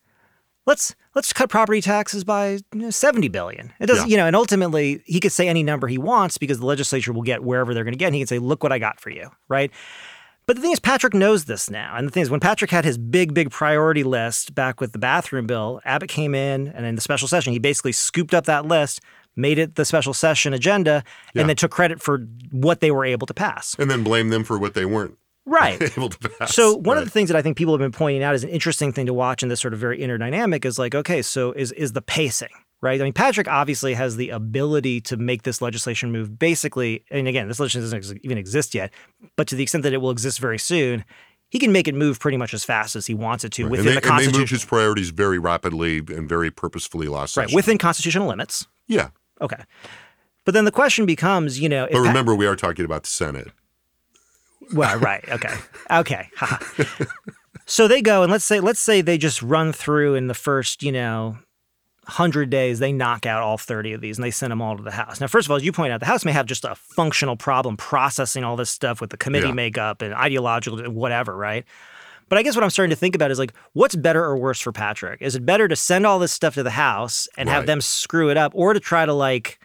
let's, 0.66 0.94
let's 1.14 1.32
cut 1.32 1.50
property 1.50 1.80
taxes 1.80 2.22
by 2.24 2.52
you 2.72 2.80
know, 2.80 2.90
70 2.90 3.28
billion. 3.28 3.72
It 3.80 3.86
doesn't, 3.86 4.06
Yeah. 4.08 4.10
you 4.12 4.16
know, 4.18 4.26
and 4.26 4.36
ultimately 4.36 5.02
he 5.06 5.18
could 5.20 5.32
say 5.32 5.48
any 5.48 5.62
number 5.62 5.88
he 5.88 5.98
wants 5.98 6.38
because 6.38 6.60
the 6.60 6.66
legislature 6.66 7.12
will 7.12 7.22
get 7.22 7.42
wherever 7.42 7.74
they're 7.74 7.84
going 7.84 7.94
to 7.94 7.98
get. 7.98 8.06
And 8.06 8.14
he 8.14 8.20
can 8.20 8.26
say, 8.28 8.38
look 8.38 8.62
what 8.62 8.72
I 8.72 8.78
got 8.78 9.00
for 9.00 9.10
you, 9.10 9.30
right? 9.48 9.70
But 10.50 10.56
the 10.56 10.62
thing 10.62 10.72
is, 10.72 10.80
Patrick 10.80 11.14
knows 11.14 11.44
this 11.44 11.70
now. 11.70 11.94
And 11.96 12.08
the 12.08 12.10
thing 12.10 12.24
is, 12.24 12.28
when 12.30 12.40
Patrick 12.40 12.72
had 12.72 12.84
his 12.84 12.98
big, 12.98 13.34
big 13.34 13.52
priority 13.52 14.02
list 14.02 14.52
back 14.52 14.80
with 14.80 14.90
the 14.90 14.98
bathroom 14.98 15.46
bill, 15.46 15.80
Abbott 15.84 16.08
came 16.08 16.34
in 16.34 16.66
and 16.66 16.84
in 16.84 16.96
the 16.96 17.00
special 17.00 17.28
session, 17.28 17.52
he 17.52 17.60
basically 17.60 17.92
scooped 17.92 18.34
up 18.34 18.46
that 18.46 18.66
list, 18.66 19.00
made 19.36 19.60
it 19.60 19.76
the 19.76 19.84
special 19.84 20.12
session 20.12 20.52
agenda, 20.52 21.04
Yeah. 21.34 21.42
and 21.42 21.48
then 21.48 21.54
took 21.54 21.70
credit 21.70 22.02
for 22.02 22.26
what 22.50 22.80
they 22.80 22.90
were 22.90 23.04
able 23.04 23.28
to 23.28 23.32
pass. 23.34 23.76
and 23.78 23.88
then 23.88 24.02
blame 24.02 24.30
them 24.30 24.42
for 24.42 24.58
what 24.58 24.74
they 24.74 24.84
weren't 24.84 25.16
Right. 25.46 25.80
able 25.96 26.08
to 26.08 26.28
pass. 26.28 26.52
So 26.52 26.74
one 26.74 26.98
of 26.98 27.04
the 27.04 27.10
things 27.10 27.28
that 27.28 27.36
I 27.36 27.42
think 27.42 27.56
people 27.56 27.72
have 27.72 27.78
been 27.80 27.92
pointing 27.92 28.24
out 28.24 28.34
is 28.34 28.42
an 28.42 28.50
interesting 28.50 28.92
thing 28.92 29.06
to 29.06 29.14
watch 29.14 29.44
in 29.44 29.50
this 29.50 29.60
sort 29.60 29.72
of 29.72 29.78
very 29.78 30.00
inner 30.02 30.18
dynamic 30.18 30.64
is 30.64 30.80
like, 30.80 30.96
okay, 30.96 31.22
so 31.22 31.52
is 31.52 31.70
is 31.72 31.92
the 31.92 32.02
pacing, 32.02 32.48
right? 32.82 33.00
I 33.00 33.04
mean, 33.04 33.12
Patrick 33.12 33.48
obviously 33.48 33.94
has 33.94 34.16
the 34.16 34.30
ability 34.30 35.00
to 35.02 35.16
make 35.16 35.42
this 35.42 35.60
legislation 35.62 36.12
move 36.12 36.38
basically, 36.38 37.04
and 37.10 37.26
again, 37.28 37.48
this 37.48 37.60
legislation 37.60 37.82
doesn't 37.82 38.16
ex- 38.16 38.24
even 38.24 38.38
exist 38.38 38.74
yet, 38.74 38.92
but 39.36 39.46
to 39.48 39.54
the 39.56 39.62
extent 39.62 39.82
that 39.84 39.92
it 39.92 39.98
will 39.98 40.10
exist 40.10 40.38
very 40.40 40.58
soon, 40.58 41.04
he 41.50 41.58
can 41.58 41.72
make 41.72 41.88
it 41.88 41.94
move 41.94 42.20
pretty 42.20 42.36
much 42.36 42.54
as 42.54 42.62
fast 42.64 42.94
as 42.96 43.06
he 43.06 43.14
wants 43.14 43.42
it 43.44 43.50
to 43.52 43.62
and 43.62 43.70
within 43.70 43.86
they, 43.86 43.92
the 43.92 43.96
and 43.98 44.04
they 44.04 44.08
constitution. 44.08 44.40
moved 44.40 44.50
his 44.52 44.64
priorities 44.64 45.10
very 45.10 45.38
rapidly 45.38 45.98
and 45.98 46.28
very 46.28 46.50
purposefully 46.50 47.08
last 47.08 47.36
right, 47.36 47.44
session. 47.44 47.56
within 47.56 47.76
constitutional 47.78 48.28
limits. 48.28 48.66
yeah. 48.86 49.10
Okay. 49.40 49.62
But 50.44 50.54
then 50.54 50.64
the 50.64 50.70
question 50.72 51.06
becomes, 51.06 51.58
you 51.60 51.68
know, 51.68 51.84
if 51.84 51.92
But 51.92 52.00
remember, 52.00 52.34
we 52.34 52.46
are 52.46 52.56
talking 52.56 52.84
about 52.84 53.02
the 53.04 53.08
Senate. 53.10 53.48
Well, 54.74 54.98
right. 55.00 55.24
Okay. 55.28 55.54
Okay. 55.90 56.28
so 57.66 57.88
they 57.88 58.02
go 58.02 58.22
and 58.22 58.30
let's 58.32 58.44
say 58.44 58.60
let's 58.60 58.80
say 58.80 59.00
they 59.00 59.18
just 59.18 59.42
run 59.42 59.72
through 59.72 60.14
in 60.14 60.26
the 60.28 60.34
first, 60.34 60.82
you 60.82 60.92
know, 60.92 61.38
100 62.10 62.50
days 62.50 62.78
they 62.78 62.92
knock 62.92 63.24
out 63.26 63.42
all 63.42 63.56
30 63.56 63.92
of 63.92 64.00
these 64.00 64.18
and 64.18 64.24
they 64.24 64.30
send 64.30 64.50
them 64.50 64.60
all 64.60 64.76
to 64.76 64.82
the 64.82 64.90
house. 64.90 65.20
Now, 65.20 65.26
first 65.26 65.46
of 65.46 65.50
all, 65.50 65.56
as 65.56 65.64
you 65.64 65.72
point 65.72 65.92
out, 65.92 66.00
the 66.00 66.06
house 66.06 66.24
may 66.24 66.32
have 66.32 66.46
just 66.46 66.64
a 66.64 66.74
functional 66.74 67.36
problem 67.36 67.76
processing 67.76 68.44
all 68.44 68.56
this 68.56 68.70
stuff 68.70 69.00
with 69.00 69.10
the 69.10 69.16
committee 69.16 69.48
Yeah. 69.48 69.54
makeup 69.54 70.02
and 70.02 70.12
ideological 70.14 70.90
whatever, 70.90 71.36
right? 71.36 71.64
But 72.28 72.38
I 72.38 72.42
guess 72.42 72.54
what 72.54 72.62
I'm 72.62 72.70
starting 72.70 72.90
to 72.90 72.96
think 72.96 73.14
about 73.16 73.30
is 73.30 73.38
like, 73.38 73.52
what's 73.72 73.96
better 73.96 74.24
or 74.24 74.36
worse 74.36 74.60
for 74.60 74.70
Patrick? 74.72 75.20
Is 75.20 75.34
it 75.34 75.44
better 75.44 75.66
to 75.66 75.74
send 75.74 76.06
all 76.06 76.18
this 76.20 76.32
stuff 76.32 76.54
to 76.54 76.62
the 76.62 76.70
house 76.70 77.26
and 77.36 77.48
have 77.48 77.66
them 77.66 77.80
screw 77.80 78.28
it 78.30 78.36
up, 78.36 78.52
or 78.54 78.72
to 78.72 78.78
try 78.80 79.04
to 79.04 79.12
like 79.12 79.58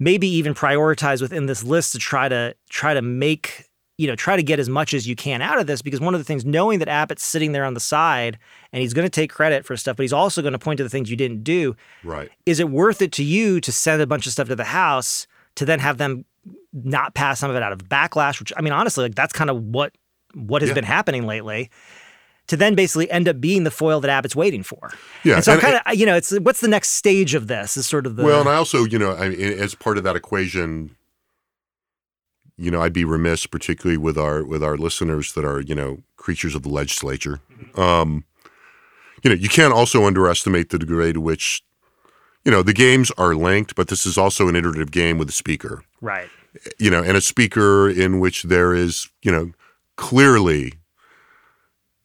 maybe 0.00 0.26
even 0.26 0.54
prioritize 0.54 1.20
within 1.22 1.46
this 1.46 1.62
list 1.62 1.92
to 1.92 1.98
try 1.98 2.28
to 2.28 2.54
try 2.68 2.94
to 2.94 3.02
make 3.02 3.66
you 3.98 4.06
know 4.06 4.16
try 4.16 4.34
to 4.36 4.42
get 4.42 4.58
as 4.58 4.68
much 4.68 4.92
as 4.94 5.06
you 5.06 5.14
can 5.14 5.40
out 5.42 5.58
of 5.60 5.66
this 5.66 5.80
because 5.82 6.00
one 6.00 6.14
of 6.14 6.20
the 6.20 6.24
things 6.24 6.44
knowing 6.44 6.78
that 6.80 6.88
Abbott's 6.88 7.22
sitting 7.24 7.52
there 7.52 7.64
on 7.64 7.74
the 7.74 7.80
side 7.80 8.38
and 8.72 8.80
he's 8.82 8.92
going 8.94 9.04
to 9.06 9.10
take 9.10 9.30
credit 9.30 9.64
for 9.64 9.76
stuff 9.76 9.96
but 9.96 10.02
he's 10.02 10.12
also 10.12 10.42
going 10.42 10.52
to 10.52 10.58
point 10.58 10.78
to 10.78 10.82
the 10.82 10.90
things 10.90 11.10
you 11.10 11.16
didn't 11.16 11.44
do 11.44 11.76
Right. 12.02 12.28
is 12.46 12.58
it 12.60 12.68
worth 12.70 13.00
it 13.02 13.12
to 13.12 13.24
you 13.24 13.60
to 13.60 13.70
send 13.70 14.02
a 14.02 14.06
bunch 14.06 14.26
of 14.26 14.32
stuff 14.32 14.48
to 14.48 14.56
the 14.56 14.64
house 14.64 15.26
to 15.56 15.64
then 15.64 15.78
have 15.78 15.98
them 15.98 16.24
not 16.72 17.14
pass 17.14 17.38
some 17.38 17.50
of 17.50 17.56
it 17.56 17.62
out 17.62 17.72
of 17.72 17.78
backlash 17.88 18.40
which 18.40 18.52
I 18.56 18.62
mean 18.62 18.72
honestly 18.72 19.04
like 19.04 19.14
that's 19.14 19.32
kind 19.32 19.48
of 19.50 19.62
what 19.62 19.92
what 20.34 20.62
has 20.62 20.70
Yeah. 20.70 20.74
been 20.74 20.84
happening 20.84 21.24
lately 21.26 21.70
to 22.48 22.56
then 22.58 22.74
basically 22.74 23.10
end 23.10 23.28
up 23.28 23.40
being 23.40 23.64
the 23.64 23.70
foil 23.70 24.00
that 24.00 24.10
Abbott's 24.10 24.36
waiting 24.36 24.62
for. 24.62 24.90
Yeah, 25.22 25.36
And 25.36 25.44
so 25.44 25.58
kind 25.58 25.80
of, 25.86 25.94
you 25.94 26.04
know, 26.04 26.14
it's 26.14 26.38
what's 26.40 26.60
the 26.60 26.68
next 26.68 26.90
stage 26.90 27.32
of 27.34 27.46
this 27.46 27.74
is 27.78 27.86
sort 27.86 28.06
of 28.06 28.16
the 28.16 28.22
Well, 28.24 28.40
and 28.40 28.48
I 28.50 28.56
also, 28.56 28.84
you 28.84 28.98
know, 28.98 29.12
I 29.12 29.28
as 29.28 29.74
part 29.74 29.96
of 29.96 30.04
that 30.04 30.14
equation, 30.14 30.94
you 32.56 32.70
know, 32.70 32.80
I'd 32.82 32.92
be 32.92 33.04
remiss, 33.04 33.46
particularly 33.46 33.96
with 33.96 34.16
our 34.16 34.44
with 34.44 34.62
our 34.62 34.76
listeners 34.76 35.32
that 35.32 35.44
are, 35.44 35.60
you 35.60 35.74
know, 35.74 36.02
creatures 36.16 36.54
of 36.54 36.62
the 36.62 36.68
legislature. 36.68 37.40
Um, 37.76 38.24
you 39.22 39.30
know, 39.30 39.36
you 39.36 39.48
can't 39.48 39.72
also 39.72 40.04
underestimate 40.04 40.70
the 40.70 40.78
degree 40.78 41.12
to 41.12 41.20
which, 41.20 41.62
you 42.44 42.52
know, 42.52 42.62
the 42.62 42.74
games 42.74 43.10
are 43.16 43.34
linked, 43.34 43.74
but 43.74 43.88
this 43.88 44.06
is 44.06 44.18
also 44.18 44.48
an 44.48 44.56
iterative 44.56 44.90
game 44.90 45.18
with 45.18 45.28
a 45.28 45.32
speaker. 45.32 45.82
right. 46.00 46.28
You 46.78 46.90
know, 46.90 47.02
and 47.02 47.16
a 47.16 47.20
speaker 47.20 47.90
in 47.90 48.20
which 48.20 48.44
there 48.44 48.74
is, 48.74 49.08
you 49.22 49.32
know, 49.32 49.52
clearly 49.96 50.74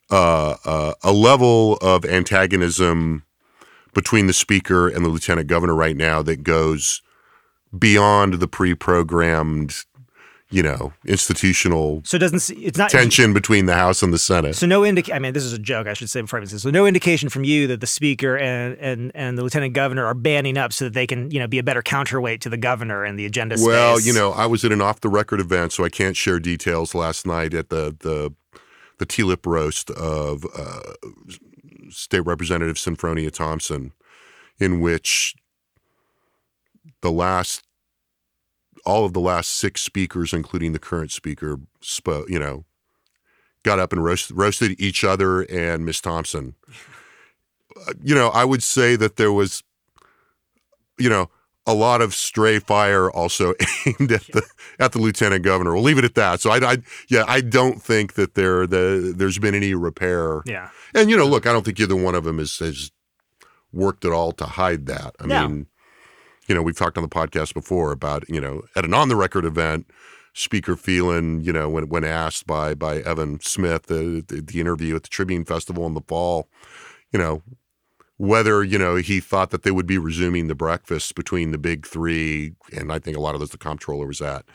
uh, 0.09 0.55
uh, 0.65 0.93
a 1.03 1.11
level 1.11 1.77
of 1.77 2.03
antagonism 2.03 3.23
between 3.93 4.25
the 4.25 4.33
speaker 4.33 4.87
and 4.87 5.05
the 5.05 5.09
lieutenant 5.09 5.47
governor 5.47 5.75
right 5.75 5.95
now 5.95 6.23
that 6.23 6.43
goes 6.43 7.03
beyond 7.77 8.35
the 8.35 8.47
pre-programmed, 8.47 9.83
you 10.51 10.63
know, 10.63 10.91
institutional 11.05 12.01
So 12.05 12.17
it 12.17 12.19
doesn't 12.19 12.57
it's 12.57 12.77
not 12.77 12.89
tension 12.89 13.33
between 13.33 13.67
the 13.67 13.75
House 13.75 14.01
and 14.01 14.11
the 14.11 14.17
Senate. 14.17 14.55
So 14.55 14.65
no 14.65 14.83
indication. 14.83 15.15
I 15.15 15.19
mean, 15.19 15.33
this 15.33 15.43
is 15.43 15.53
a 15.53 15.59
joke. 15.59 15.85
I 15.85 15.93
should 15.93 16.09
say 16.09 16.21
before 16.21 16.39
I 16.39 16.45
say 16.45 16.53
this. 16.53 16.63
So 16.63 16.71
no 16.71 16.87
indication 16.87 17.29
from 17.29 17.43
you 17.43 17.67
that 17.67 17.81
the 17.81 17.87
speaker 17.87 18.35
and 18.37 18.75
and 18.79 19.11
and 19.13 19.37
the 19.37 19.43
lieutenant 19.43 19.73
governor 19.73 20.05
are 20.05 20.15
banding 20.15 20.57
up 20.57 20.73
so 20.73 20.85
that 20.85 20.93
they 20.93 21.05
can 21.05 21.29
you 21.29 21.39
know 21.39 21.47
be 21.47 21.59
a 21.59 21.63
better 21.63 21.83
counterweight 21.83 22.41
to 22.41 22.49
the 22.49 22.57
governor 22.57 23.03
and 23.03 23.19
the 23.19 23.25
agenda. 23.25 23.57
Well, 23.59 23.97
space. 23.97 24.07
you 24.07 24.13
know, 24.13 24.31
I 24.31 24.47
was 24.47 24.65
at 24.65 24.71
an 24.71 24.81
off-the-record 24.81 25.39
event, 25.39 25.71
so 25.71 25.83
I 25.83 25.89
can't 25.89 26.17
share 26.17 26.39
details. 26.39 26.95
Last 26.95 27.27
night 27.27 27.53
at 27.53 27.69
the 27.69 27.95
the 27.99 28.33
the 28.97 29.05
TLIP 29.05 29.45
roast 29.45 29.91
of 29.91 30.45
uh, 30.57 30.81
State 31.89 32.21
Representative 32.21 32.77
Senfronia 32.77 33.31
Thompson, 33.31 33.93
in 34.59 34.79
which 34.79 35.35
the 37.01 37.11
last 37.11 37.63
all 38.85 39.05
of 39.05 39.13
the 39.13 39.19
last 39.19 39.49
six 39.51 39.81
speakers, 39.81 40.33
including 40.33 40.73
the 40.73 40.79
current 40.79 41.11
speaker, 41.11 41.59
spoke. 41.81 42.29
You 42.29 42.39
know, 42.39 42.65
got 43.63 43.79
up 43.79 43.91
and 43.93 44.03
roast, 44.03 44.31
roasted 44.31 44.79
each 44.79 45.03
other 45.03 45.41
and 45.43 45.85
Miss 45.85 46.01
Thompson. 46.01 46.55
Uh, 47.87 47.93
you 48.03 48.15
know, 48.15 48.29
I 48.29 48.45
would 48.45 48.63
say 48.63 48.95
that 48.95 49.15
there 49.17 49.31
was, 49.31 49.63
you 50.97 51.09
know, 51.09 51.29
a 51.67 51.73
lot 51.73 52.01
of 52.01 52.15
stray 52.15 52.57
fire 52.59 53.11
also 53.11 53.53
aimed 53.85 54.11
at 54.11 54.23
the 54.27 54.41
at 54.79 54.91
the 54.91 54.99
lieutenant 54.99 55.43
governor. 55.43 55.73
We'll 55.73 55.83
leave 55.83 55.99
it 55.99 56.03
at 56.03 56.15
that. 56.15 56.41
So 56.41 56.49
I, 56.49 56.57
I 56.73 56.77
yeah, 57.09 57.25
I 57.27 57.41
don't 57.41 57.81
think 57.81 58.13
that 58.13 58.33
there 58.33 58.65
the 58.65 59.13
there's 59.15 59.37
been 59.39 59.53
any 59.55 59.75
repair. 59.75 60.41
Yeah. 60.45 60.69
And 60.95 61.09
you 61.09 61.17
know, 61.17 61.25
look, 61.27 61.45
I 61.45 61.51
don't 61.53 61.63
think 61.63 61.79
either 61.79 61.95
one 61.95 62.15
of 62.15 62.23
them 62.23 62.39
has 62.39 62.57
has 62.57 62.91
worked 63.71 64.03
at 64.03 64.11
all 64.11 64.31
to 64.31 64.45
hide 64.45 64.87
that. 64.87 65.15
I 65.19 65.27
No. 65.27 65.47
mean, 65.47 65.67
you 66.49 66.55
know, 66.55 66.63
we've 66.63 66.77
talked 66.77 66.97
on 66.97 67.03
the 67.03 67.09
podcast 67.09 67.53
before 67.53 67.91
about 67.91 68.27
you 68.27 68.41
know 68.41 68.63
at 68.75 68.83
an 68.83 68.93
on 68.93 69.07
the 69.07 69.15
record 69.15 69.45
event. 69.45 69.89
Speaker 70.33 70.75
Phelan, 70.75 71.43
you 71.43 71.51
know, 71.53 71.69
when 71.69 71.89
when 71.89 72.03
asked 72.03 72.47
by 72.47 72.73
by 72.73 72.97
Evan 72.99 73.39
Smith, 73.39 73.83
the, 73.83 74.23
the 74.27 74.59
interview 74.59 74.95
at 74.95 75.03
the 75.03 75.09
Tribune 75.09 75.45
Festival 75.45 75.85
in 75.85 75.93
the 75.93 76.01
fall, 76.01 76.47
you 77.11 77.19
know, 77.19 77.41
whether 78.17 78.63
you 78.63 78.77
know 78.77 78.95
he 78.95 79.19
thought 79.19 79.51
that 79.51 79.63
they 79.63 79.71
would 79.71 79.87
be 79.87 79.97
resuming 79.97 80.47
the 80.47 80.55
breakfast 80.55 81.15
between 81.15 81.51
the 81.51 81.57
big 81.57 81.85
three, 81.85 82.53
and 82.75 82.91
I 82.91 82.99
think 82.99 83.15
a 83.15 83.19
lot 83.19 83.35
of 83.35 83.39
those 83.39 83.49
the 83.49 83.57
comptroller 83.57 84.07
was 84.07 84.21
at, 84.21 84.45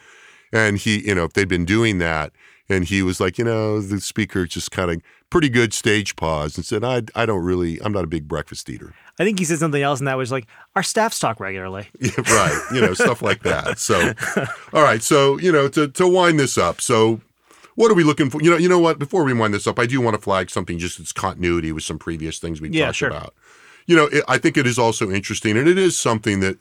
and 0.53 0.78
he, 0.78 1.07
you 1.07 1.14
know, 1.14 1.24
if 1.24 1.32
they'd 1.32 1.49
been 1.49 1.64
doing 1.64 1.99
that, 1.99 2.32
and 2.69 2.85
he 2.85 3.03
was 3.03 3.21
like, 3.21 3.39
you 3.39 3.45
know, 3.45 3.81
the 3.81 4.01
speaker 4.01 4.47
just 4.47 4.71
kind 4.71 4.91
of 4.91 5.01
pretty 5.31 5.49
good 5.49 5.75
stage 5.75 6.17
pause 6.17 6.57
and 6.57 6.65
said, 6.65 6.85
I 6.85 7.03
I 7.15 7.27
don't 7.27 7.45
really, 7.45 7.81
I'm 7.83 7.93
not 7.93 8.05
a 8.05 8.09
big 8.09 8.27
breakfast 8.29 8.69
eater. 8.71 8.95
I 9.19 9.25
think 9.25 9.39
he 9.39 9.45
said 9.45 9.59
something 9.59 9.83
else, 9.83 10.01
and 10.01 10.09
that 10.09 10.17
was 10.17 10.33
like, 10.33 10.47
our 10.75 10.83
staffs 10.83 11.19
talk 11.21 11.39
regularly. 11.39 11.89
Yeah, 12.01 12.11
right. 12.35 12.61
You 12.75 12.81
know, 12.81 12.95
stuff 12.95 13.23
like 13.23 13.43
that. 13.45 13.79
So, 13.79 14.12
all 14.73 14.83
right. 14.83 15.03
So, 15.03 15.39
you 15.39 15.53
know, 15.53 15.69
to, 15.69 15.87
to 15.89 16.09
wind 16.09 16.41
this 16.41 16.59
up. 16.59 16.81
So, 16.81 17.21
what 17.77 17.91
are 17.91 17.95
we 17.95 18.03
looking 18.05 18.29
for? 18.31 18.43
You 18.43 18.51
know, 18.51 18.57
you 18.57 18.69
know 18.69 18.79
what? 18.81 18.99
Before 18.99 19.23
we 19.25 19.33
wind 19.33 19.55
this 19.55 19.67
up, 19.67 19.79
I 19.79 19.87
do 19.87 20.01
want 20.01 20.15
to 20.15 20.21
flag 20.21 20.51
something 20.51 20.79
just 20.79 20.99
its 20.99 21.12
continuity 21.12 21.71
with 21.73 21.85
some 21.85 21.99
previous 21.99 22.39
things 22.39 22.61
we 22.61 22.71
Yeah, 22.71 22.87
talked 22.87 22.97
sure. 22.97 23.09
about. 23.09 23.35
You 23.87 23.97
know, 23.97 24.07
it, 24.07 24.25
I 24.27 24.39
think 24.39 24.57
it 24.57 24.67
is 24.67 24.79
also 24.79 25.11
interesting, 25.11 25.57
and 25.57 25.69
it 25.69 25.79
is 25.79 25.97
something 25.97 26.41
that 26.41 26.57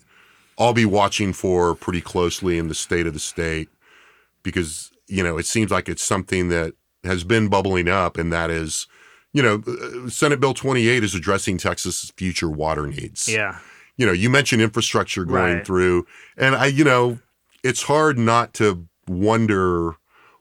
I'll 0.59 0.73
be 0.73 0.85
watching 0.85 1.33
for 1.33 1.73
pretty 1.73 2.01
closely 2.01 2.57
in 2.59 2.67
the 2.67 2.75
state 2.75 3.07
of 3.07 3.13
the 3.13 3.19
state 3.19 3.69
because 4.43 4.91
you 5.07 5.23
know 5.23 5.37
it 5.37 5.45
seems 5.45 5.71
like 5.71 5.89
it's 5.89 6.03
something 6.03 6.49
that 6.49 6.73
has 7.03 7.23
been 7.23 7.47
bubbling 7.49 7.87
up, 7.89 8.17
and 8.17 8.31
that 8.31 8.49
is, 8.49 8.87
you 9.33 9.41
know, 9.43 9.61
uh, 9.67 10.09
Senate 10.09 10.39
Bill 10.39 10.53
28 10.53 11.03
is 11.03 11.13
addressing 11.13 11.57
Texas's 11.57 12.11
future 12.15 12.49
water 12.49 12.87
needs 12.87 13.27
Yeah. 13.27 13.59
you 13.97 14.05
know, 14.05 14.13
you 14.13 14.29
mentioned 14.29 14.61
infrastructure 14.61 15.25
going 15.25 15.55
Right. 15.57 15.65
through, 15.65 16.07
and 16.37 16.55
I, 16.55 16.67
you 16.67 16.83
know, 16.83 17.19
it's 17.63 17.83
hard 17.83 18.17
not 18.17 18.53
to 18.55 18.87
wonder 19.07 19.95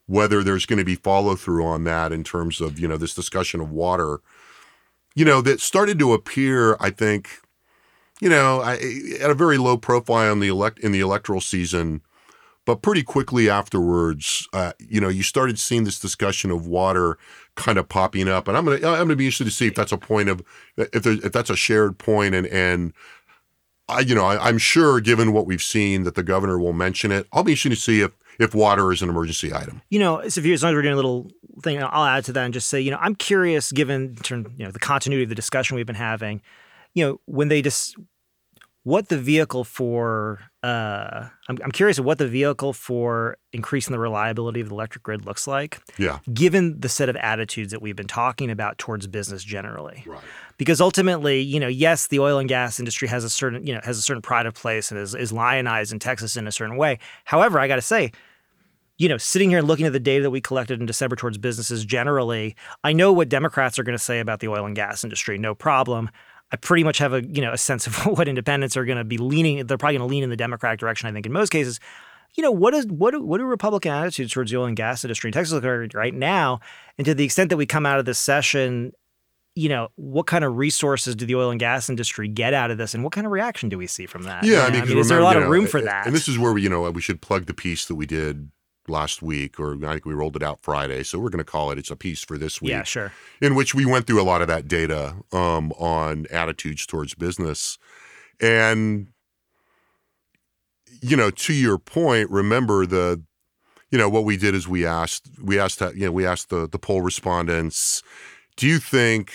whether 0.06 0.42
there's 0.42 0.66
going 0.66 0.78
to 0.78 0.84
be 0.84 0.94
follow 0.94 1.34
through 1.36 1.64
on 1.64 1.84
that 1.84 2.12
in 2.12 2.22
terms 2.24 2.60
of 2.60 2.78
you 2.78 2.86
know 2.88 2.96
this 2.96 3.14
discussion 3.14 3.60
of 3.60 3.70
water, 3.70 4.20
you 5.14 5.24
know, 5.24 5.40
that 5.42 5.60
started 5.60 5.98
to 5.98 6.12
appear. 6.12 6.76
I 6.80 6.90
think, 6.90 7.40
you 8.20 8.28
know, 8.28 8.60
I, 8.60 8.74
at 9.20 9.30
a 9.30 9.34
very 9.34 9.58
low 9.58 9.76
profile 9.76 10.32
in 10.32 10.40
the 10.40 10.48
elect 10.48 10.78
in 10.78 10.92
the 10.92 11.00
electoral 11.00 11.40
season. 11.40 12.02
But 12.64 12.80
pretty 12.80 13.02
quickly 13.02 13.50
afterwards, 13.50 14.46
uh, 14.52 14.72
you 14.78 15.00
know, 15.00 15.08
you 15.08 15.24
started 15.24 15.58
seeing 15.58 15.82
this 15.82 15.98
discussion 15.98 16.52
of 16.52 16.66
water 16.66 17.18
kind 17.56 17.76
of 17.76 17.88
popping 17.88 18.28
up, 18.28 18.46
and 18.46 18.56
I'm 18.56 18.64
gonna 18.64 18.76
I'm 18.76 18.80
gonna 18.98 19.16
be 19.16 19.26
interested 19.26 19.44
to 19.44 19.50
see 19.50 19.66
if 19.66 19.74
that's 19.74 19.92
a 19.92 19.98
point 19.98 20.28
of 20.28 20.42
if 20.76 21.02
there, 21.02 21.14
if 21.14 21.32
that's 21.32 21.50
a 21.50 21.56
shared 21.56 21.98
point, 21.98 22.34
and 22.34 22.46
and 22.46 22.92
I, 23.88 24.00
you 24.00 24.14
know, 24.14 24.24
I, 24.24 24.48
I'm 24.48 24.58
sure, 24.58 25.00
given 25.00 25.32
what 25.32 25.46
we've 25.46 25.62
seen, 25.62 26.04
that 26.04 26.14
the 26.14 26.22
governor 26.22 26.58
will 26.58 26.72
mention 26.72 27.10
it. 27.10 27.26
I'll 27.32 27.42
be 27.42 27.52
interested 27.52 27.70
to 27.70 27.76
see 27.76 28.00
if 28.00 28.12
if 28.38 28.54
water 28.54 28.92
is 28.92 29.02
an 29.02 29.08
emergency 29.08 29.52
item. 29.52 29.82
You 29.90 29.98
know, 29.98 30.22
you, 30.22 30.52
as 30.52 30.62
long 30.62 30.72
as 30.72 30.74
we're 30.76 30.82
doing 30.82 30.94
a 30.94 30.96
little 30.96 31.30
thing, 31.62 31.82
I'll 31.82 32.04
add 32.04 32.24
to 32.26 32.32
that 32.32 32.44
and 32.44 32.54
just 32.54 32.68
say, 32.68 32.80
you 32.80 32.90
know, 32.90 32.98
I'm 33.00 33.14
curious, 33.14 33.72
given 33.72 34.16
you 34.30 34.64
know 34.64 34.70
the 34.70 34.78
continuity 34.78 35.24
of 35.24 35.28
the 35.28 35.34
discussion 35.34 35.76
we've 35.76 35.86
been 35.86 35.94
having, 35.94 36.42
you 36.94 37.04
know, 37.04 37.20
when 37.26 37.48
they 37.48 37.60
just 37.60 37.96
what 38.84 39.08
the 39.08 39.18
vehicle 39.18 39.62
for, 39.62 40.40
uh, 40.64 41.28
I'm, 41.48 41.58
I'm 41.62 41.70
curious 41.70 42.00
what 42.00 42.18
the 42.18 42.26
vehicle 42.26 42.72
for 42.72 43.36
increasing 43.52 43.92
the 43.92 43.98
reliability 44.00 44.60
of 44.60 44.68
the 44.70 44.74
electric 44.74 45.04
grid 45.04 45.24
looks 45.24 45.46
like, 45.46 45.80
Yeah, 45.98 46.18
given 46.34 46.80
the 46.80 46.88
set 46.88 47.08
of 47.08 47.14
attitudes 47.16 47.70
that 47.70 47.80
we've 47.80 47.94
been 47.94 48.08
talking 48.08 48.50
about 48.50 48.78
towards 48.78 49.06
business 49.06 49.44
generally. 49.44 50.02
right. 50.06 50.20
because 50.58 50.80
ultimately, 50.80 51.40
you 51.40 51.60
know, 51.60 51.68
yes, 51.68 52.08
the 52.08 52.18
oil 52.18 52.38
and 52.38 52.48
gas 52.48 52.80
industry 52.80 53.06
has 53.06 53.22
a 53.22 53.30
certain, 53.30 53.64
you 53.66 53.72
know, 53.72 53.80
has 53.84 53.98
a 53.98 54.02
certain 54.02 54.22
pride 54.22 54.46
of 54.46 54.54
place 54.54 54.90
and 54.90 54.98
is, 54.98 55.14
is 55.14 55.32
lionized 55.32 55.92
in 55.92 55.98
Texas 56.00 56.36
in 56.36 56.48
a 56.48 56.52
certain 56.52 56.76
way. 56.76 56.98
However, 57.24 57.60
I 57.60 57.68
got 57.68 57.76
to 57.76 57.82
say, 57.82 58.10
you 58.98 59.08
know, 59.08 59.16
sitting 59.16 59.48
here 59.50 59.58
and 59.58 59.66
looking 59.68 59.86
at 59.86 59.92
the 59.92 60.00
data 60.00 60.22
that 60.24 60.30
we 60.30 60.40
collected 60.40 60.78
in 60.80 60.86
December 60.86 61.16
towards 61.16 61.38
businesses 61.38 61.84
generally, 61.84 62.54
I 62.84 62.92
know 62.92 63.12
what 63.12 63.28
Democrats 63.28 63.78
are 63.78 63.82
going 63.84 63.96
to 63.96 64.02
say 64.04 64.20
about 64.20 64.40
the 64.40 64.48
oil 64.48 64.66
and 64.66 64.76
gas 64.76 65.02
industry, 65.04 65.38
no 65.38 65.54
problem. 65.54 66.10
I 66.52 66.56
pretty 66.56 66.84
much 66.84 66.98
have 66.98 67.12
a 67.14 67.24
you 67.24 67.40
know 67.40 67.52
a 67.52 67.58
sense 67.58 67.86
of 67.86 67.96
what 68.06 68.28
independents 68.28 68.76
are 68.76 68.84
going 68.84 68.98
to 68.98 69.04
be 69.04 69.18
leaning. 69.18 69.66
They're 69.66 69.78
probably 69.78 69.98
going 69.98 70.08
to 70.08 70.12
lean 70.12 70.22
in 70.22 70.30
the 70.30 70.36
Democratic 70.36 70.78
direction. 70.78 71.08
I 71.08 71.12
think 71.12 71.26
in 71.26 71.32
most 71.32 71.50
cases, 71.50 71.80
you 72.36 72.42
know, 72.42 72.50
what 72.52 72.74
is 72.74 72.86
what 72.86 73.12
do, 73.12 73.22
what 73.22 73.38
do 73.38 73.44
Republican 73.44 73.92
attitudes 73.92 74.32
towards 74.32 74.50
the 74.50 74.58
oil 74.58 74.66
and 74.66 74.76
gas 74.76 75.04
industry 75.04 75.28
in 75.28 75.32
Texas 75.32 75.52
look 75.52 75.64
like 75.64 75.94
right 75.94 76.14
now? 76.14 76.60
And 76.98 77.04
to 77.06 77.14
the 77.14 77.24
extent 77.24 77.50
that 77.50 77.56
we 77.56 77.66
come 77.66 77.86
out 77.86 77.98
of 77.98 78.04
this 78.04 78.18
session 78.18 78.92
you 79.54 79.68
know, 79.68 79.88
what 79.96 80.26
kind 80.26 80.44
of 80.44 80.56
resources 80.56 81.14
do 81.14 81.26
the 81.26 81.34
oil 81.34 81.50
and 81.50 81.60
gas 81.60 81.90
industry 81.90 82.26
get 82.26 82.54
out 82.54 82.70
of 82.70 82.78
this, 82.78 82.94
and 82.94 83.04
what 83.04 83.12
kind 83.12 83.26
of 83.26 83.32
reaction 83.32 83.68
do 83.68 83.76
we 83.76 83.86
see 83.86 84.06
from 84.06 84.22
that? 84.22 84.44
Yeah, 84.44 84.52
You 84.52 84.58
I 84.60 84.64
know, 84.68 84.70
mean, 84.72 84.80
'cause 84.88 84.96
is 84.96 85.08
there 85.10 85.18
a 85.18 85.22
lot 85.22 85.36
you 85.36 85.42
of 85.42 85.50
room 85.50 85.66
for 85.66 85.82
that? 85.82 86.06
And 86.06 86.14
this 86.16 86.26
is 86.26 86.38
where 86.38 86.54
we, 86.54 86.62
you 86.62 86.70
know, 86.70 86.90
we 86.90 87.02
should 87.02 87.20
plug 87.20 87.44
the 87.44 87.52
piece 87.52 87.84
that 87.84 87.94
we 87.96 88.06
did 88.06 88.50
last 88.88 89.22
week, 89.22 89.60
or 89.60 89.74
I 89.84 89.92
think 89.92 90.04
we 90.04 90.14
rolled 90.14 90.36
it 90.36 90.42
out 90.42 90.60
Friday. 90.62 91.02
So 91.02 91.18
we're 91.18 91.30
going 91.30 91.38
to 91.38 91.44
call 91.44 91.70
it. 91.70 91.78
It's 91.78 91.90
a 91.90 91.96
piece 91.96 92.24
for 92.24 92.36
this 92.36 92.60
week. 92.60 92.70
yeah, 92.70 92.82
sure. 92.82 93.12
in 93.40 93.54
which 93.54 93.74
we 93.74 93.84
went 93.84 94.06
through 94.06 94.20
a 94.20 94.24
lot 94.24 94.42
of 94.42 94.48
that 94.48 94.68
data 94.68 95.14
um, 95.32 95.72
on 95.72 96.26
attitudes 96.30 96.86
towards 96.86 97.14
business. 97.14 97.78
And, 98.40 99.08
you 101.00 101.16
know, 101.16 101.30
to 101.30 101.52
your 101.52 101.78
point, 101.78 102.30
remember 102.30 102.86
the, 102.86 103.22
you 103.90 103.98
know, 103.98 104.08
what 104.08 104.24
we 104.24 104.36
did 104.36 104.54
is 104.54 104.66
we 104.66 104.84
asked, 104.84 105.28
we 105.42 105.58
asked 105.58 105.78
that, 105.78 105.96
you 105.96 106.06
know, 106.06 106.12
we 106.12 106.26
asked 106.26 106.48
the, 106.48 106.68
the 106.68 106.78
poll 106.78 107.02
respondents, 107.02 108.02
do 108.56 108.66
you 108.66 108.78
think, 108.78 109.32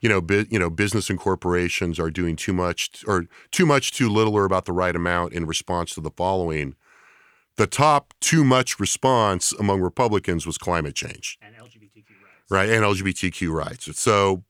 you 0.00 0.08
know, 0.08 0.20
bu- 0.20 0.46
you 0.50 0.58
know, 0.58 0.70
business 0.70 1.08
and 1.08 1.18
corporations 1.18 1.98
are 1.98 2.10
doing 2.10 2.36
too 2.36 2.52
much 2.52 3.02
or 3.06 3.26
too 3.50 3.64
much, 3.64 3.90
too 3.92 4.08
little, 4.08 4.34
or 4.34 4.44
about 4.44 4.66
the 4.66 4.72
right 4.72 4.94
amount 4.94 5.32
in 5.32 5.46
response 5.46 5.94
to 5.94 6.00
the 6.00 6.10
following? 6.10 6.76
The 7.56 7.66
top 7.68 8.14
too 8.20 8.42
much 8.44 8.80
response 8.80 9.52
among 9.52 9.80
Republicans 9.80 10.44
was 10.46 10.58
climate 10.58 10.94
change 10.94 11.38
And 11.42 11.54
LGBTQ 11.54 12.10
rights. 12.22 12.50
right 12.50 12.68
and 12.68 12.84
lgbtq 12.84 13.50
rights 13.52 13.98
so 13.98 14.42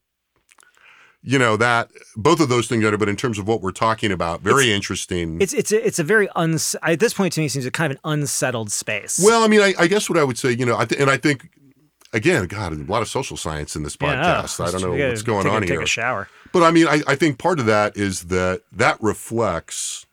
you 1.23 1.39
know 1.39 1.57
that 1.57 1.91
both 2.17 2.41
of 2.41 2.49
those 2.49 2.67
things 2.67 2.85
are 2.85 2.97
but 2.99 3.09
in 3.09 3.17
terms 3.17 3.39
of 3.39 3.47
what 3.49 3.61
we're 3.63 3.71
talking 3.73 4.11
about 4.13 4.41
very 4.41 4.73
interesting 4.73 5.41
It's 5.41 5.53
it's 5.53 5.71
a, 5.73 5.87
it's 5.87 5.99
a 5.99 6.05
very 6.05 6.29
uns 6.35 6.75
at 6.83 6.99
this 7.01 7.15
point 7.15 7.33
to 7.35 7.41
me 7.41 7.47
it 7.47 7.51
seems 7.51 7.65
a 7.67 7.71
kind 7.71 7.93
of 7.93 7.99
an 8.05 8.11
unsettled 8.13 8.71
space. 8.73 9.21
well 9.23 9.43
i 9.45 9.49
mean 9.49 9.61
I, 9.61 9.75
I 9.79 9.87
guess 9.87 10.09
what 10.11 10.19
i 10.19 10.25
would 10.25 10.39
say 10.39 10.51
you 10.53 10.67
know 10.67 10.77
I 10.77 10.85
th- 10.87 11.01
and 11.01 11.11
i 11.11 11.17
think 11.17 11.49
again 12.13 12.47
god 12.47 12.73
a 12.73 12.77
lot 12.91 13.01
of 13.03 13.09
social 13.09 13.37
science 13.37 13.77
in 13.77 13.83
this 13.85 13.97
Yeah, 14.01 14.09
podcast 14.43 14.67
i 14.67 14.71
don't 14.71 14.83
know 14.83 15.09
what's 15.09 15.23
going 15.23 15.45
take 15.45 15.53
a- 15.53 15.57
on 15.57 15.63
take 15.63 15.71
here 15.71 15.83
a 15.83 15.87
shower. 15.87 16.29
but 16.53 16.63
i 16.63 16.71
mean 16.71 16.87
I, 16.89 17.01
I 17.07 17.15
think 17.17 17.39
part 17.39 17.59
of 17.61 17.67
that 17.67 17.97
is 17.97 18.25
that 18.25 18.63
that 18.73 19.01
reflects 19.03 20.07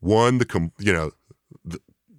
one 0.00 0.38
the 0.38 0.44
com- 0.44 0.72
you 0.78 0.92
know 0.92 1.10
the, 1.10 1.17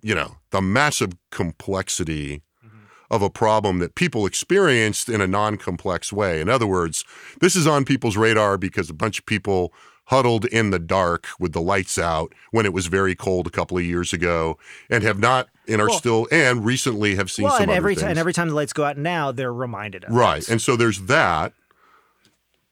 you 0.02 0.16
know 0.16 0.38
the 0.52 0.62
massive 0.62 1.14
complexity 1.32 2.42
mm-hmm. 2.66 2.78
of 3.12 3.22
a 3.22 3.30
problem 3.30 3.80
that 3.80 3.96
people 3.96 4.26
experienced 4.26 5.10
in 5.10 5.22
a 5.22 5.28
non-complex 5.28 6.12
way. 6.14 6.42
In 6.42 6.50
other 6.50 6.68
words, 6.68 7.04
this 7.42 7.56
is 7.56 7.68
on 7.68 7.86
people's 7.86 8.18
radar 8.18 8.58
because 8.58 8.90
a 8.90 8.94
bunch 8.94 9.20
of 9.20 9.26
people 9.26 9.74
huddled 10.10 10.46
in 10.46 10.72
the 10.72 10.80
dark 10.80 11.28
with 11.40 11.54
the 11.54 11.62
lights 11.62 12.00
out 12.00 12.34
when 12.50 12.66
it 12.66 12.74
was 12.74 12.88
very 12.88 13.14
cold 13.14 13.46
a 13.46 13.52
couple 13.52 13.78
of 13.78 13.84
years 13.84 14.12
ago 14.12 14.58
and 14.90 15.04
have 15.04 15.20
not 15.20 15.48
and 15.68 15.80
are 15.80 15.88
Well- 15.88 15.98
still 16.00 16.28
and 16.32 16.66
recently 16.66 17.16
have 17.16 17.30
seen 17.30 17.46
Well, 17.46 17.54
some 17.54 17.64
and 17.64 17.72
every 17.72 17.96
time 17.96 18.10
and 18.10 18.20
every 18.20 18.34
time 18.34 18.50
the 18.50 18.56
lights 18.56 18.74
go 18.74 18.86
out 18.86 18.98
now, 18.98 19.32
they're 19.32 19.54
reminded 19.54 20.06
of 20.06 20.12
Right. 20.12 20.48
And 20.50 20.60
so 20.62 20.76
there's 20.76 21.02
that. 21.04 21.54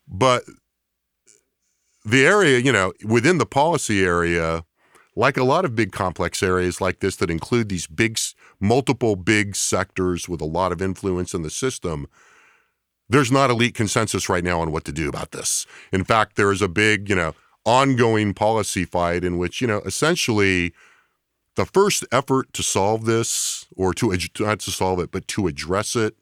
But 0.08 0.46
the 2.04 2.26
area, 2.26 2.58
you 2.58 2.72
know, 2.72 2.94
within 3.06 3.38
the 3.38 3.46
policy 3.46 4.04
area, 4.04 4.64
like 5.18 5.36
a 5.36 5.44
lot 5.44 5.66
of 5.66 5.76
big 5.76 5.92
complex 5.92 6.44
areas 6.44 6.80
like 6.80 7.00
this 7.00 7.16
that 7.16 7.32
include 7.32 7.70
these 7.70 7.88
big, 7.88 8.20
multiple 8.60 9.16
big 9.16 9.56
sectors 9.56 10.30
with 10.30 10.40
a 10.42 10.46
lot 10.46 10.72
of 10.72 10.80
influence 10.80 11.34
in 11.34 11.42
the 11.42 11.50
system, 11.50 12.08
there's 13.10 13.32
not 13.32 13.50
elite 13.50 13.74
consensus 13.74 14.30
right 14.30 14.44
now 14.44 14.62
on 14.62 14.72
what 14.72 14.86
to 14.86 14.92
do 14.92 15.10
about 15.10 15.32
this. 15.32 15.66
In 15.92 16.04
fact, 16.04 16.36
there 16.36 16.52
is 16.52 16.62
a 16.62 16.68
big, 16.68 17.10
you 17.10 17.16
know, 17.16 17.34
ongoing 17.66 18.36
policy 18.36 18.86
fight 18.86 19.24
in 19.24 19.40
which, 19.40 19.60
you 19.60 19.66
know, 19.66 19.82
essentially 19.88 20.72
the 21.56 21.66
first 21.66 22.06
effort 22.12 22.54
to 22.54 22.62
solve 22.62 23.06
this 23.06 23.66
or 23.76 23.96
to 23.96 24.16
not 24.40 24.60
to 24.60 24.72
solve 24.72 25.00
it, 25.00 25.12
but 25.12 25.28
to 25.30 25.48
address 25.48 25.96
it 25.96 26.16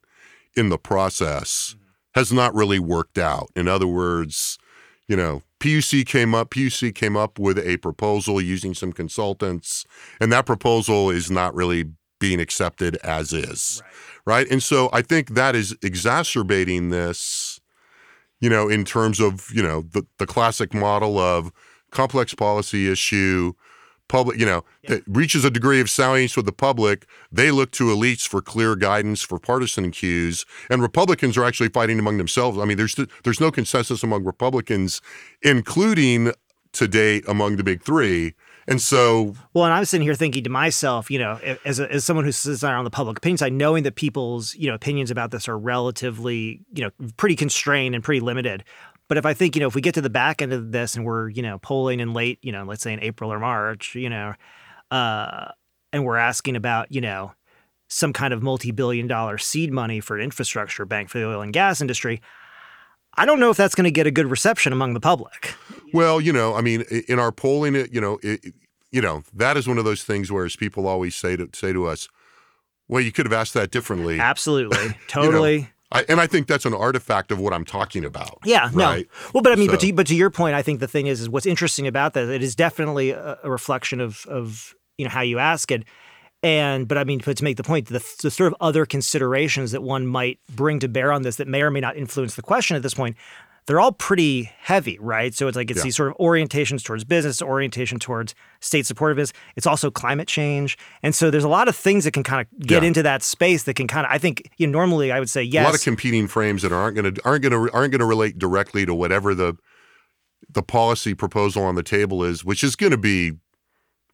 in 0.56 0.70
the 0.70 0.78
process 0.78 1.76
mm-hmm. 1.76 2.20
has 2.20 2.32
not 2.32 2.56
really 2.56 2.80
worked 2.80 3.18
out. 3.18 3.50
In 3.58 3.68
other 3.68 3.88
words, 3.88 4.58
you 5.06 5.18
know, 5.18 5.42
PUC 5.66 6.06
came 6.06 6.36
up, 6.36 6.52
PUC 6.52 6.94
came 6.94 7.18
up 7.18 7.40
with 7.40 7.58
a 7.58 7.78
proposal 7.78 8.40
using 8.40 8.76
some 8.76 8.94
consultants, 8.94 9.84
and 10.22 10.32
that 10.32 10.46
proposal 10.46 11.10
is 11.10 11.32
not 11.32 11.56
really 11.56 11.86
being 12.20 12.40
accepted 12.40 12.98
as 12.98 13.34
is. 13.34 13.82
Right. 14.28 14.48
And 14.50 14.62
so 14.62 14.90
I 14.94 15.02
think 15.02 15.30
that 15.30 15.56
is 15.56 15.76
exacerbating 15.82 16.90
this, 16.90 17.60
you 18.40 18.50
know, 18.50 18.70
in 18.70 18.86
terms 18.86 19.20
of, 19.20 19.50
you 19.52 19.64
know, 19.64 19.82
the, 19.82 20.06
the 20.20 20.28
classic 20.28 20.72
model 20.72 21.18
of 21.18 21.52
complex 21.90 22.36
policy 22.36 22.92
issue, 22.92 23.54
public, 24.08 24.40
you 24.40 24.46
know, 24.46 24.64
that 24.88 25.04
reaches 25.08 25.44
a 25.46 25.50
degree 25.50 25.82
of 25.82 25.90
salience 25.90 26.36
with 26.36 26.46
the 26.46 26.52
public, 26.52 27.06
they 27.32 27.52
look 27.52 27.72
to 27.72 27.86
elites 27.86 28.28
for 28.28 28.42
clear 28.42 28.76
guidance, 28.76 29.22
for 29.22 29.40
partisan 29.40 29.92
cues, 29.92 30.46
and 30.70 30.82
Republicans 30.82 31.38
are 31.38 31.44
actually 31.44 31.70
fighting 31.70 32.00
among 32.00 32.18
themselves. 32.18 32.58
I 32.58 32.66
mean, 32.66 32.78
there's 32.78 32.96
there's 33.24 33.40
no 33.40 33.52
consensus 33.52 34.04
among 34.04 34.24
Republicans, 34.24 35.02
including 35.42 36.34
to 36.74 36.88
date 36.88 37.24
among 37.28 37.56
the 37.56 37.64
big 37.64 37.82
three. 37.82 38.36
And 38.68 38.82
so, 38.82 39.36
well, 39.54 39.66
and 39.66 39.74
I'm 39.74 39.86
sitting 39.86 40.06
here 40.06 40.16
thinking 40.16 40.44
to 40.44 40.50
myself, 40.50 41.12
you 41.12 41.20
know, 41.20 41.40
as, 41.66 41.80
a, 41.80 41.92
as 41.92 42.04
someone 42.04 42.26
who 42.26 42.32
sits 42.32 42.64
on 42.64 42.84
the 42.84 42.90
public 42.90 43.18
opinion 43.18 43.38
side, 43.38 43.54
knowing 43.54 43.84
that 43.84 43.94
people's, 43.94 44.56
you 44.56 44.68
know, 44.68 44.74
opinions 44.74 45.12
about 45.12 45.30
this 45.30 45.48
are 45.48 45.58
relatively, 45.58 46.62
you 46.74 46.84
know, 46.84 46.90
pretty 47.16 47.36
constrained 47.36 47.94
and 47.94 48.04
pretty 48.04 48.22
limited. 48.22 48.64
But 49.08 49.18
if 49.18 49.26
I 49.26 49.34
think, 49.34 49.56
you 49.56 49.60
know, 49.60 49.68
if 49.68 49.76
we 49.76 49.82
get 49.82 49.94
to 49.96 50.02
the 50.02 50.10
back 50.10 50.42
end 50.42 50.52
of 50.52 50.72
this 50.72 50.96
and 50.96 51.06
we're, 51.06 51.30
you 51.30 51.42
know, 51.42 51.60
polling 51.60 52.00
in 52.00 52.14
late, 52.14 52.40
you 52.42 52.52
know, 52.52 52.64
let's 52.64 52.82
say 52.82 52.94
in 52.94 53.00
April 53.02 53.32
or 53.32 53.40
March, 53.40 53.94
you 53.96 54.10
know, 54.10 54.34
uh, 54.90 55.50
and 55.94 56.04
we're 56.04 56.18
asking 56.18 56.56
about, 56.56 56.92
you 56.92 57.02
know, 57.02 57.34
some 57.88 58.14
kind 58.14 58.34
of 58.34 58.42
multi-billion 58.42 59.08
dollar 59.08 59.38
seed 59.38 59.72
money 59.72 60.00
for 60.00 60.18
an 60.18 60.24
infrastructure 60.24 60.86
bank 60.86 61.10
for 61.10 61.20
the 61.20 61.26
oil 61.28 61.42
and 61.42 61.54
gas 61.54 61.82
industry, 61.82 62.22
I 63.18 63.26
don't 63.26 63.40
know 63.40 63.50
if 63.50 63.58
that's 63.58 63.76
going 63.76 63.86
to 63.86 63.92
get 63.92 64.08
a 64.08 64.12
good 64.12 64.30
reception 64.30 64.74
among 64.74 64.94
the 64.94 65.00
public. 65.00 65.54
Well, 65.94 66.20
you 66.20 66.34
know, 66.34 66.56
I 66.56 66.62
mean, 66.62 66.82
in 67.08 67.20
our 67.20 67.32
polling, 67.32 67.76
it, 67.76 67.94
you 67.94 68.02
know, 68.02 68.20
it, 68.22 68.54
you 68.92 69.02
know, 69.02 69.24
that 69.34 69.56
is 69.56 69.68
one 69.68 69.78
of 69.78 69.86
those 69.86 70.04
things 70.04 70.32
where, 70.32 70.46
as 70.46 70.56
people 70.56 70.88
always 70.88 71.16
say 71.16 71.36
to 71.36 71.50
say 71.54 71.72
to 71.72 71.86
us, 71.86 72.10
"Well, 72.88 73.02
you 73.02 73.12
could 73.12 73.26
have 73.26 73.34
asked 73.34 73.54
that 73.54 73.72
differently." 73.72 74.20
Absolutely, 74.20 74.98
totally. 75.08 75.56
you 75.56 75.62
know, 75.62 75.68
I, 75.96 76.06
and 76.10 76.20
I 76.20 76.28
think 76.28 76.48
that's 76.48 76.66
an 76.66 76.74
artifact 76.74 77.32
of 77.32 77.40
what 77.40 77.54
I'm 77.54 77.66
talking 77.66 78.04
about. 78.04 78.40
Yeah, 78.44 78.66
right? 78.74 78.76
no. 78.76 79.30
Well, 79.34 79.44
but 79.44 79.54
I 79.54 79.56
mean, 79.56 79.68
so. 79.68 79.74
but 79.74 79.80
to, 79.82 79.94
but 79.94 80.08
to 80.08 80.16
your 80.16 80.30
point, 80.30 80.56
I 80.56 80.62
think 80.62 80.80
the 80.80 80.88
thing 80.88 81.08
is, 81.08 81.22
is 81.22 81.30
what's 81.30 81.46
interesting 81.46 81.88
about 81.88 82.14
that. 82.14 82.28
It 82.30 82.44
is 82.44 82.56
definitely 82.56 83.12
a, 83.12 83.40
a 83.44 83.50
reflection 83.50 84.02
of 84.02 84.26
of 84.28 84.76
you 84.98 85.06
know 85.06 85.12
how 85.12 85.22
you 85.22 85.40
ask 85.40 85.72
it. 85.72 85.84
And 86.44 86.88
but 86.88 86.98
I 86.98 87.06
mean, 87.06 87.22
but 87.24 87.38
to 87.38 87.44
make 87.44 87.58
the 87.58 87.64
point, 87.64 87.88
the, 87.88 88.04
the 88.22 88.30
sort 88.30 88.52
of 88.52 88.56
other 88.62 88.86
considerations 88.86 89.72
that 89.72 89.82
one 89.82 90.06
might 90.06 90.40
bring 90.54 90.80
to 90.80 90.88
bear 90.88 91.12
on 91.12 91.24
this 91.24 91.38
that 91.38 91.48
may 91.48 91.62
or 91.62 91.72
may 91.72 91.80
not 91.80 91.96
influence 91.96 92.36
the 92.36 92.44
question 92.44 92.76
at 92.76 92.84
this 92.84 92.94
point, 92.94 93.16
they're 93.68 93.80
all 93.80 93.92
pretty 93.92 94.44
heavy, 94.60 94.98
right? 95.00 95.34
So 95.34 95.48
it's 95.48 95.56
like 95.56 95.72
it's 95.72 95.80
yeah. 95.80 95.86
these 95.86 95.96
sort 95.96 96.10
of 96.10 96.18
orientations 96.18 96.84
towards 96.84 97.04
business, 97.04 97.42
orientation 97.42 97.98
towards 97.98 98.36
state 98.60 98.86
supportiveness. 98.86 99.34
It's 99.56 99.66
also 99.66 99.90
climate 99.90 100.28
change, 100.28 100.78
and 101.02 101.16
so 101.16 101.32
there's 101.32 101.44
a 101.44 101.50
lot 101.50 101.68
of 101.68 101.76
things 101.76 102.04
that 102.04 102.12
can 102.12 102.24
kind 102.24 102.42
of 102.42 102.68
get 102.68 102.84
yeah. 102.84 102.88
into 102.88 103.02
that 103.04 103.24
space 103.24 103.64
that 103.64 103.76
can 103.76 103.88
kind 103.88 104.06
of. 104.06 104.12
I 104.12 104.18
think 104.18 104.52
you 104.58 104.68
know, 104.68 104.78
normally 104.78 105.12
I 105.12 105.20
would 105.20 105.30
say 105.30 105.42
yes. 105.42 105.64
A 105.64 105.66
lot 105.66 105.76
of 105.76 105.82
competing 105.82 106.28
frames 106.28 106.62
that 106.62 106.72
aren't 106.72 106.96
going 106.96 107.14
to 107.14 107.22
aren't 107.26 107.42
going 107.42 107.52
to 107.52 107.74
aren't 107.74 107.92
going 107.92 108.00
to 108.00 108.06
relate 108.06 108.38
directly 108.38 108.86
to 108.86 108.94
whatever 108.94 109.34
the 109.34 109.58
the 110.48 110.62
policy 110.62 111.16
proposal 111.16 111.64
on 111.64 111.76
the 111.76 111.84
table 111.84 112.24
is, 112.24 112.46
which 112.46 112.64
is 112.64 112.76
going 112.76 112.92
to 112.92 112.98
be 112.98 113.34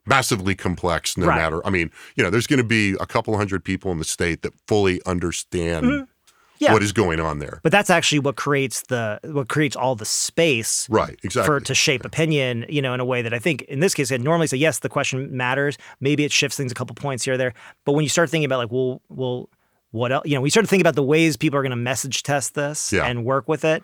massively 0.05 0.55
complex 0.55 1.15
no 1.15 1.27
right. 1.27 1.35
matter 1.35 1.65
i 1.65 1.69
mean 1.69 1.91
you 2.15 2.23
know 2.23 2.31
there's 2.31 2.47
going 2.47 2.57
to 2.57 2.63
be 2.63 2.93
a 2.99 3.05
couple 3.05 3.37
hundred 3.37 3.63
people 3.63 3.91
in 3.91 3.99
the 3.99 4.03
state 4.03 4.41
that 4.41 4.51
fully 4.67 4.99
understand 5.05 5.85
mm-hmm. 5.85 6.03
Yeah. 6.61 6.73
what 6.73 6.83
is 6.83 6.91
going 6.91 7.19
on 7.19 7.39
there 7.39 7.59
but 7.63 7.71
that's 7.71 7.89
actually 7.89 8.19
what 8.19 8.35
creates 8.35 8.83
the 8.83 9.19
what 9.23 9.49
creates 9.49 9.75
all 9.75 9.95
the 9.95 10.05
space 10.05 10.87
right 10.89 11.19
exactly 11.23 11.45
for 11.45 11.59
to 11.59 11.73
shape 11.73 12.05
opinion 12.05 12.65
you 12.69 12.81
know 12.81 12.93
in 12.93 12.99
a 12.99 13.05
way 13.05 13.21
that 13.21 13.33
i 13.33 13.39
think 13.39 13.63
in 13.63 13.79
this 13.79 13.93
case 13.93 14.11
i'd 14.11 14.21
normally 14.21 14.47
say 14.47 14.57
yes 14.57 14.79
the 14.79 14.89
question 14.89 15.35
matters 15.35 15.77
maybe 15.99 16.23
it 16.23 16.31
shifts 16.31 16.57
things 16.57 16.71
a 16.71 16.75
couple 16.75 16.95
points 16.95 17.25
here 17.25 17.33
or 17.33 17.37
there 17.37 17.53
but 17.85 17.93
when 17.93 18.03
you 18.03 18.09
start 18.09 18.29
thinking 18.29 18.45
about 18.45 18.59
like 18.59 18.71
well 18.71 19.01
well 19.09 19.49
what 19.91 20.11
else 20.11 20.25
you 20.25 20.35
know 20.35 20.41
we 20.41 20.49
start 20.49 20.65
to 20.65 20.69
think 20.69 20.81
about 20.81 20.95
the 20.95 21.03
ways 21.03 21.35
people 21.35 21.57
are 21.57 21.63
going 21.63 21.71
to 21.71 21.75
message 21.75 22.23
test 22.23 22.55
this 22.55 22.93
yeah. 22.93 23.05
and 23.05 23.25
work 23.25 23.47
with 23.47 23.65
it 23.65 23.83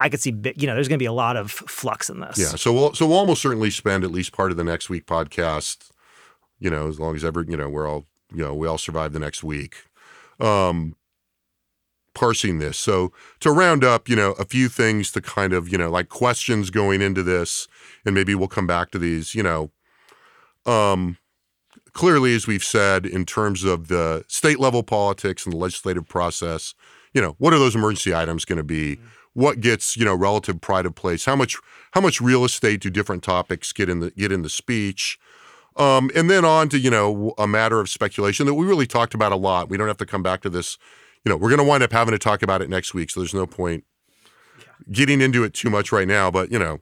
I 0.00 0.08
could 0.08 0.20
see, 0.20 0.34
you 0.56 0.66
know, 0.66 0.74
there's 0.74 0.88
going 0.88 0.98
to 0.98 1.02
be 1.02 1.06
a 1.06 1.12
lot 1.12 1.36
of 1.36 1.50
flux 1.50 2.10
in 2.10 2.20
this. 2.20 2.36
Yeah. 2.36 2.56
So 2.56 2.72
we'll, 2.72 2.94
so 2.94 3.06
we'll 3.06 3.18
almost 3.18 3.40
certainly 3.40 3.70
spend 3.70 4.04
at 4.04 4.10
least 4.10 4.32
part 4.32 4.50
of 4.50 4.56
the 4.56 4.64
next 4.64 4.90
week 4.90 5.06
podcast, 5.06 5.90
you 6.58 6.68
know, 6.68 6.88
as 6.88 6.98
long 6.98 7.14
as 7.14 7.24
ever, 7.24 7.42
you 7.42 7.56
know, 7.56 7.68
we're 7.68 7.88
all, 7.88 8.04
you 8.32 8.44
know, 8.44 8.54
we 8.54 8.66
all 8.66 8.78
survive 8.78 9.12
the 9.12 9.18
next 9.18 9.44
week, 9.44 9.76
um, 10.40 10.96
parsing 12.14 12.58
this. 12.58 12.78
So 12.78 13.12
to 13.40 13.50
round 13.50 13.84
up, 13.84 14.08
you 14.08 14.16
know, 14.16 14.32
a 14.32 14.44
few 14.44 14.68
things 14.68 15.10
to 15.12 15.20
kind 15.20 15.52
of, 15.52 15.68
you 15.68 15.78
know, 15.78 15.90
like 15.90 16.08
questions 16.08 16.70
going 16.70 17.02
into 17.02 17.22
this, 17.22 17.68
and 18.04 18.14
maybe 18.14 18.34
we'll 18.34 18.48
come 18.48 18.66
back 18.66 18.90
to 18.92 18.98
these, 18.98 19.34
you 19.34 19.42
know, 19.42 19.70
um, 20.66 21.18
clearly, 21.92 22.34
as 22.34 22.46
we've 22.46 22.64
said, 22.64 23.06
in 23.06 23.24
terms 23.24 23.64
of 23.64 23.88
the 23.88 24.24
state 24.28 24.60
level 24.60 24.82
politics 24.82 25.46
and 25.46 25.52
the 25.52 25.58
legislative 25.58 26.06
process, 26.06 26.74
you 27.14 27.22
know, 27.22 27.36
what 27.38 27.54
are 27.54 27.58
those 27.58 27.74
emergency 27.74 28.14
items 28.14 28.44
going 28.44 28.58
to 28.58 28.64
be? 28.64 28.96
Mm-hmm. 28.96 29.06
What 29.34 29.60
gets 29.60 29.96
you 29.96 30.04
know 30.04 30.14
relative 30.14 30.60
pride 30.60 30.86
of 30.86 30.94
place? 30.94 31.24
How 31.24 31.34
much 31.34 31.56
how 31.90 32.00
much 32.00 32.20
real 32.20 32.44
estate 32.44 32.80
do 32.80 32.90
different 32.90 33.24
topics 33.24 33.72
get 33.72 33.88
in 33.88 33.98
the 33.98 34.10
get 34.12 34.30
in 34.30 34.42
the 34.42 34.48
speech? 34.48 35.18
Um, 35.76 36.08
and 36.14 36.30
then 36.30 36.44
on 36.44 36.68
to 36.68 36.78
you 36.78 36.90
know 36.90 37.34
a 37.36 37.48
matter 37.48 37.80
of 37.80 37.88
speculation 37.88 38.46
that 38.46 38.54
we 38.54 38.64
really 38.64 38.86
talked 38.86 39.12
about 39.12 39.32
a 39.32 39.36
lot. 39.36 39.68
We 39.68 39.76
don't 39.76 39.88
have 39.88 39.96
to 39.96 40.06
come 40.06 40.22
back 40.22 40.42
to 40.42 40.50
this 40.50 40.78
you 41.24 41.30
know 41.30 41.36
we're 41.36 41.48
going 41.48 41.58
to 41.58 41.64
wind 41.64 41.82
up 41.82 41.92
having 41.92 42.12
to 42.12 42.18
talk 42.18 42.42
about 42.42 42.62
it 42.62 42.70
next 42.70 42.94
week 42.94 43.10
so 43.10 43.20
there's 43.20 43.34
no 43.34 43.46
point 43.46 43.84
getting 44.90 45.20
into 45.20 45.44
it 45.44 45.54
too 45.54 45.70
much 45.70 45.92
right 45.92 46.08
now 46.08 46.30
but 46.30 46.50
you 46.50 46.58
know 46.58 46.80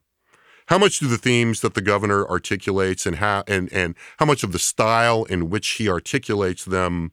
how 0.66 0.78
much 0.78 0.99
do 0.99 1.09
the 1.09 1.18
themes 1.18 1.61
that 1.61 1.74
the 1.74 1.80
governor 1.80 2.26
articulates 2.28 3.07
and 3.07 3.16
how 3.16 3.45
and 3.47 3.72
and 3.72 3.95
how 4.18 4.26
much 4.26 4.43
of 4.43 4.53
the 4.53 4.59
style 4.59 5.24
in 5.24 5.51
which 5.51 5.70
he 5.70 5.88
articulates 5.88 6.64
them 6.64 7.12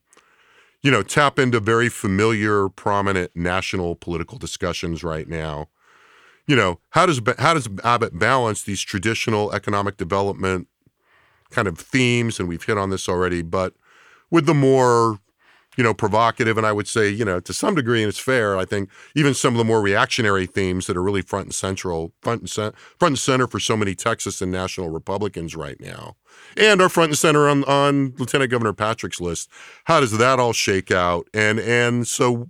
you 0.82 0.92
know, 0.92 1.04
tap 1.04 1.38
into 1.38 1.60
very 1.60 1.90
familiar, 1.90 2.70
prominent 2.70 3.32
national 3.36 3.96
political 3.96 4.38
discussions 4.38 5.04
right 5.04 5.28
now. 5.28 5.68
You 6.48 6.56
know, 6.56 6.80
how 6.92 7.06
does 7.06 7.22
how 7.38 7.54
does 7.54 7.70
Abbott 7.84 8.18
balance 8.18 8.64
these 8.64 8.82
traditional 8.82 9.52
economic 9.52 9.98
development 9.98 10.68
kind 11.52 11.68
of 11.68 11.78
themes, 11.78 12.40
and 12.40 12.48
we've 12.48 12.64
hit 12.64 12.78
on 12.78 12.90
this 12.90 13.10
already, 13.10 13.42
but 13.42 13.74
with 14.32 14.46
the 14.46 14.54
more 14.54 15.20
you 15.80 15.84
know, 15.84 15.94
provocative, 15.94 16.58
and 16.58 16.68
I 16.68 16.74
would 16.74 16.90
say, 16.90 17.08
you 17.08 17.24
know, 17.24 17.40
to 17.40 17.54
some 17.54 17.74
degree, 17.74 18.02
and 18.02 18.10
it's 18.10 18.20
fair. 18.20 18.58
I 18.58 18.66
think 18.66 18.90
even 19.16 19.34
some 19.34 19.54
of 19.54 19.58
the 19.58 19.64
more 19.64 19.80
reactionary 19.80 20.46
themes 20.46 20.88
that 20.88 20.98
are 20.98 21.02
really 21.02 21.22
front 21.22 21.46
and 21.46 21.56
central, 21.56 22.12
front 22.22 22.42
and 22.42 22.52
front 22.52 23.12
and 23.14 23.18
center 23.18 23.48
for 23.48 23.62
so 23.62 23.78
many 23.78 23.96
Texas 23.96 24.42
and 24.42 24.52
national 24.52 24.90
Republicans 24.90 25.56
right 25.56 25.80
now, 25.80 26.18
and 26.58 26.82
are 26.82 26.90
front 26.90 27.12
and 27.12 27.18
center 27.18 27.48
on 27.48 27.64
on 27.64 28.14
Lieutenant 28.18 28.52
Governor 28.52 28.74
Patrick's 28.74 29.22
list. 29.22 29.50
How 29.86 30.02
does 30.02 30.18
that 30.18 30.38
all 30.38 30.52
shake 30.52 30.92
out? 30.92 31.30
And 31.34 31.62
and 31.62 32.06
so, 32.06 32.50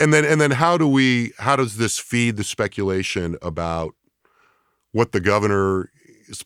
and 0.00 0.14
then 0.14 0.24
and 0.24 0.40
then 0.40 0.52
how 0.52 0.78
do 0.78 0.88
we? 0.88 1.32
How 1.36 1.54
does 1.54 1.76
this 1.76 1.98
feed 1.98 2.38
the 2.38 2.44
speculation 2.44 3.36
about 3.42 3.94
what 4.92 5.12
the 5.12 5.20
governor's 5.20 5.90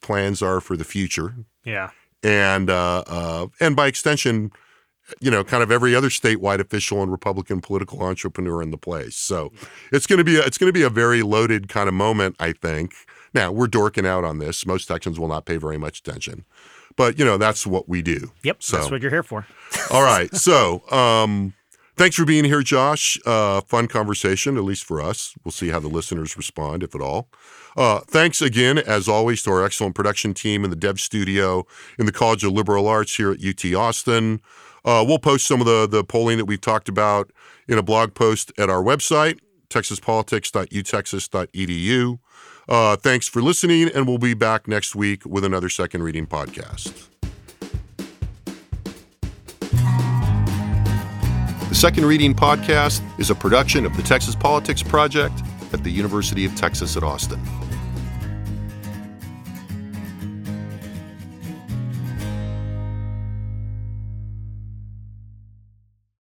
plans 0.01 0.43
are 0.43 0.61
for 0.61 0.77
the 0.77 0.83
future? 0.83 1.37
Yeah, 1.65 1.91
and 2.25 2.71
uh, 2.71 3.05
uh, 3.07 3.47
and 3.61 3.77
by 3.77 3.87
extension 3.87 4.51
you 5.21 5.31
know, 5.31 5.45
kind 5.45 5.63
of 5.63 5.71
every 5.71 5.95
other 5.95 6.09
statewide 6.09 6.61
official 6.61 7.03
and 7.03 7.11
Republican 7.11 7.61
political 7.61 8.03
entrepreneur 8.03 8.63
in 8.63 8.71
the 8.71 8.79
place. 8.79 9.17
So 9.17 9.53
it's 9.93 10.07
going 10.07 10.19
to 10.19 10.25
be 10.25 10.37
a, 10.37 10.43
it's 10.43 10.59
going 10.59 10.69
to 10.69 10.73
be 10.73 10.83
a 10.83 10.91
very 10.91 11.23
loaded 11.23 11.69
kind 11.69 11.89
of 11.89 11.95
moment, 11.95 12.37
I 12.39 12.53
think. 12.53 12.95
Now 13.35 13.53
we're 13.53 13.69
dorking 13.69 14.07
out 14.07 14.25
on 14.25 14.39
this. 14.39 14.67
Most 14.67 14.87
Texans 14.87 15.19
will 15.19 15.29
not 15.29 15.45
pay 15.45 15.57
very 15.57 15.79
much 15.79 16.01
attention, 16.01 16.45
but 16.97 17.19
you 17.19 17.25
know 17.25 17.37
that's 17.37 17.67
what 17.67 17.89
we 17.89 18.03
do. 18.03 18.33
Yep, 18.43 18.63
so, 18.63 18.77
that's 18.79 18.91
what 18.91 19.03
you're 19.03 19.11
here 19.11 19.23
for. 19.23 19.47
all 19.91 20.03
right, 20.03 20.35
so 20.35 20.89
um, 20.91 21.53
thanks 21.97 22.17
for 22.17 22.25
being 22.25 22.45
here, 22.45 22.63
Josh. 22.63 23.19
Uh, 23.27 23.61
fun 23.61 23.89
conversation, 23.89 24.57
at 24.57 24.65
least 24.65 24.85
for 24.85 25.03
us. 25.03 25.35
We'll 25.45 25.53
see 25.53 25.69
how 25.69 25.81
the 25.81 25.89
listeners 25.89 26.37
respond, 26.37 26.83
if 26.83 26.95
at 26.95 27.01
all. 27.01 27.29
Uh, 27.77 28.01
thanks 28.01 28.41
again, 28.41 28.79
as 28.79 29.07
always, 29.07 29.43
to 29.43 29.51
our 29.51 29.63
excellent 29.63 29.95
production 29.95 30.33
team 30.33 30.65
in 30.65 30.71
the 30.71 30.77
Dev 30.77 30.99
Studio 30.99 31.67
in 31.99 32.07
the 32.07 32.13
College 32.13 32.43
of 32.43 32.53
Liberal 32.53 32.89
Arts 32.89 33.17
here 33.17 33.33
at 33.33 33.45
UT 33.45 33.75
Austin. 33.75 34.41
Uh, 34.87 35.05
we'll 35.07 35.19
post 35.19 35.47
some 35.47 35.61
of 35.61 35.67
the, 35.67 35.87
the 35.87 36.03
polling 36.05 36.39
that 36.39 36.47
we've 36.47 36.61
talked 36.61 36.89
about 36.89 37.31
in 37.69 37.77
a 37.77 37.83
blog 37.83 38.15
post 38.15 38.53
at 38.57 38.71
our 38.71 38.83
website, 38.83 39.41
texaspolitics.utexas.edu. 39.69 42.19
Uh, 42.69 42.97
thanks 42.97 43.29
for 43.29 43.43
listening, 43.43 43.91
and 43.95 44.07
we'll 44.07 44.19
be 44.19 44.35
back 44.35 44.69
next 44.69 44.95
week 44.95 45.27
with 45.27 45.45
another 45.45 45.69
second 45.69 46.03
reading 46.03 46.27
podcast. 46.27 47.09
The 51.69 51.75
Second 51.75 52.07
Reading 52.07 52.35
Podcast 52.35 53.03
is 53.19 53.29
a 53.29 53.35
production 53.35 53.85
of 53.85 53.95
the 53.97 54.03
Texas 54.03 54.35
Politics 54.35 54.83
Project 54.83 55.43
at 55.73 55.85
the 55.85 55.91
University 55.91 56.45
of 56.45 56.55
Texas 56.55 56.97
at 56.97 57.03
Austin. 57.03 57.41